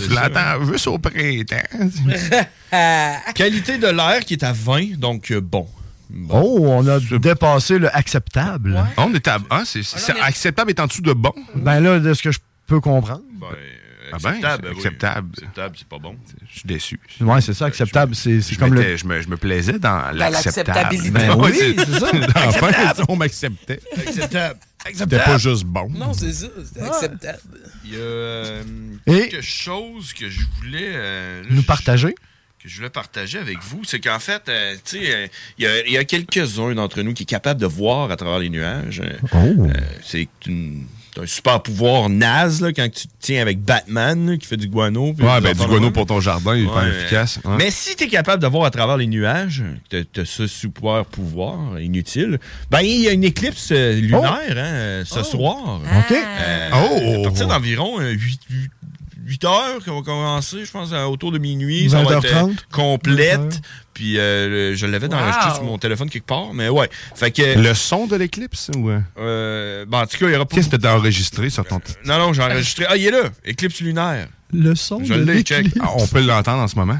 [0.00, 1.56] Je l'attends juste au printemps.
[3.34, 5.68] Qualité de l'air qui est à 20, donc euh, bon.
[6.10, 6.42] Bon.
[6.42, 8.82] Oh, on a dépassé le acceptable.
[8.98, 9.38] On est à.
[9.48, 11.32] Ah, c'est est- acceptable est en dessous de bon.
[11.54, 13.22] Ben là, de ce que je peux comprendre.
[13.40, 13.46] Ben,
[14.12, 14.76] Ah ben, acceptable, oui.
[14.76, 15.28] acceptable.
[15.38, 16.16] Acceptable, c'est pas bon.
[16.52, 17.00] Je suis déçu.
[17.22, 18.14] Ouais, c'est ça, acceptable.
[18.14, 18.94] C'est c'est Je, comme le.
[18.96, 20.68] je, me, je me plaisais dans l'acceptable.
[20.68, 21.10] l'acceptabilité.
[21.10, 22.10] Ben Ouais, oui, c'est ça.
[22.46, 23.80] Enfin, on m'acceptait.
[24.06, 24.58] Acceptable.
[24.92, 25.88] C'était pas juste bon.
[25.90, 26.46] Non, c'est ça.
[26.72, 27.38] C'est acceptable.
[27.84, 28.62] Il y a euh,
[29.06, 30.90] Et- quelque chose que je voulais.
[30.94, 32.14] euh, là, Nous je- partager?
[32.62, 35.26] que je voulais partager avec vous, c'est qu'en fait, euh, tu sais, euh,
[35.58, 39.00] il y a, quelques-uns d'entre nous qui est capable de voir à travers les nuages.
[39.00, 39.36] Euh, Oh.
[39.36, 39.72] euh,
[40.04, 44.36] c'est une- c'est un super pouvoir naze là, quand tu te tiens avec Batman là,
[44.38, 45.12] qui fait du guano.
[45.12, 47.38] puis Ouais, ben, du guano pour ton jardin, il est pas efficace.
[47.44, 47.56] hein.
[47.58, 51.04] Mais si tu es capable de voir à travers les nuages, tu as ce super
[51.04, 52.38] pouvoir inutile,
[52.70, 55.80] ben il y a une éclipse euh, lunaire hein, euh, ce soir.
[55.82, 56.12] OK.
[56.16, 57.20] Euh, Oh!
[57.20, 58.40] À partir d'environ 8,
[59.44, 61.88] heures qu'on va commencer, je pense, à- autour de minuit.
[61.90, 62.50] Ça va être 20h30.
[62.50, 63.60] euh, complète.
[63.94, 65.54] Puis euh, je l'avais enregistré Wow.
[65.54, 66.88] sur mon téléphone quelque part, mais ouais.
[67.14, 67.58] Fait que.
[67.58, 68.90] Le son de l'éclipse ou.
[68.90, 70.56] euh, ben, en tout cas, il y aura pas.
[70.56, 71.80] Qu'est-ce que t'as enregistré sur ton.
[72.06, 72.86] Non, non, j'ai enregistré.
[72.88, 73.24] Ah, il est là!
[73.44, 74.28] Éclipse lunaire.
[74.52, 75.64] Le son Je de l'ai, check.
[75.64, 75.86] l'éclipse.
[75.86, 76.98] Ah, on peut l'entendre en ce moment.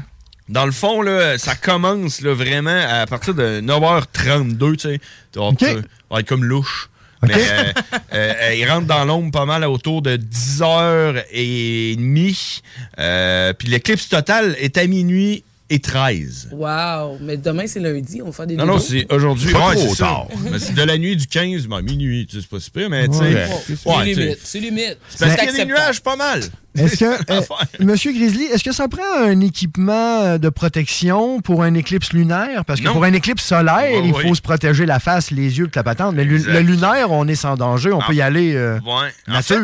[0.49, 4.99] Dans le fond, là, ça commence là, vraiment à partir de 9h32, tu sais.
[5.31, 5.59] Tu vas Ok.
[5.59, 5.65] tu
[6.09, 6.89] vas être comme louche.
[7.27, 7.71] Mais euh,
[8.13, 12.61] euh, euh, il rentre dans l'ombre pas mal autour de 10h30.
[12.99, 16.49] Euh, puis l'éclipse totale est à minuit et 13.
[16.51, 17.17] Wow.
[17.21, 18.21] Mais demain, c'est lundi.
[18.21, 19.47] On va faire des Non, non, c'est aujourd'hui.
[19.47, 20.27] C'est pas Ouais, trop tard.
[20.51, 23.07] Mais c'est de la nuit du 15, ben, minuit, tu sais, c'est pas super, mais
[23.07, 23.19] tu sais.
[23.21, 23.33] Ouais.
[23.45, 24.37] ouais, C'est limite.
[24.43, 24.97] C'est limite.
[25.09, 26.41] C'est parce qu'il y a des nuages pas mal.
[26.75, 27.41] Est-ce que, euh,
[27.79, 32.65] Monsieur Grizzly, est-ce que ça prend un équipement euh, de protection pour un éclipse lunaire?
[32.65, 32.93] Parce que Non.
[32.93, 34.21] pour un éclipse solaire, Ouais, il ouais.
[34.27, 36.15] faut se protéger la face, les yeux, toute la patente.
[36.15, 39.11] Mais le lunaire, on est sans danger, on En- peut y aller euh, Ouais.
[39.27, 39.55] En nature.
[39.57, 39.59] fait,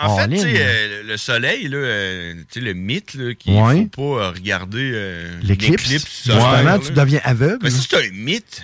[0.00, 0.56] en, en En fait, tu sais, ligne.
[0.60, 3.88] euh, le soleil, là, euh, tu sais, le mythe, là, qu'il Ouais.
[3.94, 5.84] faut pas regarder euh, L'éclipse.
[5.84, 6.78] solaire, Justement, là.
[6.78, 7.58] tu deviens aveugle.
[7.62, 8.62] Mais ça, c'est un mythe.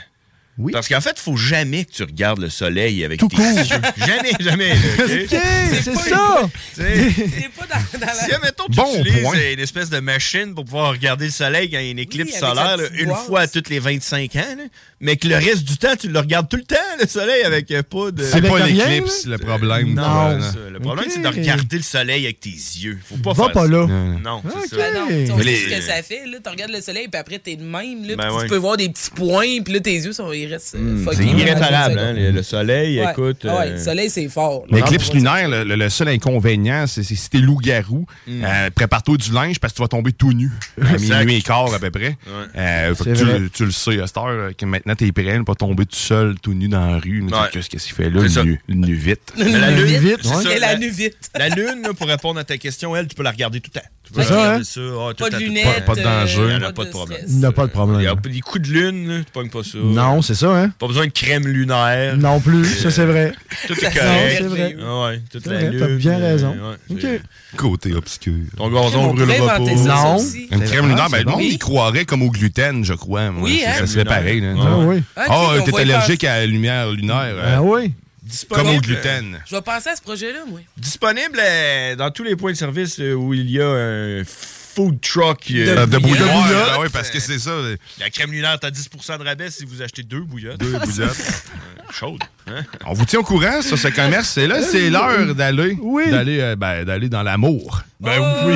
[0.58, 0.72] Oui.
[0.72, 3.44] Parce qu'en fait, il faut jamais que tu regardes le soleil avec Tout tes court.
[3.44, 3.64] yeux.
[4.06, 4.68] Jamais, jamais.
[4.70, 5.10] là, ok?
[5.32, 5.40] Ok,
[5.82, 6.50] c'est ça.
[6.74, 8.14] C'est pas dans, dans la...
[8.14, 9.36] Si, admettons, tu Bon utilises point.
[9.36, 11.98] euh, une espèce de machine pour pouvoir regarder le soleil quand il y a une
[11.98, 14.64] éclipse solaire, là, une fois à toutes les 25 ans, là,
[15.00, 17.70] mais que le reste du temps, tu le regardes tout le temps, le soleil, avec
[17.70, 18.22] euh, pas de...
[18.24, 19.94] C'est pas l'éclipse, le problème.
[19.94, 20.38] Non, toi.
[20.70, 22.98] Le problème, c'est de regarder le soleil avec tes yeux.
[23.04, 23.70] Faut pas Va faire pas ça.
[23.72, 23.86] là.
[24.22, 24.76] Non, c'est ça.
[24.76, 26.26] Ben non, tu sais, ce que ça fait.
[26.26, 28.06] Là, tu regardes le soleil, puis après, t'es de même.
[28.06, 28.42] Là, Ben puis ouais.
[28.44, 31.38] Tu peux voir des petits points, puis là, tes yeux, sont, euh, Hmm, c'est pendant
[31.38, 33.10] irréparable, hein, le, le soleil, Ouais.
[33.10, 33.46] écoute.
[33.48, 34.64] Ah ouais, euh, le soleil, c'est fort.
[34.70, 38.44] L'éclipse lunaire, le, seul inconvénient, c'est si t'es loup-garou, Mm.
[38.44, 40.50] euh, prépare-toi du linge parce que tu vas tomber tout nu
[40.82, 42.16] à minuit et quart à peu près.
[42.56, 45.38] Euh, fait que tu, tu le sais à cette heure, là, que maintenant t'es prêt,
[45.38, 47.24] ne pas tomber tout seul, tout nu dans la rue.
[47.52, 49.20] Qu'est-ce qu'il fait là, nu, le nu vite?
[49.36, 50.24] La lune, vite,
[50.60, 51.30] la nuit vite.
[51.38, 53.86] La lune, pour répondre à ta question, elle, tu peux la regarder tout le temps.
[54.14, 54.64] Tu ça, regarder hein?
[54.64, 54.80] ça.
[54.80, 55.64] ah, tout Pas de lunettes.
[55.64, 56.40] Pas- pas de danger.
[56.40, 57.20] euh, Il y en a pas de problème.
[57.28, 58.06] Il n'y a pas de Il y problème.
[58.08, 59.78] a des coups de lune, là, tu pognes pas ça.
[59.82, 60.70] Non, c'est ça, hein?
[60.78, 62.16] Pas besoin de crème lunaire.
[62.16, 63.32] Non plus, ça c'est vrai.
[63.66, 64.40] Tout est Ça correct.
[64.42, 64.76] Non, c'est vrai.
[64.80, 65.80] Ah ouais, toute la vrai, lune.
[65.80, 66.50] t'as bien euh, raison.
[66.50, 66.98] ouais, Ok.
[67.00, 67.22] c'est-
[67.56, 68.34] Côté obscur.
[68.56, 69.64] Ton gazon brûlera pas.
[69.66, 70.18] ça, ça Non.
[70.52, 73.30] Une crème vrai, lunaire, ben, le monde y croirait comme au gluten, je crois.
[73.38, 73.74] Oui, Ça- hein?
[73.80, 74.42] Ça serait pareil.
[74.58, 75.02] Ah oui.
[75.16, 77.34] Ah, Ah, t'es allergique à la lumière lunaire.
[77.42, 77.88] Ah euh,
[78.28, 78.46] oui.
[78.50, 79.40] Comme au Disponible, gluten.
[79.46, 80.60] Je vais penser à ce projet-là, moi.
[80.76, 85.00] Disponible euh, dans tous les points de service euh, où il y a un food
[85.00, 85.44] truck.
[85.52, 86.28] euh, Euh, De bouillotte.
[86.28, 87.50] ben ouais, parce que c'est ça.
[87.50, 90.58] euh, La crème lunaire, t'as 10% de rabais si vous achetez deux bouillottes.
[90.58, 91.16] Deux bouillottes.
[91.18, 92.22] Euh, Chaude.
[92.48, 92.62] Hein?
[92.84, 94.30] On vous tient au courant sur ce commerce.
[94.30, 96.10] C'est là, c'est l'heure d'aller Oui.
[96.10, 97.82] d'aller euh, ben, d'aller dans l'amour.
[98.00, 98.54] Ben Oh oui.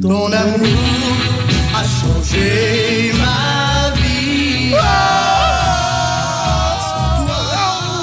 [0.00, 0.81] Ton amour
[2.32, 4.74] changé ma vie.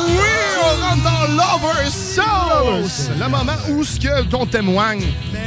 [0.08, 5.06] Oui, on rentre dans Lover Souls, le moment où ce que l'on témoigne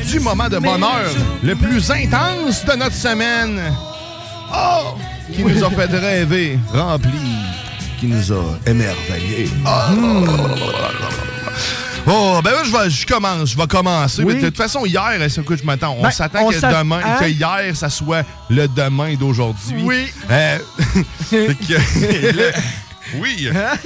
[0.09, 1.10] du moment de bonheur
[1.42, 3.60] le plus intense de notre semaine.
[4.54, 4.94] Oh,
[5.32, 7.10] qui nous a fait rêver, rempli,
[7.98, 9.48] qui nous a émerveillés.
[9.64, 10.26] Oh,
[12.07, 14.23] Oh, ben là, je, vais, je commence, je vais commencer.
[14.24, 14.35] Oui.
[14.35, 15.95] Mais de toute façon, hier, écoute, je m'attends.
[15.99, 17.16] On Ben, s'attend que demain, hein?
[17.20, 19.83] que hier, ça soit le demain d'aujourd'hui?
[19.85, 20.12] Oui.
[20.31, 20.59] Euh,
[21.31, 22.59] fait que- là,
[23.19, 23.49] oui.
[23.55, 23.77] Hein?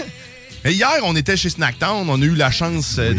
[0.68, 2.10] Et hier, on était chez Snacktown.
[2.10, 3.12] On a eu la chance euh,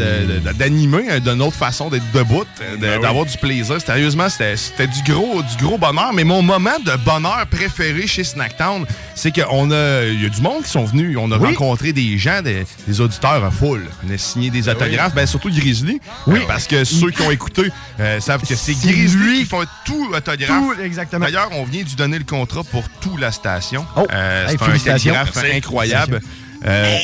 [0.54, 3.80] d'animer euh, d'une autre façon d'être debout, euh, de- Ben d'avoir du plaisir.
[3.80, 6.12] Sérieusement, c'était du gros, du gros bonheur.
[6.14, 10.42] Mais mon moment de bonheur préféré chez Snacktown, c'est qu'on a, il y a du
[10.42, 11.16] monde qui sont venus.
[11.18, 11.48] On a Oui.
[11.48, 13.86] rencontré des gens, des, des auditeurs à full.
[14.06, 16.02] On a signé des autographes, ben, surtout Grizzly.
[16.28, 16.40] Oui.
[16.50, 17.72] Parce que ceux qui ont écouté
[18.02, 20.50] euh, savent que c'est Grizzly qui font tout autographe.
[20.50, 21.24] Tout, exactement.
[21.24, 23.86] D'ailleurs, on vient de lui donner le contrat pour toute la station.
[23.96, 25.40] Oh, Euh, hey, c'est un Merci.
[25.54, 26.20] incroyable.
[26.66, 26.98] Euh,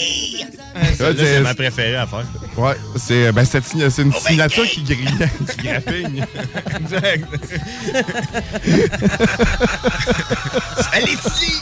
[0.98, 2.26] c'est- ma préférée à faire.
[2.58, 5.08] Ouais, c'est ben, signa- c'est une signature qui grille,
[5.58, 6.26] qui graffigne.
[6.80, 7.26] Exact.
[10.96, 11.62] Elle est ici!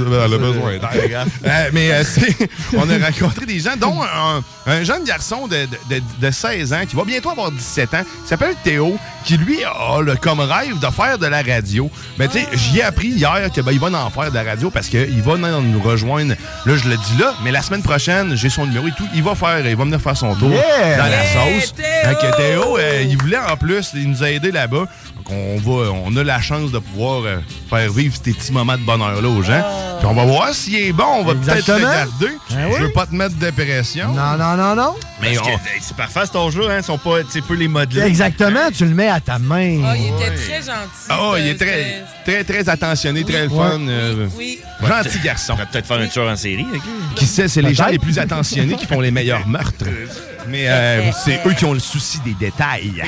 [0.00, 1.26] Elle a besoin d'air.
[1.44, 2.02] Euh, mais euh,
[2.76, 5.56] on a rencontré des gens, dont un, un jeune garçon de,
[5.90, 9.36] de- de- de 16 ans qui va bientôt avoir 17 ans, qui s'appelle Théo, qui
[9.36, 11.90] lui a le, comme rêve de faire de la radio.
[12.18, 14.70] Ben, tu sais, j'y ai appris hier que ben, va en faire de la radio
[14.70, 16.34] parce qu'il va nous rejoindre.
[16.66, 19.06] Là, je le dis là, mais la semaine prochaine, j'ai son numéro et tout.
[19.14, 20.96] Il va faire, il va venir faire son tour Yeah!
[20.96, 21.74] dans la sauce.
[21.74, 21.84] Théo!
[22.04, 24.86] Fait que Théo, euh, il voulait en plus, il nous a aidé là-bas.
[25.28, 27.38] Donc, on va, on a la chance de pouvoir euh,
[27.68, 29.62] faire vivre ces petits moments de bonheur-là aux gens.
[29.98, 32.36] Puis on va voir s'il est bon, on va peut-être le garder.
[32.50, 34.08] Ben Je veux pas te mettre de pression.
[34.12, 34.94] Non, non, non, non.
[35.20, 35.42] Mais on-
[35.80, 36.78] c'est parfait cet âge-là, hein.
[36.78, 38.02] Ils sont pas, tu sais, peu les modeler.
[38.02, 39.80] Exactement, tu le mets à ta main.
[39.84, 41.08] Ah, il était très gentil.
[41.08, 43.80] Ah, il est C'était- très, très, très attentionné, très le fun.
[43.88, 44.60] euh, Oui.
[44.86, 45.54] gentil garçon.
[45.54, 46.90] On va peut-être faire un tueur en série avec lui.
[47.16, 49.84] Qui sait, c'est les gens les plus attentionnés qui font les meilleurs meurtres.
[50.48, 53.02] Mais euh, c'est eux qui ont le souci des détails.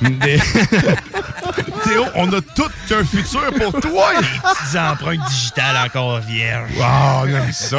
[0.00, 0.40] Des-
[1.84, 4.12] Théo, on a tout un futur pour toi.
[4.18, 6.70] Petites empreintes digitales encore vierges.
[6.82, 7.78] Ah, on aime ça.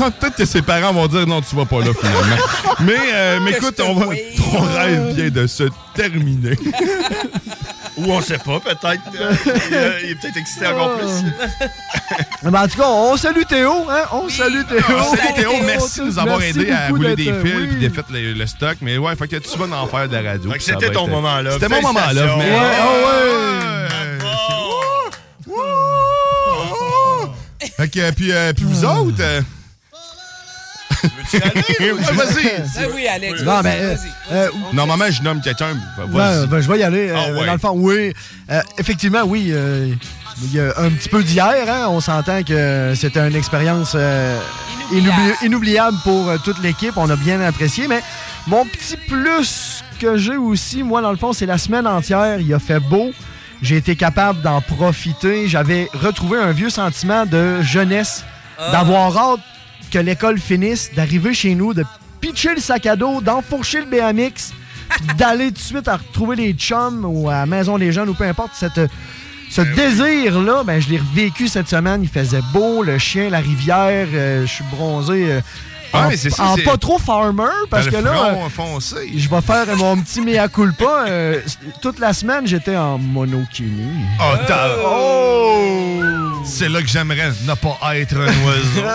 [0.00, 2.36] Ah, Peut-être que ses parents vont dire non, tu vas pas là finalement.
[2.80, 4.06] Mais, euh, mais écoute, on va,
[4.36, 5.64] ton rêve vient de se
[5.94, 6.56] terminer.
[7.98, 9.00] Ou on sait pas, peut-être.
[9.20, 9.32] euh,
[9.70, 11.06] il, euh, il est peut-être excité encore plus.
[12.42, 14.02] Ben, en tout cas, on salue Théo, hein?
[14.12, 14.78] On salue Théo.
[14.88, 17.84] Ah, Salut Théo, merci de nous avoir Merci aidé à rouler des fils oui.
[17.84, 18.76] et de faire le, le stock.
[18.80, 20.52] Mais ouais, fait que tu vas en faire de la radio.
[20.60, 21.50] C'était ton être- moment-là.
[21.52, 22.08] C'était mon moment-là.
[22.08, 22.38] Félicitations.
[22.38, 22.94] mais- Ouais, ah ouais.
[27.60, 27.68] Ouais.
[27.76, 29.16] Fait que, puis, euh, puis vous autres...
[29.20, 29.40] euh,
[31.04, 32.62] Ouais, Vas-y.
[32.78, 33.42] Ah oui, Alex.
[33.42, 33.96] Non, mais, euh,
[34.32, 35.76] euh, Normalement, je nomme quelqu'un.
[35.98, 36.46] Vas-y.
[36.46, 37.10] ben, je vais y aller.
[37.14, 37.46] Ah Euh, ouais.
[37.46, 38.12] Dans le fond, oui.
[38.50, 39.48] Euh, effectivement, oui.
[39.50, 39.92] euh,
[40.42, 41.46] il y a un petit peu d'hier.
[41.68, 44.38] Hein, on s'entend que c'était une expérience euh,
[44.92, 46.96] inoubli- inoubliable pour toute l'équipe.
[46.96, 47.88] On a bien apprécié.
[47.88, 48.02] Mais
[48.46, 52.38] mon petit plus que j'ai aussi, moi, dans le fond, c'est la semaine entière.
[52.40, 53.10] Il a fait beau.
[53.60, 55.48] J'ai été capable d'en profiter.
[55.48, 58.24] J'avais retrouvé un vieux sentiment de jeunesse,
[58.56, 58.70] Ah.
[58.70, 59.40] d'avoir hâte
[59.90, 61.84] que l'école finisse, d'arriver chez nous, de
[62.20, 64.52] pitcher le sac à dos, d'enfourcher le BMX,
[64.90, 68.08] puis d'aller tout de suite à retrouver les chums ou à la maison des jeunes
[68.08, 68.52] ou peu importe.
[68.54, 68.80] Cette,
[69.50, 72.02] ce désir-là, ben, je l'ai revécu cette semaine.
[72.02, 75.32] Il faisait beau, le chien, la rivière, euh, je suis bronzé.
[75.32, 75.40] euh,
[75.94, 78.38] Ouais, en, mais c'est ça, en pas trop farmer, parce que là, euh,
[79.16, 81.04] je vais faire mon petit mea culpa.
[81.08, 81.40] euh,
[81.80, 84.04] toute la semaine, j'étais en monokini.
[84.20, 86.42] Oh, t'as- Oh!
[86.44, 88.82] C'est là que j'aimerais ne pas être un oiseau.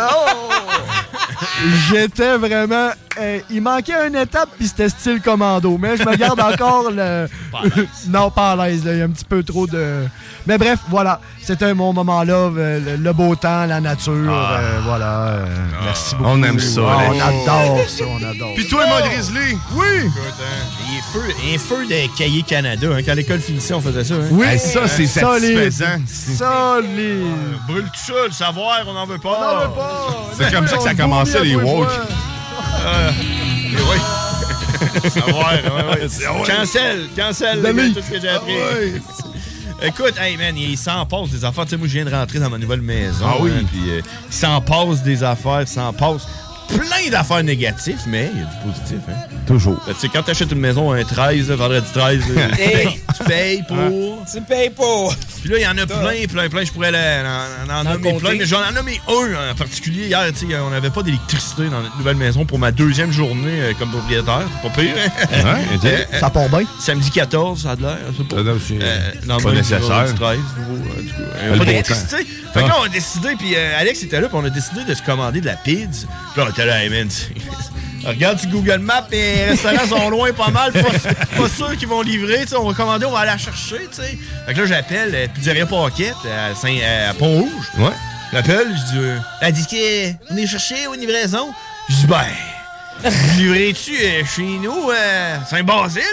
[1.89, 2.89] J'étais vraiment.
[3.19, 5.77] Euh, il manquait une étape, puis c'était style commando.
[5.77, 7.27] Mais je me garde encore le.
[8.10, 8.84] non, pas à l'aise.
[8.85, 10.06] là, Il y a un petit peu trop de.
[10.48, 11.19] Mais bref, voilà.
[11.41, 12.34] C'était mon moment-là.
[12.34, 14.14] euh, Le, le beau temps, la nature.
[14.30, 14.57] Ah.
[14.60, 15.11] euh, voilà.
[15.27, 15.45] euh,
[15.84, 16.30] merci beaucoup.
[16.30, 18.03] On aime ça, Ah, on adore ça.
[18.07, 18.53] On adore.
[18.56, 19.57] Puis toi, mon Grizzly?
[19.76, 19.85] Oui!
[20.90, 22.88] Il est feu, il est feu des cahiers Canada.
[22.94, 22.99] hein.
[23.06, 24.14] Quand l'école finissait, on faisait ça.
[24.15, 24.27] hein.
[24.31, 25.72] Oui, Hey, ça, c'est solide.
[25.72, 25.99] satisfaisant.
[26.07, 27.26] Solide.
[27.68, 29.38] Brûle tout ça, le savoir, on n'en veut pas.
[29.38, 30.07] On n'en veut pas.
[30.38, 31.88] C'est comme ça que ça commençait, les woke.
[32.85, 33.11] Euh,
[33.73, 35.10] oui.
[35.10, 35.53] savoir.
[36.10, 36.43] C'est- ouais.
[36.47, 37.61] Cancel, cancel,
[37.93, 38.53] tout ce que j'ai appris.
[38.57, 39.84] Ah.
[39.85, 41.65] Écoute, hey man, il s'en passe des affaires.
[41.65, 43.26] Tu sais, moi, je viens de rentrer dans ma nouvelle maison.
[43.27, 43.51] Ah oui.
[43.53, 46.26] hein, puis euh, il s'en passe des affaires, il s'en passe
[46.68, 48.98] plein d'affaires négatives, mais il y a du positif.
[49.10, 49.14] Hein.
[49.48, 49.80] Toujours.
[49.85, 52.72] Ben, tu sais, quand t'achètes une maison un 13, là, vendredi 13, là, tu, Hey.
[52.85, 54.26] payes, tu payes pour.
[54.31, 55.10] Tu payes pas.
[55.41, 56.64] Puis là, il y en a plein, plein, plein.
[56.64, 58.19] Je pourrais en, en, en nommer compter.
[58.26, 60.07] plein, mais j'en ai nommé un en particulier.
[60.07, 63.60] Hier, tu sais, on n'avait pas d'électricité dans notre nouvelle maison pour ma deuxième journée
[63.61, 64.44] euh, comme propriétaire.
[64.61, 65.57] C'est pas pire, hein?
[65.57, 65.80] Ouais.
[66.14, 66.64] Euh, Ça part bien.
[66.80, 67.98] Samedi 14, ça a de l'air,
[68.30, 68.35] pas.
[68.53, 69.80] Aussi, Euh, pas ben, nécessaire.
[69.81, 72.18] vendredi 13, nouveau, euh, du coup, euh, Le pas d'électricité.
[72.53, 72.80] Fait que là, Ah.
[72.81, 75.41] on a décidé, puis euh, Alex était là, puis on a décidé de se commander
[75.41, 76.07] de la pizza.
[76.34, 77.09] Puis là, hey man,
[78.05, 80.81] Regarde sur Google Maps, les restaurants sont loin pas mal, pas,
[81.38, 83.88] pas sûr qu'ils vont livrer, tu sais, on va commander, on va aller la chercher,
[83.89, 84.17] tu sais.
[84.45, 86.75] Fait que là, j'appelle euh, Pizzeria Pocket à, Saint,
[87.09, 87.71] à Pont-Rouge.
[87.77, 87.93] Ouais.
[88.34, 89.65] J'appelle, je dis, euh, elle dit
[90.30, 91.53] qu'on est cherché aux livraison?
[91.88, 92.25] Je dis, ben,
[93.38, 96.03] livrez-tu euh, chez nous, euh, Saint-Basile?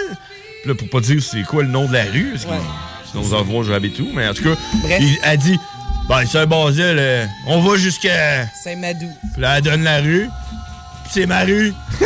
[0.61, 2.51] Puis là, pour pas dire c'est quoi le nom de la rue, parce que
[3.09, 4.55] sinon vous en voir, j'habite tout, mais en tout cas,
[4.99, 5.59] il a dit,
[6.11, 8.45] ben, Saint-Basile, euh, on va jusqu'à.
[8.47, 9.09] Saint-Madou.
[9.31, 10.29] Puis là, elle donne la rue.
[11.03, 11.73] Puis c'est ma rue.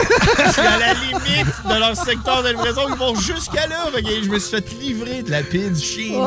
[0.52, 2.84] Suis à la limite de leur secteur de livraison.
[2.88, 3.88] Ils vont jusqu'à là.
[3.92, 6.24] Fait que je me suis fait livrer de la pizza chez nous.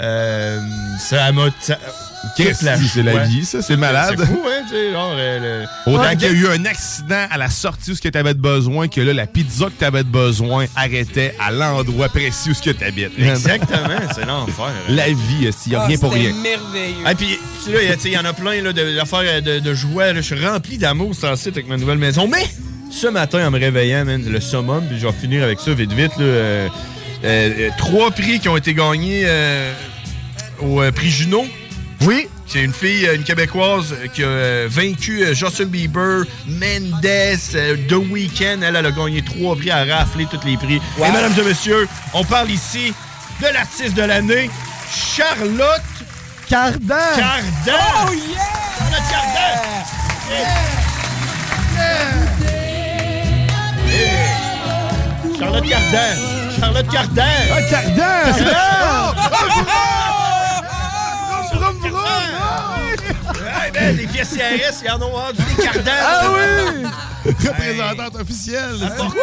[0.00, 0.60] Euh,
[1.00, 1.48] ça m'a.
[2.36, 2.60] Qu'est-ce
[2.92, 3.62] c'est la vie, ça?
[3.62, 4.14] C'est malade.
[4.18, 4.62] C'est fou, hein?
[4.68, 5.12] Tu sais, genre.
[5.16, 8.00] euh, le- Autant Ouais, qu'il y a eu un accident à la sortie où ce
[8.02, 11.34] que tu avais de besoin, que là, la pizza que tu avais de besoin arrêtait
[11.40, 13.18] à l'endroit précis où ce que tu habites.
[13.18, 14.70] Exactement, c'est l'enfer.
[14.90, 16.32] La vie, il n'y a Ah, rien pour rien.
[16.34, 16.96] merveilleux.
[17.06, 18.60] Ah, puis, tu sais, là, il y a- tu sais, il y en a plein
[18.62, 20.12] là, de- d'affaires de, de joie.
[20.12, 20.20] là.
[20.20, 22.28] Je suis rempli d'amour sur le site avec ma nouvelle maison.
[22.28, 22.44] Mais
[22.90, 25.92] ce matin, en me réveillant, man, le summum, puis je vais finir avec ça vite,
[25.92, 26.12] vite.
[26.18, 26.68] là, euh,
[27.24, 29.72] euh, euh, trois prix qui ont été gagnés euh,
[30.60, 31.46] au euh, prix Juno.
[32.02, 32.28] Oui.
[32.46, 37.38] C'est une fille, euh, une Québécoise, euh, qui a euh, vaincu Justin Bieber, Mendes,
[37.88, 38.62] The Weeknd.
[38.62, 40.80] Elle, elle a gagné trois prix, elle a raflé tous les prix.
[40.98, 41.06] Wow.
[41.06, 42.92] Et mesdames et messieurs, on parle ici
[43.40, 44.50] de l'artiste de l'année,
[44.92, 45.80] Charlotte
[46.48, 46.96] Cardin.
[47.16, 48.08] Cardin.
[48.08, 48.40] Oh yeah!
[55.38, 56.16] Charlotte Cardin.
[56.58, 57.22] Charlotte Cardin.
[57.48, 58.32] Charlotte Cardin.
[63.80, 65.90] Ben, les pièces CRS, ils en ont vendu des Cardins.
[66.02, 66.86] Ah oui!
[67.46, 68.76] Représentante officielle.
[68.84, 69.18] Apportez,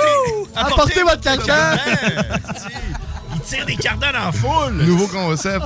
[0.55, 1.75] Apportez votre caca.
[3.35, 4.73] Ils tirent des cardans dans la foule.
[4.73, 5.65] Nouveau concept.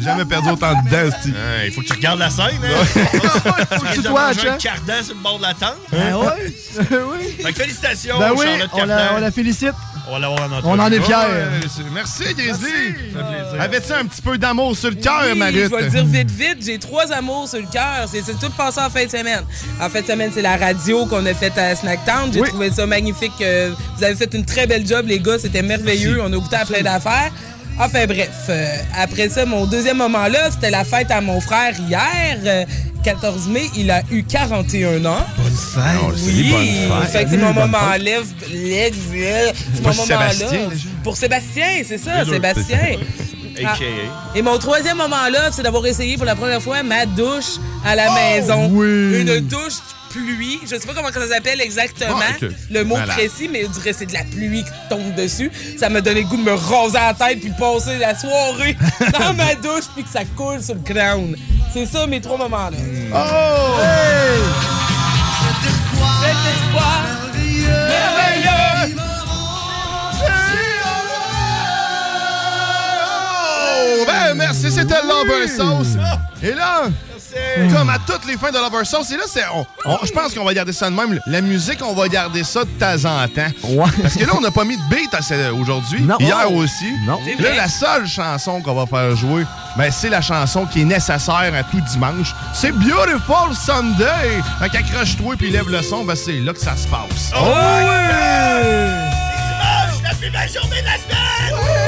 [0.00, 1.16] Jamais perdu autant de dents,
[1.66, 2.46] Il faut que tu regardes la scène.
[2.64, 2.84] Hein?
[3.70, 5.76] Faut que tu te watches, un cardan sur le bord de la tente.
[5.92, 6.54] Ben ouais.
[6.90, 7.36] oui.
[7.42, 9.08] Fait que félicitations, Ben oui, Charlotte on la, Cardin.
[9.16, 9.74] on la félicite.
[10.08, 10.66] On va l'avoir en entrevue.
[10.66, 11.14] On en est fiers.
[11.14, 12.94] Ouais, merci, Grizzly.
[13.60, 15.64] Avais-tu un petit peu d'amour sur le cœur, Oui, Marit?
[15.64, 16.58] Je vais le dire vite, vite.
[16.64, 18.06] J'ai trois amours sur le cœur.
[18.10, 19.44] C'est tout passé en fin de semaine.
[19.80, 22.32] En fin de semaine, c'est la radio qu'on a faite à Snacktown.
[22.32, 22.48] J'ai Oui.
[22.48, 23.32] trouvé ça magnifique.
[23.42, 25.38] euh, vous avez fait une très belle job, les gars.
[25.38, 26.18] C'était merveilleux.
[26.22, 27.30] On a goûté à plein d'affaires.
[27.80, 32.38] Enfin bref, euh, après ça, mon deuxième moment-là, c'était la fête à mon frère hier.
[32.44, 32.64] euh,
[33.04, 35.24] 14 mai, il a eu 41 ans.
[35.38, 35.82] Bonne fête.
[35.84, 36.50] Salue, Oui,
[36.88, 37.10] bonne fête.
[37.12, 38.02] fait que c'est mon moment fête.
[38.02, 40.68] lève, lève, lève, c'est mon moment là.
[41.04, 42.24] Pour Sébastien, c'est ça.
[42.24, 42.78] Sébastien.
[43.64, 43.74] Ah.
[44.34, 47.94] Et mon troisième moment là, c'est d'avoir essayé pour la première fois ma douche à
[47.96, 48.68] la Oh, maison.
[48.72, 49.20] oui.
[49.20, 49.74] Une douche
[50.10, 50.60] pluie.
[50.64, 53.14] Je sais pas comment ça s'appelle exactement, Ah, le mot Voilà.
[53.14, 55.50] précis, mais on dirait que c'est de la pluie qui tombe dessus.
[55.78, 58.76] Ça m'a donné le goût de me raser la tête puis passer la soirée
[59.18, 61.36] dans ma douche puis que ça coule sur le crown.
[61.72, 62.76] C'est ça mes trois moments là.
[63.14, 63.80] Oh!
[66.20, 67.02] Cet espoir
[67.34, 68.96] merveilleux.
[73.90, 75.96] Oh, ben merci, c'était Lover Sauce.
[76.42, 76.84] Et là,
[77.74, 80.34] comme à toutes les fins de Lover Sauce, et là, c'est, on- on- je pense
[80.34, 81.18] qu'on va garder ça de même.
[81.26, 83.50] La musique, on va garder ça de temps en temps.
[84.02, 85.10] Parce que là, on n'a pas mis de beat
[85.60, 86.06] aujourd'hui.
[86.20, 86.54] Hier Oh.
[86.62, 86.92] aussi.
[87.06, 87.18] Non.
[87.38, 89.44] Là, la seule chanson qu'on va faire jouer,
[89.76, 92.34] ben, c'est la chanson qui est nécessaire à tout dimanche.
[92.54, 94.42] C'est Beautiful Sunday.
[94.60, 97.30] Fait qu'accroche-toi puis lève le son, ben, c'est là que ça se passe.
[97.34, 97.38] Oh,
[98.58, 101.87] Dimanche, la plus belle journée de la semaine!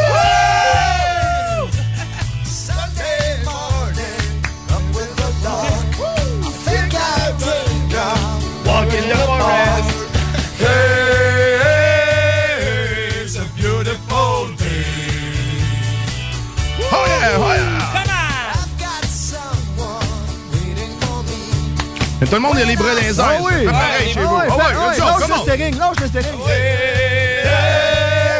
[22.26, 23.26] Tout le monde est libre dans les airs.
[23.28, 23.64] Ah oui!
[23.66, 24.36] Pareil chez vous.
[24.36, 26.38] Ah Ah ouais, ah lâche le steering, lâche le steering.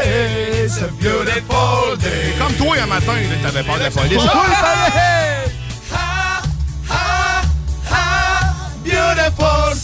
[0.03, 2.35] Hey, it's a beautiful day.
[2.39, 3.13] Comme toi, un matin,
[3.43, 4.23] t'avais peur de la police.
[5.93, 6.43] Ha,
[6.89, 7.43] ha,
[7.91, 8.53] ha,
[8.85, 9.75] beautiful.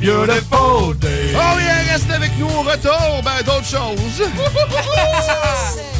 [0.00, 1.32] Beautiful day.
[1.34, 4.22] Oh yeah, reste avec nous au retour, ben d'autres choses.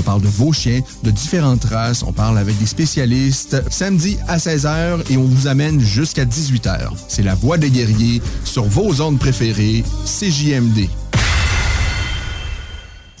[0.00, 3.62] on parle de vos chiens, de différentes races, on parle avec des spécialistes.
[3.70, 6.90] Samedi à 16h et on vous amène jusqu'à 18h.
[7.06, 10.88] C'est La Voix des guerriers sur vos ondes préférées, CJMD.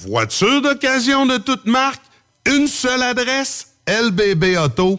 [0.06, 2.02] Voiture d'occasion de toute marque,
[2.46, 4.98] une seule adresse, LBB Auto.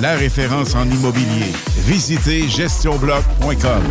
[0.00, 1.52] La référence en immobilier.
[1.86, 3.82] Visitez gestionbloc.com.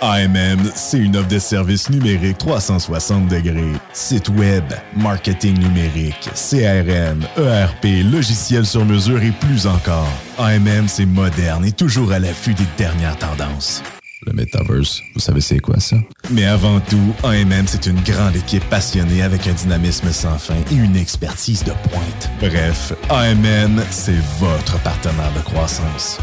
[0.00, 3.72] AMM, c'est une offre de services numériques 360 degrés.
[3.92, 10.08] Site web, marketing numérique, CRM, ERP, logiciel sur mesure et plus encore.
[10.38, 13.82] AMM, c'est moderne et toujours à l'affût des dernières tendances.
[14.24, 15.96] Le Metaverse, vous savez c'est quoi ça?
[16.30, 20.74] Mais avant tout, AMM, c'est une grande équipe passionnée avec un dynamisme sans fin et
[20.74, 22.30] une expertise de pointe.
[22.40, 26.18] Bref, AMM, c'est votre partenaire de croissance.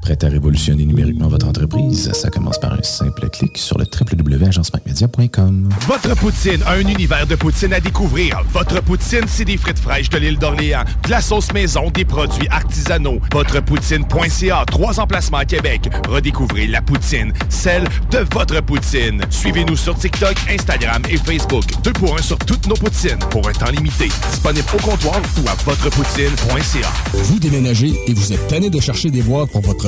[0.00, 2.10] Prêt à révolutionner numériquement votre entreprise?
[2.12, 5.68] Ça commence par un simple clic sur le www.agencemacmedia.com.
[5.86, 8.40] Votre poutine, un univers de poutine à découvrir.
[8.52, 12.48] Votre poutine, c'est des frites fraîches de l'île d'Orléans, de la sauce maison, des produits
[12.48, 13.18] artisanaux.
[13.32, 15.90] Votrepoutine.ca, trois emplacements à Québec.
[16.08, 19.20] Redécouvrez la poutine, celle de votre poutine.
[19.30, 21.64] Suivez-nous sur TikTok, Instagram et Facebook.
[21.82, 24.08] Deux pour un sur toutes nos poutines, pour un temps limité.
[24.30, 26.92] Disponible au comptoir ou à votrepoutine.ca.
[27.12, 29.87] Vous déménagez et vous êtes tanné de chercher des boîtes pour votre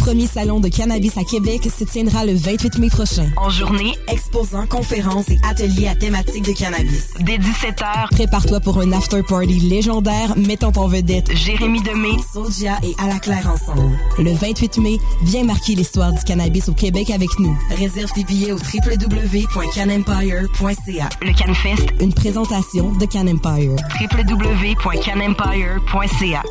[0.00, 3.28] premier salon de cannabis à Québec, se tiendra le 28 mai prochain.
[3.36, 7.10] En journée, Exposants, conférences et ateliers à thématique de cannabis.
[7.20, 13.06] dès 17h, Prépare-toi pour un after-party légendaire mettant en vedette Jérémy Demé, Soulja et À
[13.08, 13.98] la Claire ensemble.
[14.18, 17.56] Le 28 mai, viens marquer l'histoire du cannabis au Québec avec nous.
[17.76, 21.08] Réserve tes billets au www.canempire.ca.
[21.22, 23.76] Le CanFest, Une présentation de Can Empire.
[24.00, 26.42] www.canempire.ca.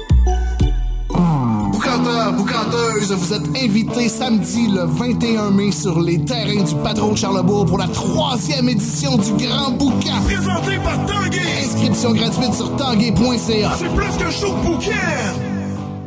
[1.99, 7.65] Boucanteuses, vous êtes invités samedi le 21 mai sur les terrains du Patron de Charlebourg
[7.65, 10.21] pour la troisième édition du Grand Boucan.
[10.23, 11.39] Présenté par Tanguay.
[11.63, 13.71] Inscription gratuite sur tanguay.ca.
[13.77, 15.48] C'est plus qu'un show de bouquin.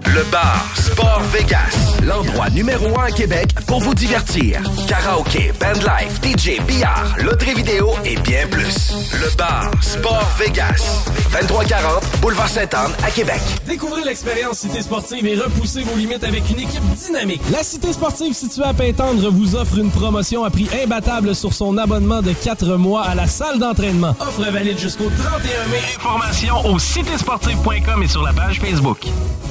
[0.06, 4.60] Le bar Sport Vegas, l'endroit numéro un à Québec pour vous divertir.
[4.86, 8.92] Karaoke, bandlife, DJ, billard, loterie vidéo et bien plus.
[9.12, 13.40] Le bar Sport Vegas, 2340 Boulevard Sainte-Anne à Québec.
[13.66, 17.42] Découvrez l'expérience Cité Sportive et repoussez vos limites avec une équipe dynamique.
[17.50, 21.78] La Cité Sportive située à Pintendre vous offre une promotion à prix imbattable sur son
[21.78, 24.14] abonnement de 4 mois à la salle d'entraînement.
[24.20, 25.80] Offre valide jusqu'au 31 mai.
[25.96, 29.06] Informations au citésportive.com et sur la page Facebook.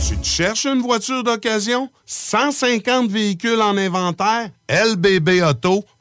[0.08, 1.90] Tu te cherches une voiture d'occasion?
[2.06, 4.50] 150 véhicules en inventaire?
[4.70, 6.01] lbbauto.com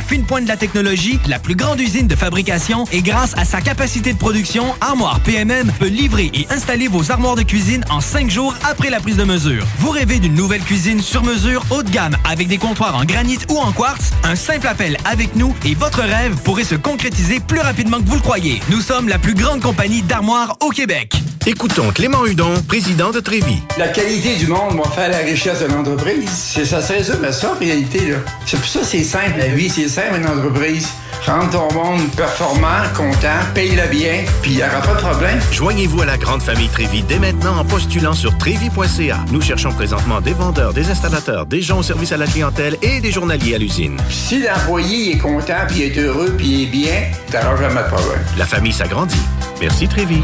[0.01, 3.61] fine pointe de la technologie, la plus grande usine de fabrication et grâce à sa
[3.61, 8.29] capacité de production, Armoire PMM peut livrer et installer vos armoires de cuisine en cinq
[8.29, 9.65] jours après la prise de mesure.
[9.79, 13.39] Vous rêvez d'une nouvelle cuisine sur mesure haut de gamme avec des comptoirs en granit
[13.49, 14.11] ou en quartz?
[14.23, 18.15] Un simple appel avec nous et votre rêve pourrait se concrétiser plus rapidement que vous
[18.15, 18.61] le croyez.
[18.69, 21.13] Nous sommes la plus grande compagnie d'armoires au Québec.
[21.47, 23.63] Écoutons Clément Hudon, président de Trévis.
[23.79, 26.29] La qualité du monde va faire la richesse de l'entreprise.
[26.29, 28.11] C'est- Ça se résume à ça, en réalité.
[28.11, 28.17] là.
[28.45, 29.67] C'est pour ça que c'est simple, la vie.
[29.69, 30.87] C'est ça, une entreprise.
[31.25, 35.39] Rendre ton monde performant, content, paye-le bien, puis il n'y aura pas de problème.
[35.51, 39.19] Joignez-vous à la grande famille Trévi dès maintenant en postulant sur trévi.ca.
[39.31, 43.01] Nous cherchons présentement des vendeurs, des installateurs, des gens au service à la clientèle et
[43.01, 43.97] des journaliers à l'usine.
[44.09, 48.21] Si l'employé est content, puis est heureux, puis est bien, t'auras jamais de problème.
[48.37, 49.21] La famille s'agrandit.
[49.59, 50.23] Merci Trévi.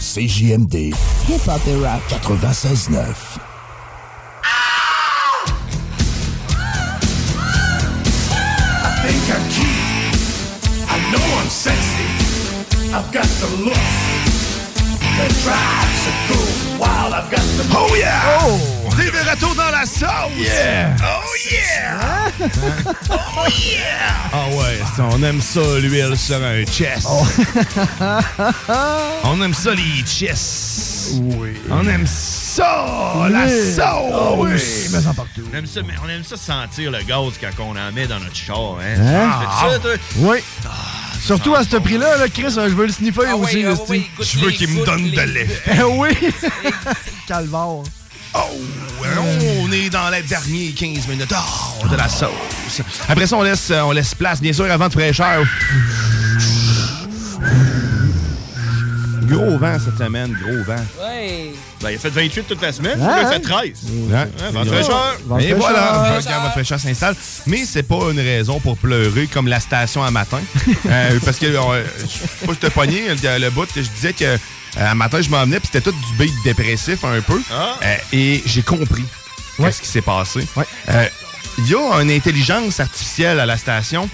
[0.00, 0.94] CJMD.
[1.26, 2.00] Hip-hop et rap.
[2.08, 3.38] 96.9.
[8.82, 10.88] I think I'm cute.
[10.88, 12.08] I know I'm sexy.
[12.92, 13.76] I've got the looks
[15.20, 17.12] that drives a girl wild.
[17.12, 18.38] I've got the Oh yeah!
[18.40, 18.79] Oh!
[19.00, 20.36] On est de retour dans la sauce!
[20.36, 20.94] Yeah!
[21.00, 22.30] Oh yeah!
[23.10, 23.80] oh yeah!
[24.30, 27.06] Ah ouais, ça, on aime ça, l'huile sur un chest.
[29.24, 31.14] on aime ça, les chests.
[31.14, 31.54] Oui.
[31.70, 33.80] On aime ça, la sauce!
[33.80, 35.48] Ah oui, mais ça partout.
[35.50, 38.20] On aime ça, mais on aime ça sentir le gaz quand on en met dans
[38.20, 39.00] notre char, hein?
[39.00, 39.30] Hein?
[39.40, 39.92] Fais-tu ça, toi?
[40.16, 40.38] Oui.
[41.24, 43.64] Surtout à ce prix-là, là, Chris, je veux le sniffer Ah aussi.
[43.64, 45.78] oui, ah oui, Je veux qu'il me donne de l'effet.
[45.78, 46.10] Eh oui!
[47.26, 47.82] Calvaire.
[48.34, 48.38] Oh,
[49.62, 51.32] on est dans les derniers 15 minutes
[51.82, 52.30] oh, de la sauce.
[53.08, 55.44] Après ça, on laisse, on laisse place, bien sûr, avant de fraîcheur.
[59.26, 60.82] Gros vent cette semaine, gros vent.
[61.00, 61.52] Ouais.
[61.80, 63.16] Ben, il a fait 28 toute la semaine, Hein?
[63.20, 63.70] il a fait 13.
[64.10, 64.16] Ouais.
[64.16, 65.16] Hein, vent fraîcheur.
[65.40, 67.14] Et voilà, votre fraîcheur s'installe.
[67.46, 70.40] Mais c'est pas une raison pour pleurer comme la station à matin.
[70.86, 74.12] Euh, parce que, euh, je sais pas si t'as pogné le, le bout, je disais
[74.12, 74.36] que
[74.78, 77.40] euh, à matin, je m'en venais, puis c'était tout du beat dépressif un peu.
[77.52, 77.76] Ah.
[77.82, 79.04] Euh, et j'ai compris
[79.56, 80.46] qu'est-ce qui s'est passé.
[80.88, 81.06] Euh,
[81.58, 84.08] Il y a une intelligence artificielle à la station.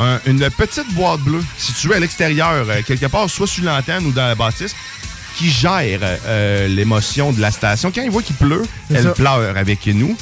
[0.00, 4.10] un- une petite boîte bleue située à l'extérieur, euh, quelque part, soit sur l'antenne ou
[4.10, 4.74] dans la bâtisse,
[5.36, 7.92] qui gère euh, l'émotion de la station.
[7.94, 9.10] Quand il voit qu'il pleut, elle ça.
[9.10, 10.16] pleure avec nous.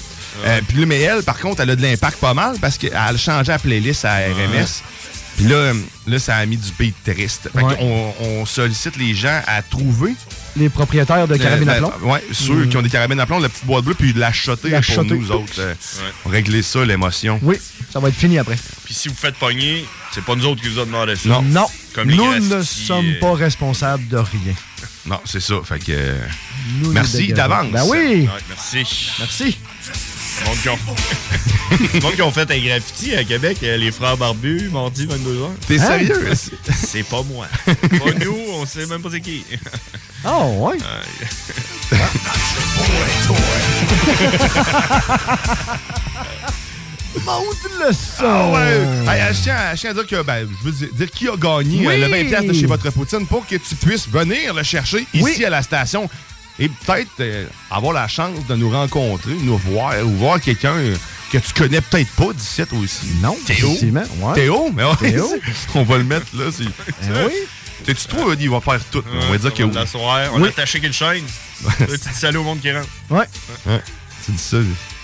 [0.44, 3.52] Euh, puis mais elle, par contre, elle a de l'impact pas mal parce qu'elle changé
[3.52, 4.82] la playlist à RMS.
[5.36, 5.72] Puis là,
[6.06, 7.48] là, ça a mis du beat triste.
[7.54, 7.76] Fait Ouais.
[8.20, 10.14] on sollicite les gens à trouver
[10.56, 11.92] Les propriétaires de carabines à plomb.
[12.02, 14.68] Ouais, ceux qui ont des carabines à plomb, la petite boîte bleue, puis la shotter
[14.70, 15.14] La pour shotter.
[15.14, 15.52] nous autres.
[15.58, 15.74] euh,
[16.26, 17.38] Régler ça, l'émotion.
[17.42, 17.56] Oui,
[17.92, 18.58] ça va être fini après.
[18.84, 21.28] Puis si vous faites pogner, c'est pas nous autres qui vous a demandé ça.
[21.28, 21.42] Non.
[21.42, 24.54] Non, Comme nous ne sommes euh, pas responsables de rien.
[25.06, 25.54] Non, c'est ça.
[25.64, 26.14] Fait que.
[26.82, 27.70] Nous, merci d'avance.
[27.72, 27.98] Ben oui.
[28.22, 29.10] Ouais, merci.
[29.18, 29.58] Merci.
[30.40, 30.78] Le monde qui ont...
[31.94, 35.48] le monde qui ont fait un graffiti à Québec, euh, les frères barbus, mardi 22h.
[35.66, 35.86] T'es Hein?
[35.86, 36.30] sérieux?
[36.74, 37.46] C'est pas moi.
[37.66, 39.44] Pas nous, on sait même pas c'est qui.
[40.24, 40.78] Oh, ouais.
[47.24, 48.24] Monte le son.
[48.24, 48.86] Ah ouais!
[49.08, 51.86] Hey, je, tiens, je tiens à dire que, ben, je veux dire, qui a gagné
[51.86, 51.94] Oui.
[52.02, 55.04] euh, le 20$ piastres de chez votre poutine pour que tu puisses venir le chercher
[55.12, 55.44] ici Oui.
[55.44, 56.08] à la station
[56.60, 60.94] et peut-être euh, avoir la chance de nous rencontrer, nous voir ou voir quelqu'un euh,
[61.32, 63.06] que tu connais peut-être pas d'ici aussi.
[63.22, 63.70] Non, Théo.
[63.70, 64.34] ouais.
[64.34, 64.70] Théo?
[64.74, 65.28] Mais ouais, Théo.
[65.74, 66.44] on va le mettre là.
[66.52, 67.32] c'est- oui.
[67.84, 69.02] T'es-tu trop, il va faire tout.
[69.10, 69.70] on va dire que oui.
[69.74, 70.48] La soirée, on Oui.
[70.48, 71.24] a attaché une chaîne.
[71.64, 72.86] Là, tu dis salut au monde qui rentre.
[73.08, 73.24] Ouais.
[73.66, 73.80] Ouais.
[74.26, 74.58] Tu dis ça,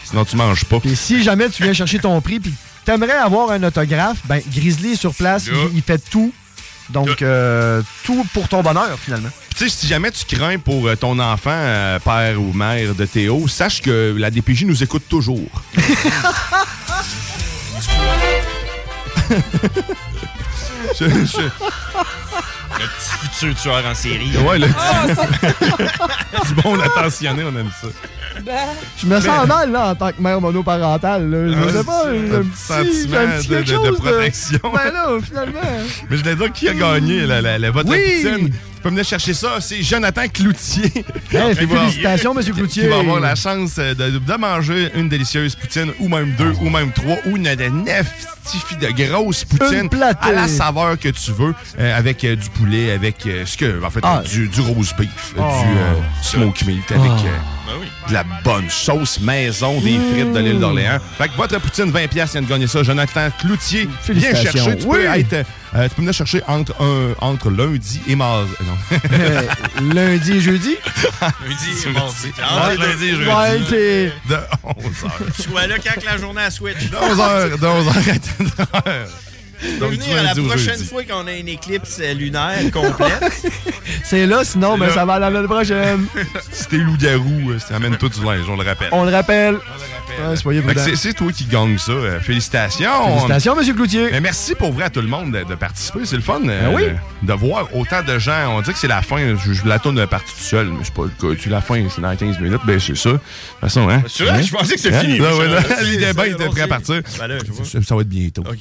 [0.04, 0.78] sinon tu manges pas.
[0.84, 2.52] Et si jamais tu viens chercher ton prix puis
[2.84, 6.32] t'aimerais avoir un autographe, ben Grizzly est sur place, il fait tout.
[6.90, 9.30] Donc, euh, tout pour ton bonheur, finalement.
[9.56, 13.06] Tu sais, si jamais tu crains pour euh, ton enfant, euh, père ou mère de
[13.06, 15.62] Théo, sache que la DPJ nous écoute toujours.
[20.98, 21.40] Je- je-
[22.78, 24.36] Le petit futur tueur en série.
[24.36, 25.06] Ouais, le Ah,
[26.46, 27.86] du bon attentionné, on aime ça.
[28.44, 28.52] Ben,
[29.00, 31.30] Je me sens Mais- mal, là, en tant que mère monoparentale.
[31.30, 31.48] Là.
[31.48, 34.58] Je Ah, sais pas, un un petit petit, sentiment un petit de- quelque protection.
[34.64, 35.60] Ben là, finalement.
[36.10, 38.22] Mais je voulais dire qui a gagné la, la, la votre Oui!
[38.22, 38.50] poutine?
[38.50, 40.92] Tu peux venir chercher ça, c'est Jonathan Cloutier.
[41.32, 42.82] Hey, va- félicitations, Monsieur Cloutier.
[42.82, 46.68] Qui va avoir la chance de, de manger une délicieuse poutine, ou même deux, ou
[46.68, 48.06] même trois, ou une de neuf
[48.80, 49.88] de grosses poutines
[50.20, 53.82] à la saveur que tu veux, euh, avec euh, du poulet, avec euh, ce que,
[53.84, 54.22] en fait, Ah.
[54.28, 55.40] du, du rose beef, Oh.
[55.40, 57.26] du euh, smoke meat, avec Oh.
[57.26, 57.86] euh, Ben oui.
[58.08, 60.98] de la bonne sauce maison, des frites de l'île d'Orléans.
[61.18, 62.82] Fait que votre poutine 20$ vient de gagner ça.
[62.84, 64.76] Jonathan Cloutier, viens chercher.
[64.78, 64.98] Tu Oui.
[64.98, 68.50] peux être, euh, tu peux venir chercher entre, un, entre lundi et mardi.
[68.64, 68.98] Non.
[69.16, 69.42] Euh,
[69.94, 70.76] lundi et jeudi?
[71.20, 72.32] Lundi et mardi.
[72.42, 73.28] Entre lundi et jeudi.
[73.30, 74.12] Ouais, c'est.
[74.28, 75.42] De 11h.
[75.50, 76.90] Sois là quand la journée à switch.
[76.90, 78.18] De 11h, de 11h à 13h.
[78.35, 78.35] peux
[79.80, 83.32] Donc, venir à la prochaine fois qu'on a une éclipse euh, lunaire complète.
[84.04, 86.06] C'est là, sinon, ben, ça va à la semaine prochaine.
[86.50, 88.88] Si t'es loup-garou, euh, ça amène tout du linge, on le rappelle.
[88.92, 89.58] On le rappelle.
[90.96, 91.92] C'est- toi qui gagne ça.
[91.92, 93.06] Euh, Félicitations.
[93.08, 94.08] Félicitations, Monsieur Cloutier.
[94.12, 96.00] Mais merci pour vrai à tout le monde de, de participer.
[96.04, 96.82] C'est le fun euh, Ben oui.
[97.22, 98.56] de voir autant de gens.
[98.56, 99.36] On dit que c'est la fin.
[99.36, 101.34] Je, je la tourne partie tout seul, mais c'est pas le cas.
[101.40, 102.60] Tu la fin, c'est dans 15 minutes.
[102.66, 103.10] Ben, c'est ça.
[103.10, 103.24] De toute
[103.60, 104.02] façon, hein?
[104.04, 104.42] Hein?
[104.42, 105.00] Je pensais que c'était Hein?
[105.00, 105.18] fini.
[105.20, 105.28] Non.
[105.38, 107.00] C'est- Il était prêt à partir.
[107.18, 107.64] Ben là, je vois.
[107.64, 108.42] Ça, ça va être bientôt.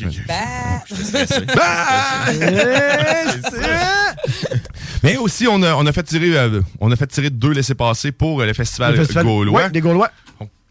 [5.04, 8.12] Mais aussi, on a, on a fait tirer, euh, on a fait tirer deux laissés-passer
[8.12, 9.64] pour euh, le festival, Le festival- gaulois.
[9.64, 10.10] ouais, des Gaulois.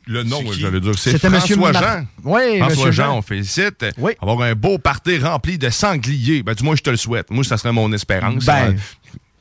[0.06, 2.06] Le nom, j'allais dire, c'est C'était François Mar- Jean.
[2.24, 3.18] Oui, François Jean, Jean.
[3.18, 3.84] on félicite.
[4.20, 6.42] Avoir un beau party rempli de sangliers.
[6.42, 7.30] Ben, du moins, je te le souhaite.
[7.30, 8.44] Moi, ça serait mon espérance.
[8.44, 8.76] Ben,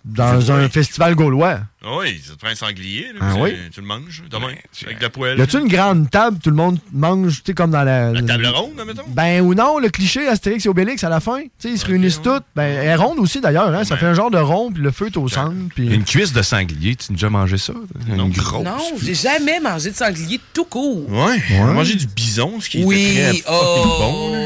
[0.05, 1.59] dans un festival gaulois.
[1.85, 3.07] Ah oui, ça te prend un sanglier.
[3.13, 3.51] là, Ah tu- oui?
[3.73, 4.53] Tu le manges demain,
[4.85, 5.37] avec de la poêle.
[5.37, 8.11] Y a-tu une grande table, tout le monde mange, tu sais, comme dans la.
[8.11, 9.03] La table ronde, mettons?
[9.09, 11.41] Ben ou non, le cliché Astérix et Obélix à la fin.
[11.41, 12.43] Tu sais, ils se réunissent toutes.
[12.55, 13.83] Ben, elle est ronde aussi d'ailleurs, hein.
[13.83, 15.53] Ça fait un genre de rond, puis le feu est au centre.
[15.75, 15.87] Puis...
[15.93, 17.73] Une cuisse de sanglier, tu as déjà mangé ça?
[18.07, 18.63] Une grosse.
[18.63, 21.09] Non, j'ai jamais mangé de sanglier tout court.
[21.09, 23.95] Ouais, on a mangé du bison, ce qui Oui, était très oh.
[23.99, 24.33] bon.
[24.33, 24.39] là.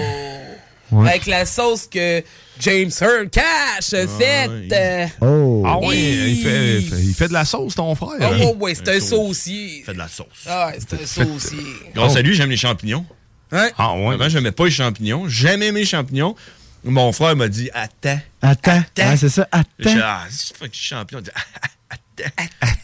[0.92, 1.10] Ouais.
[1.10, 2.24] Avec la sauce que
[2.62, 4.72] James Hurd Cash a faite.
[4.72, 5.64] euh, Oh.
[5.68, 8.10] Ah oui, il fait, il fait- il fait de la sauce, ton frère.
[8.22, 8.38] Oh, hein?
[8.40, 9.80] ouais, ouais, c'est un saucier.
[9.80, 10.28] Il fait de la sauce.
[10.48, 11.58] Ah, ouais, c'est un saucier.
[11.94, 13.06] Grâce à lui, j'aime les champignons.
[13.52, 13.70] Hein?
[13.78, 14.14] Ah ouais?
[14.16, 15.28] Avant, j'aimais pas les champignons.
[15.28, 16.36] Jamais aimé les champignons.
[16.84, 18.20] Mon frère m'a dit Attends.
[18.42, 18.82] Attends.
[18.98, 19.48] Ouais, c'est ça,
[19.80, 20.00] J'ai attends.
[20.04, 21.20] ah, si tu fais que je suis champion,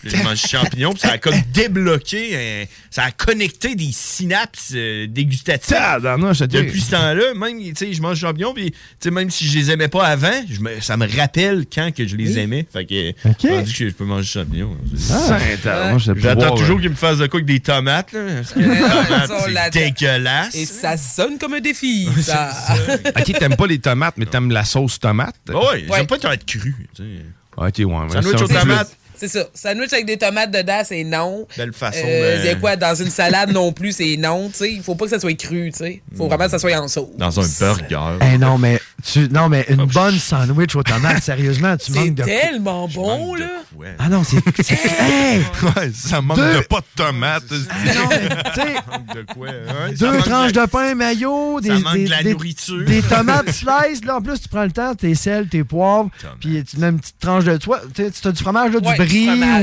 [0.03, 5.07] j'ai mangé champignons, puis ça a comme débloqué, euh, ça a connecté des synapses euh,
[5.07, 5.75] dégustatives.
[6.63, 9.57] Depuis ce temps-là, même, tu sais, je mange champignons, puis tu sais, même si je
[9.57, 12.65] les aimais pas avant, je me- ça me rappelle quand que je les aimais.
[12.71, 13.13] Fait que,
[13.55, 14.77] rendu que je peux manger champignons.
[15.11, 15.37] Ah.
[15.63, 18.19] Tabarnouche, ça peut J'attends toujours qu'ils me fassent de quoi avec des tomates, là.
[18.35, 20.55] Parce que les Ils tomates, sont c'est dégueulasse.
[20.55, 22.51] Et ça sonne comme un défi, ça.
[23.15, 25.35] Ok, t'aimes pas les tomates, mais t'aimes la sauce tomate?
[25.49, 27.03] Ah ouais, j'aime pas tu sais.
[27.55, 28.21] Ok, ouais.
[28.21, 28.85] ça,
[29.27, 29.33] c'est.
[29.33, 29.71] C'est ça.
[29.73, 31.47] Sandwich avec des tomates dedans, c'est non.
[31.57, 34.71] Belle façon Euh, de- c'est quoi, dans une salade non plus, c'est non, tu sais.
[34.73, 36.01] Il faut pas que ça soit cru, tu sais.
[36.11, 37.07] Il faut vraiment que ça soit en sauce.
[37.17, 38.17] Dans un burger.
[38.33, 42.15] Eh non, mais, tu, non, mais une bonne sandwich aux tomates, sérieusement, tu C'est manques
[42.15, 42.23] de.
[42.23, 43.45] tellement bon, là.
[43.99, 44.37] Ah non, c'est.
[44.63, 45.39] c'est- Hey!
[45.63, 47.43] Ouais, ça manque Deux- de pas de tomates.
[47.69, 49.47] Ah non, de quoi?
[49.49, 49.91] hein?
[49.97, 52.85] Deux tranches de- de pain maillot, des, Ça manque des, de la des- nourriture.
[52.85, 54.03] des tomates slices.
[54.05, 56.09] Là, en plus, tu prends le temps, tes sels, tes poivres,
[56.39, 57.57] puis tu mets une petite tranche de.
[57.57, 59.12] Toi, tu as du fromage, là, Ouais, du brie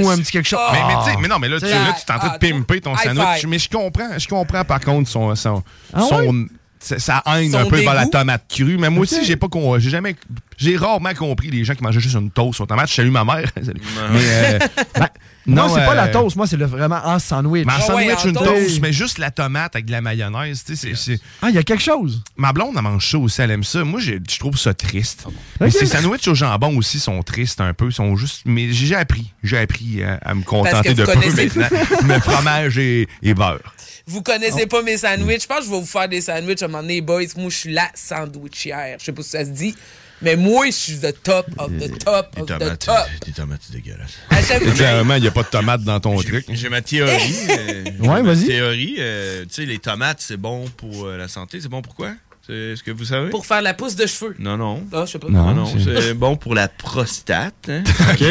[0.03, 0.61] ou un petit quelque chose.
[0.73, 2.35] Mais, mais, tu sais, mais non, mais là, tu, là, tu es en train de
[2.35, 3.47] ah, pimper ton sandwich.
[3.47, 5.35] Mais je comprends, je comprends par contre son.
[5.35, 5.63] son,
[5.93, 6.47] Ah son-?
[6.81, 8.79] Ça- haine un peu vers la tomate crue.
[8.79, 10.17] Mais moi aussi, j'ai pas con- j'ai jamais.
[10.57, 12.91] J'ai rarement compris les gens qui mangeaient juste une toast aux tomates.
[12.91, 13.51] Je salue ma mère.
[13.63, 13.81] Salut.
[14.13, 14.59] mais euh,
[15.47, 17.65] Ben, non, c'est pas euh, la toast, moi, c'est le, vraiment en sandwich.
[17.67, 18.67] Mais en Ah ouais, sandwich, en une toast.
[18.69, 21.21] toast, mais juste la tomate avec de la mayonnaise, tu sais, c'est- c'est...
[21.41, 22.23] Ah, il y a quelque chose.
[22.37, 23.83] Ma blonde, elle mange ça aussi, elle aime ça.
[23.83, 25.27] Moi, je trouve ça triste.
[25.59, 28.43] Mais ces sandwichs au jambon aussi sont tristes un peu, sont juste...
[28.45, 31.79] Mais j'ai appris, j'ai appris à, à me contenter que de vous peu maintenant.
[32.05, 33.61] Mais fromage et, et beurre.
[34.11, 35.43] Vous connaissez pas mes sandwichs.
[35.43, 37.23] Je pense que je vais vous faire des sandwichs à un moment donné, boys.
[37.37, 38.97] Moi, je suis la sandwichière.
[38.99, 39.75] Je sais pas si ça se dit.
[40.23, 43.07] Mais moi, je suis the top of the top of the top.
[43.25, 44.11] des tomates, c'est dégueulasse.
[44.29, 46.45] À chaque fois- Généralement, il n'y a pas de tomate dans ton truc.
[46.51, 47.37] J'ai ma théorie.
[47.51, 48.47] euh, Ouais, ma vas-y.
[48.47, 48.97] théorie.
[48.99, 51.59] euh, tu sais, les tomates, c'est bon pour euh, la santé.
[51.63, 52.09] C'est bon pourquoi?
[52.11, 52.30] C'est
[52.77, 53.31] ce que vous savez?
[53.31, 54.35] Pour faire la pousse de cheveux.
[54.39, 54.87] Non, non.
[54.93, 55.29] Ah, je sais pas.
[55.29, 57.69] Non, Non, c'est- bon pour la prostate.
[57.69, 57.83] hein.
[58.13, 58.23] OK.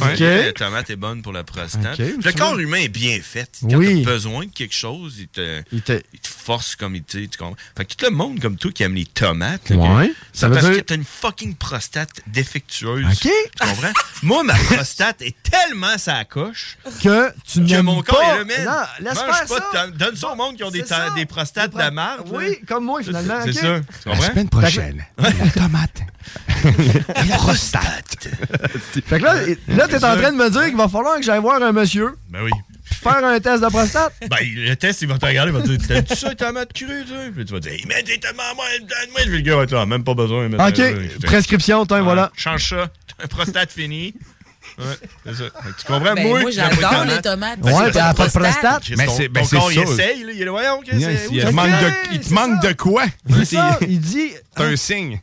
[0.00, 0.18] Ok.
[0.20, 1.98] La tomate est bonne pour la prostate.
[1.98, 3.50] Le tu corps humain est bien fait.
[3.62, 4.02] Quand Oui.
[4.04, 7.18] t'as besoin de quelque chose, il te, Il te- il te force comme il te...
[7.18, 7.56] Tu comprends?
[7.76, 10.12] Fait que tout le monde comme toi qui aime les tomates, là, Ouais.
[10.32, 13.04] Ça parce dire- que t'as une fucking prostate défectueuse.
[13.06, 13.20] OK.
[13.22, 13.30] Tu
[13.68, 13.92] comprends?
[14.22, 18.34] Moi, ma prostate est tellement sa coche Que tu que mon corps pas.
[18.34, 18.64] est là, man.
[19.02, 19.86] Non, laisse pas ça.
[19.88, 20.84] Donne ça au monde qui ont des,
[21.16, 22.28] des prostates de la marde.
[22.32, 23.40] Oui, comme moi, finalement.
[23.60, 23.80] Ça.
[24.02, 24.30] Tu La comprends?
[24.30, 26.02] semaine prochaine, la tomate.
[27.28, 28.28] la prostate.
[29.06, 29.34] Fait que là,
[29.68, 32.16] là t'es en train de me dire qu'il va falloir que j'aille voir un monsieur,
[32.30, 32.50] Ben oui.
[32.84, 34.12] faire un test de prostate.
[34.28, 36.72] Ben, le test, il va te regarder, il va te dire T'aimes-tu ça, les tomates
[36.72, 39.20] crues, toi Puis tu vas dire Mais t'es tellement moi, donne-moi.
[39.22, 40.46] Puis le gars va être là, même pas besoin.
[40.46, 40.82] OK,
[41.22, 42.32] prescription, tiens, voilà.
[42.36, 42.88] Change ça,
[43.22, 44.14] un prostate fini.
[44.78, 44.84] Ouais,
[45.24, 45.44] c'est ça.
[45.78, 46.14] Tu comprends?
[46.14, 47.58] Ben, moi, j'aime j'adore les tomates.
[47.62, 48.82] Ouais, C'est t'as pas de prostate.
[48.96, 49.92] Mais c'est- ben, corps, il ça.
[49.92, 52.62] essaye, là, il est là, voyons, qu'est-ce Yes, que il manque de, il te manque
[52.62, 53.04] de quoi?
[53.44, 55.20] Ça, il dit C'est un signe.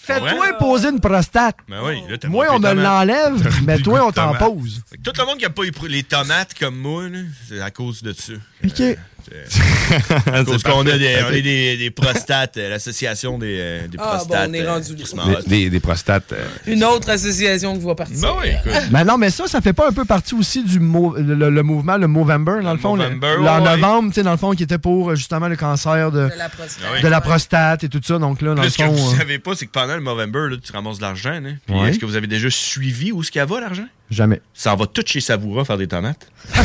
[0.00, 0.52] Fais-toi Ouais.
[0.58, 1.56] poser une prostate.
[1.68, 3.34] Ben oui, là, t'as Moi, on me l'enlève,
[3.64, 4.82] mais toi, on t'en pose.
[5.02, 7.04] Tout le monde qui a pas les- les tomates comme moi,
[7.48, 8.32] c'est à cause de ça.
[8.64, 8.96] OK.
[10.46, 14.18] C'est qu'on a des, on est des, des prostates, euh, l'association des, euh, des Ah,
[14.20, 14.48] bon, prostates.
[14.50, 16.32] on est euh, rendu Des, des- des prostates.
[16.32, 18.16] euh, Une autre association qui va partir.
[18.20, 18.72] Ben oui.
[18.90, 21.96] Mais non, mais ça, ça fait pas un peu partie aussi du le, le mouvement,
[21.96, 22.96] le Movember, dans le fond.
[22.96, 23.76] le- Movember, le- en ouais.
[23.76, 26.48] novembre, tu sais, dans le fond, qui était pour justement le cancer de, De la
[26.48, 26.84] prostate.
[26.94, 27.02] Oui.
[27.02, 28.18] de la prostate et tout ça.
[28.18, 28.92] Donc là, dans le ce que fond.
[28.92, 31.30] vous euh, savez pas, c'est que pendant le Movember, là, tu ramasses de l'argent.
[31.44, 31.56] hein.
[31.68, 31.90] Ouais.
[31.90, 33.86] Est-ce que vous avez déjà suivi où ce qu'il va, l'argent?
[34.10, 34.40] Jamais.
[34.54, 36.28] Ça en va tout chez Savoura faire des tomates.
[36.54, 36.60] Tu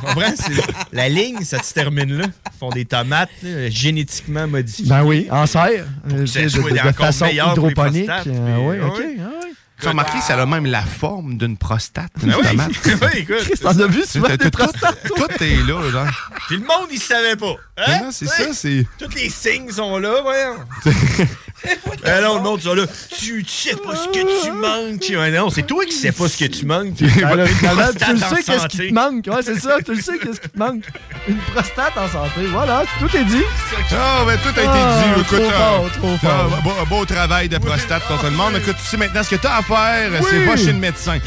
[0.00, 0.32] comprends?
[0.36, 0.62] C'est-
[0.92, 2.24] La ligne, ça se termine là.
[2.26, 4.86] Ils font des tomates là, génétiquement modifiées.
[4.88, 5.86] Ben oui, en serre.
[6.12, 8.08] euh, de, façon hydroponique.
[8.26, 9.02] euh, oui, ok.
[9.20, 9.52] ah oui.
[9.80, 12.46] Tu as remarqué, ça a même la forme d'une prostate, une Ben oui.
[12.48, 12.70] tomate.
[12.84, 13.60] oui, écoute.
[13.62, 16.30] T'en as vu souvent Tout- des tout- prostates, Tout est là, genre.
[16.48, 17.54] Puis le monde, il savait pas.
[17.76, 17.98] Hein?
[18.02, 18.86] Non, c'est ça, c'est.
[18.98, 20.56] Tous les signes sont là, voyons.
[22.04, 22.84] Ben non, le monde sont là.
[23.18, 25.32] Tu, sais pas ce que tu manques.
[25.34, 26.94] Non, c'est toi qui sais pas ce que tu manques.
[26.98, 29.26] Ben tu le en sais qu'est-ce qui te manque.
[29.26, 30.84] Ouais, c'est ça, tu le sais qu'est-ce qui te manque.
[31.26, 32.46] Une prostate en santé.
[32.52, 33.42] Voilà, tout est dit.
[33.92, 35.20] Ah, ben tout a été Ah, dit.
[35.20, 36.62] Écoute, trop euh, fort, trop fort.
[36.80, 38.54] ah, beau, travail de prostate pour tout le monde.
[38.56, 40.26] Écoute, tu sais maintenant ce que tu as à Oui.
[40.30, 41.18] c'est pas chez le médecin.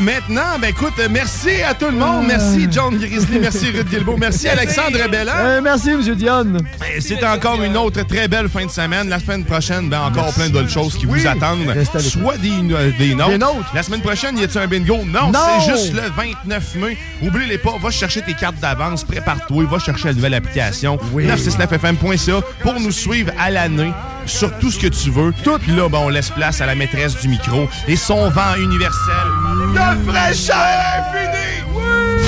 [0.00, 2.24] Maintenant, ben écoute, merci à tout le monde.
[2.26, 5.32] Merci John Grizzly, merci Ruth Guilbeault, merci Alexandre Belland.
[5.36, 6.00] Euh, merci, M.
[6.14, 6.60] Dionne.
[6.78, 9.08] Ben, C'est encore une autre très belle fin de semaine.
[9.08, 11.20] La semaine prochaine, ben encore plein d'autres choses qui Oui.
[11.20, 11.74] vous attendent.
[12.00, 13.30] Soit des, euh, des nôtres.
[13.30, 13.70] Des nôtres.
[13.74, 14.98] La semaine prochaine, y a-tu un bingo?
[15.04, 15.38] Non, Non.
[15.64, 16.96] c'est juste le 29 mai.
[17.22, 20.98] Oublie-les pas, va chercher tes cartes d'avance, prépare-toi, va chercher la nouvelle application.
[21.12, 21.26] Oui.
[21.26, 23.92] 969fm.ca pour nous suivre à l'année
[24.26, 25.32] sur tout ce que tu veux.
[25.42, 28.54] Tout Puis là, ben, on laisse place à la maîtresse du micro et son vent
[28.56, 29.26] universel
[29.74, 30.56] de fraîcheur
[30.98, 31.62] infinie.
[31.74, 32.20] Oui!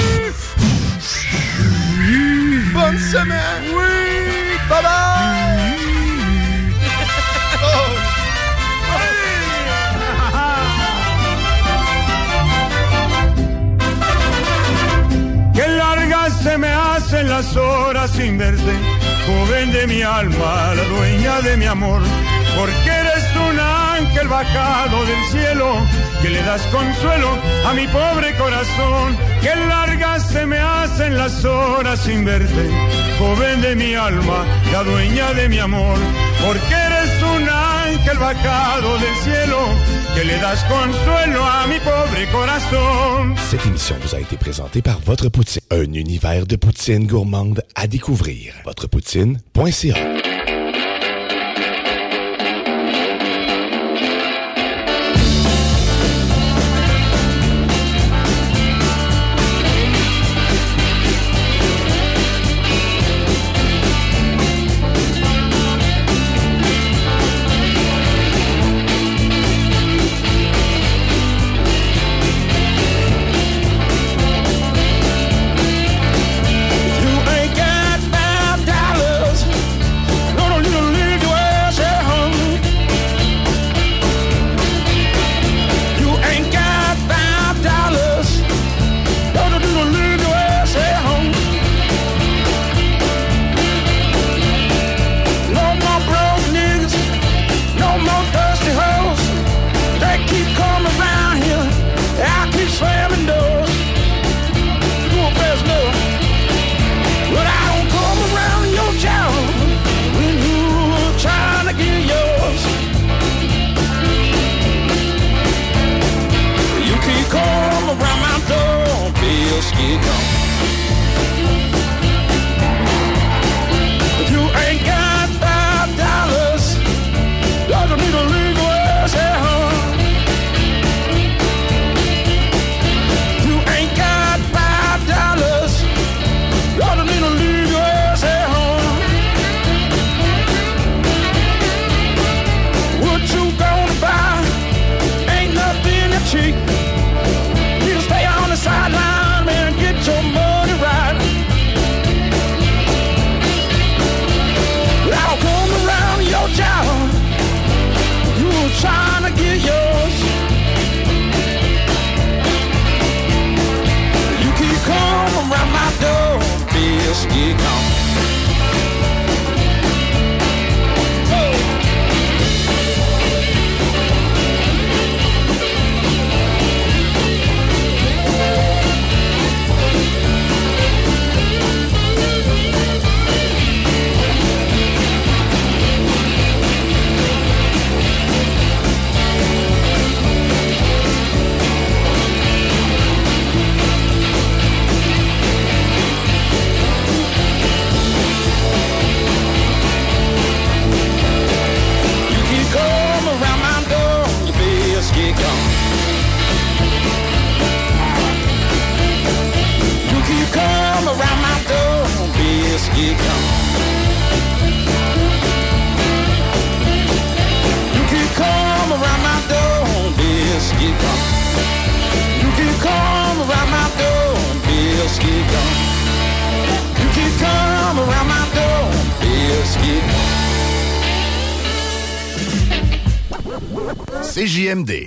[2.73, 3.65] Bonne semaine!
[3.75, 4.59] Oui!
[4.69, 4.89] Bye bye!
[7.65, 7.93] Oh!
[15.55, 18.73] Que largas se me hacen las horas sin verte,
[19.27, 22.01] joven de mi alma, la dueña de mi amor,
[22.57, 23.12] porque eres
[24.03, 25.87] un ángel bajado del cielo,
[26.23, 29.17] que le das consuelo a mi pobre corazón.
[29.41, 32.71] Que largas se me hacen las horas sin verte,
[33.19, 35.99] joven de mi alma, la dueña de mi amor,
[36.45, 39.59] porque eres un ángel bajado del cielo,
[40.15, 43.35] que le das consuelo a mi pobre corazón.
[43.51, 47.87] Cette émission vous a été présentée par Votre Poutine, un univers de poutine gourmande à
[47.87, 48.55] découvrir.
[48.65, 50.22] Votrepoutine.ca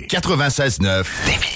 [0.08, 1.55] 96.9.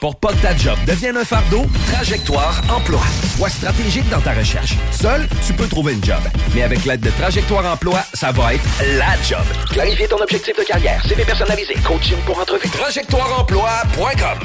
[0.00, 3.00] Pour pas que ta job devienne un fardeau, Trajectoire Emploi.
[3.36, 4.76] Sois stratégique dans ta recherche.
[4.92, 6.20] Seul, tu peux trouver une job.
[6.54, 8.64] Mais avec l'aide de Trajectoire Emploi, ça va être
[8.96, 9.44] la job.
[9.70, 12.68] Clarifier ton objectif de carrière, CV personnalisé, coaching pour entrevue.
[12.68, 14.38] TrajectoireEmploi.com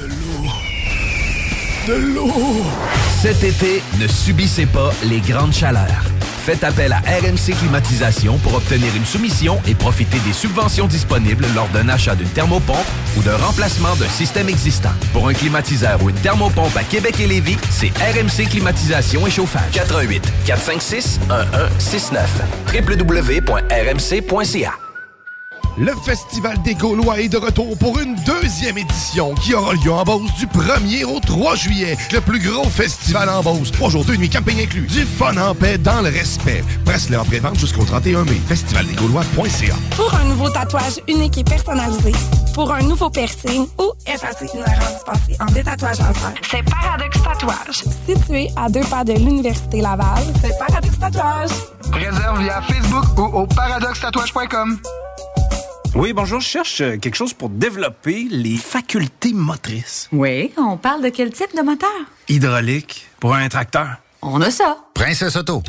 [0.00, 0.50] De l'eau.
[1.86, 2.64] De l'eau.
[3.22, 6.04] Cet été, ne subissez pas les grandes chaleurs.
[6.44, 11.68] Faites appel à RMC Climatisation pour obtenir une soumission et profiter des subventions disponibles lors
[11.68, 14.92] d'un achat d'une thermopompe ou d'un remplacement d'un système existant.
[15.12, 19.72] Pour un climatiseur ou une thermopompe à Québec et Lévis, c'est RMC Climatisation et Chauffage.
[19.72, 22.30] 88 456 1169
[22.74, 24.72] www.rmc.ca
[25.78, 30.02] Le Festival des Gaulois est de retour pour une deuxième édition qui aura lieu en
[30.02, 31.96] Beauce du 1er au 3 juillet.
[32.12, 33.70] Le plus gros festival en Beauce.
[33.70, 34.86] Trois jours, deux nuits, camping inclus.
[34.88, 36.64] Du fun en paix dans le respect.
[36.84, 38.40] Presse-le en pré-vente jusqu'au 31 mai.
[38.48, 42.12] Festivaldesgaulois.ca Pour un nouveau tatouage unique et personnalisé,
[42.58, 47.84] pour un nouveau piercing ou effacer une erreur dispensée en détatouage laser, c'est Paradox Tatouage.
[48.04, 51.50] Situé à deux pas de l'Université Laval, c'est Paradox Tatouage.
[51.92, 54.76] Réserve via Facebook ou au paradoxtatouage.com.
[55.94, 60.08] Oui, bonjour, je cherche euh, quelque chose pour développer les facultés motrices.
[60.10, 61.88] Oui, on parle de quel type de moteur?
[62.28, 63.88] Hydraulique, pour un tracteur.
[64.20, 64.78] On a ça.
[64.94, 65.62] Princesse Auto.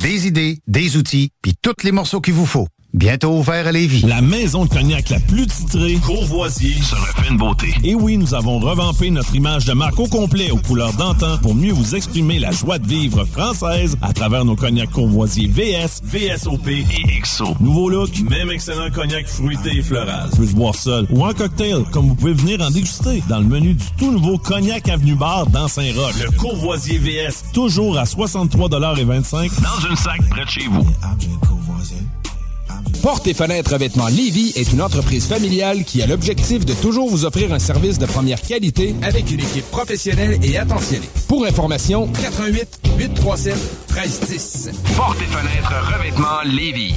[0.00, 2.68] Des idées, des outils, puis tous les morceaux qu'il vous faut.
[2.96, 4.00] Bientôt ouvert à Lévis.
[4.06, 7.74] La maison de cognac la plus titrée, Courvoisier, se refait une beauté.
[7.84, 11.54] Et oui, nous avons revampé notre image de marque au complet aux couleurs d'antan pour
[11.54, 16.68] mieux vous exprimer la joie de vivre française à travers nos cognacs Courvoisier VS, VSOP
[16.68, 17.54] et XO.
[17.60, 20.30] Nouveau look, même excellent cognac fruité et floral.
[20.34, 23.74] Se boire seul ou en cocktail, comme vous pouvez venir en déguster dans le menu
[23.74, 26.14] du tout nouveau Cognac Avenue Bar dans Saint-Roch.
[26.24, 30.86] Le Courvoisier VS, toujours à 63,25 dans une sac près de chez vous.
[33.02, 37.24] Porte et fenêtres vêtements Lévis est une entreprise familiale qui a l'objectif de toujours vous
[37.24, 41.08] offrir un service de première qualité avec une équipe professionnelle et attentionnée.
[41.28, 43.54] Pour information, 88 837
[43.94, 44.70] 1310.
[44.96, 46.94] Porte et fenêtres revêtements Lévis.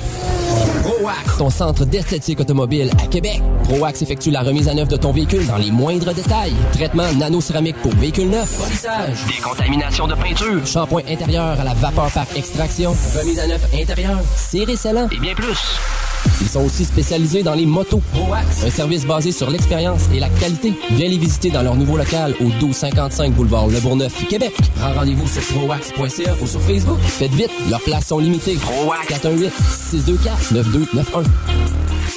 [0.83, 3.41] ProAx, ton centre d'esthétique automobile à Québec.
[3.65, 6.53] ProAx effectue la remise à neuf de ton véhicule dans les moindres détails.
[6.73, 10.65] Traitement nano-céramique pour véhicule neuf, polissage, Décontamination de peinture.
[10.65, 15.07] shampoing intérieur à la vapeur par extraction, remise à neuf intérieure, serré scellant.
[15.11, 15.58] Et bien plus.
[16.41, 18.01] Ils sont aussi spécialisés dans les motos.
[18.65, 20.73] Un service basé sur l'expérience et la qualité.
[20.91, 24.53] Viens les visiter dans leur nouveau local au 1255 boulevard Le Bourgneuf, Québec.
[24.75, 26.99] Prends rendez-vous sur proax.ca ou sur Facebook.
[27.01, 28.55] Faites vite, leurs places sont limitées.
[28.55, 31.25] ProAx 418 624 9291.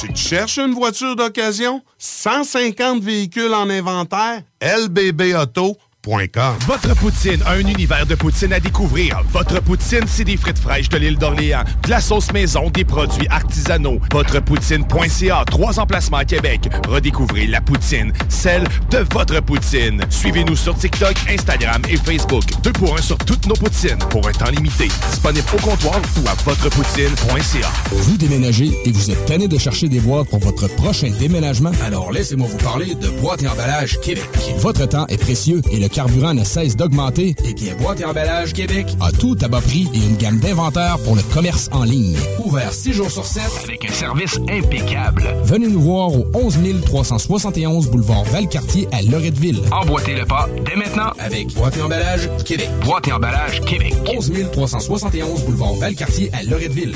[0.00, 1.82] Tu cherches une voiture d'occasion?
[1.98, 4.42] 150 véhicules en inventaire?
[4.60, 5.76] lbbauto.com.
[6.04, 9.22] Votre poutine, un univers de poutine à découvrir.
[9.32, 13.28] Votre poutine, c'est des frites fraîches de l'île d'Orléans, de la sauce maison, des produits
[13.28, 14.00] artisanaux.
[14.12, 16.68] Votrepoutine.ca, trois emplacements à Québec.
[16.88, 20.02] Redécouvrez la poutine, celle de votre poutine.
[20.10, 22.42] Suivez-nous sur TikTok, Instagram et Facebook.
[22.64, 24.88] Deux pour un sur toutes nos poutines, pour un temps limité.
[25.08, 27.70] Disponible au comptoir ou à votrepoutine.ca.
[27.92, 31.70] Vous déménagez et vous êtes tanné de chercher des boîtes pour votre prochain déménagement?
[31.84, 34.28] Alors laissez-moi vous parler de Boîte et Emballage Québec.
[34.58, 37.36] Votre temps est précieux et le carburant ne cesse d'augmenter.
[37.46, 40.98] Eh bien, Boîte et Emballage Québec a tout à bas prix et une gamme d'inventaires
[41.04, 42.16] pour le commerce en ligne.
[42.44, 45.22] Ouvert 6 jours sur 7 Avec un service impeccable.
[45.44, 49.60] Venez nous voir au 11 371 boulevard Valcartier à Loretteville.
[49.70, 52.68] Emboîtez le pas dès maintenant avec Boîte et Emballage Québec.
[52.84, 53.94] Boîte et emballage Québec.
[54.16, 56.94] 11 371 boulevard Valcartier à Loretteville.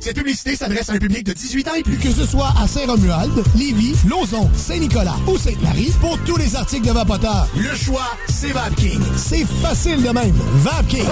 [0.00, 1.98] Cette publicité s'adresse à un public de 18 ans et plus.
[1.98, 6.92] Que ce soit à Saint-Romuald, Lévis, Lauson, Saint-Nicolas ou Sainte-Marie, pour tous les articles de
[6.92, 9.00] Vapoteur, le choix, c'est VapKing.
[9.16, 10.34] C'est facile de même.
[10.34, 11.06] VapKing.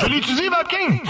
[0.00, 1.00] Je l'utilise, VapKing!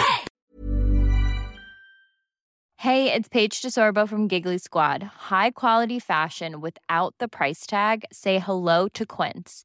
[2.77, 5.05] Hey, it's Paige DeSorbo from Giggly Squad.
[5.31, 8.05] High quality fashion without the price tag.
[8.13, 9.65] Say hello to Quince.